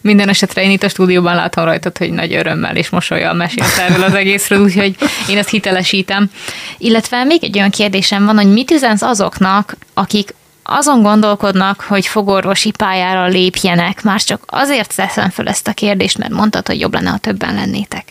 Minden 0.03 0.29
esetre 0.29 0.63
én 0.63 0.71
itt 0.71 0.83
a 0.83 0.89
stúdióban 0.89 1.35
látom 1.35 1.65
rajtad, 1.65 1.99
hogy 1.99 2.11
nagy 2.11 2.35
örömmel 2.35 2.77
és 2.77 2.91
mosolyal 2.91 3.35
mesélsz 3.35 3.79
erről 3.79 4.03
az 4.03 4.15
egészről, 4.15 4.63
úgyhogy 4.63 4.97
én 5.29 5.39
ezt 5.39 5.49
hitelesítem. 5.49 6.31
Illetve 6.79 7.25
még 7.25 7.45
egy 7.45 7.57
olyan 7.57 7.71
kérdésem 7.71 8.25
van, 8.25 8.37
hogy 8.37 8.53
mit 8.53 8.71
üzensz 8.71 9.03
azoknak, 9.03 9.77
akik 9.95 10.35
azon 10.63 11.03
gondolkodnak, 11.03 11.81
hogy 11.81 12.07
fogorvosi 12.07 12.71
pályára 12.71 13.27
lépjenek, 13.27 14.03
már 14.03 14.21
csak 14.23 14.43
azért 14.47 14.95
teszem 14.95 15.31
fel 15.31 15.49
ezt 15.49 15.69
a 15.69 15.73
kérdést, 15.73 16.19
mert 16.19 16.33
mondtad, 16.33 16.67
hogy 16.67 16.81
jobb 16.81 16.93
lenne, 16.95 17.11
ha 17.11 17.19
többen 17.19 17.55
lennétek. 17.55 18.05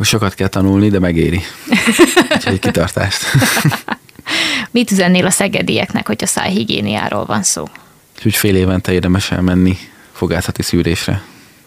Sokat 0.00 0.34
kell 0.34 0.48
tanulni, 0.48 0.88
de 0.88 0.98
megéri. 0.98 1.40
Úgyhogy 2.34 2.58
kitartást. 2.58 3.24
Mit 4.70 4.90
üzennél 4.90 5.26
a 5.26 5.30
szegedieknek, 5.30 6.06
hogy 6.06 6.22
a 6.22 6.26
szájhigiéniáról 6.26 7.24
van 7.24 7.42
szó? 7.42 7.64
Úgyhogy 8.16 8.34
fél 8.34 8.56
évente 8.56 8.92
érdemes 8.92 9.30
elmenni 9.30 9.78
fogászati 10.12 10.62
szűrésre 10.62 11.22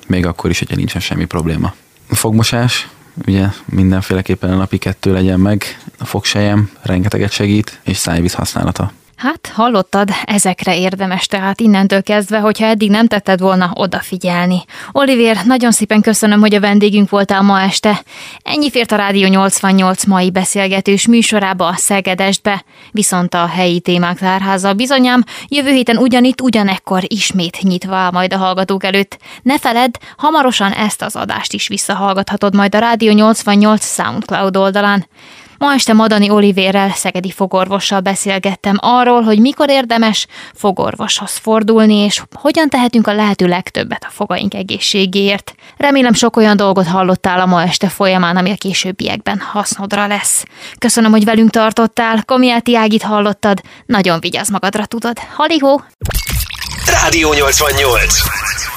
még 0.07 0.25
akkor 0.25 0.49
is, 0.49 0.59
hogyha 0.59 0.75
nincsen 0.75 1.01
semmi 1.01 1.25
probléma. 1.25 1.73
Fogmosás, 2.09 2.87
ugye 3.27 3.47
mindenféleképpen 3.65 4.51
a 4.51 4.55
napi 4.55 4.77
kettő 4.77 5.13
legyen 5.13 5.39
meg, 5.39 5.63
a 5.97 6.05
fogsejem 6.05 6.69
rengeteget 6.81 7.31
segít, 7.31 7.79
és 7.83 7.97
szájvíz 7.97 8.33
használata. 8.33 8.91
Hát, 9.17 9.51
hallottad, 9.53 10.09
ezekre 10.25 10.77
érdemes 10.77 11.25
tehát 11.25 11.59
innentől 11.59 12.03
kezdve, 12.03 12.39
hogyha 12.39 12.65
eddig 12.65 12.89
nem 12.89 13.07
tetted 13.07 13.39
volna 13.39 13.71
odafigyelni. 13.73 14.63
Oliver, 14.91 15.37
nagyon 15.45 15.71
szépen 15.71 16.01
köszönöm, 16.01 16.39
hogy 16.39 16.55
a 16.55 16.59
vendégünk 16.59 17.09
voltál 17.09 17.41
ma 17.41 17.61
este. 17.61 18.01
Ennyi 18.43 18.69
fért 18.69 18.91
a 18.91 18.95
Rádió 18.95 19.27
88 19.27 20.05
mai 20.05 20.31
beszélgetős 20.31 21.07
műsorába 21.07 21.73
Szegedestbe, 21.75 22.63
viszont 22.91 23.33
a 23.33 23.45
helyi 23.45 23.79
témák 23.79 24.17
tárháza 24.17 24.73
bizonyám 24.73 25.23
jövő 25.47 25.71
héten 25.71 25.97
ugyanitt 25.97 26.41
ugyanekkor 26.41 27.03
ismét 27.07 27.61
nyitva 27.61 27.95
áll 27.95 28.11
majd 28.11 28.33
a 28.33 28.37
hallgatók 28.37 28.83
előtt. 28.83 29.17
Ne 29.41 29.59
feledd, 29.59 29.91
hamarosan 30.17 30.71
ezt 30.71 31.01
az 31.01 31.15
adást 31.15 31.53
is 31.53 31.67
visszahallgathatod 31.67 32.55
majd 32.55 32.75
a 32.75 32.79
Rádió 32.79 33.11
88 33.13 33.85
SoundCloud 33.93 34.57
oldalán. 34.57 35.05
Ma 35.57 35.73
este 35.73 35.93
Madani 35.93 36.29
Olivérrel, 36.29 36.89
szegedi 36.89 37.31
fogorvossal 37.31 37.99
beszélgettem 37.99 38.75
arról, 38.79 39.21
hogy 39.21 39.39
mikor 39.39 39.69
érdemes 39.69 40.27
fogorvoshoz 40.53 41.37
fordulni, 41.37 41.95
és 41.95 42.23
hogyan 42.33 42.69
tehetünk 42.69 43.07
a 43.07 43.13
lehető 43.13 43.47
legtöbbet 43.47 44.03
a 44.03 44.11
fogaink 44.11 44.53
egészségéért. 44.53 45.55
Remélem 45.77 46.13
sok 46.13 46.35
olyan 46.35 46.57
dolgot 46.57 46.87
hallottál 46.87 47.39
a 47.39 47.45
ma 47.45 47.61
este 47.61 47.87
folyamán, 47.87 48.37
ami 48.37 48.51
a 48.51 48.55
későbbiekben 48.55 49.39
hasznodra 49.39 50.07
lesz. 50.07 50.45
Köszönöm, 50.77 51.11
hogy 51.11 51.25
velünk 51.25 51.49
tartottál, 51.49 52.23
Komiáti 52.25 52.75
Ágit 52.75 53.03
hallottad, 53.03 53.61
nagyon 53.85 54.19
vigyázz 54.19 54.49
magadra 54.49 54.85
tudod. 54.85 55.17
Halihó! 55.35 55.81
Rádió 56.85 57.33
88 57.33 58.76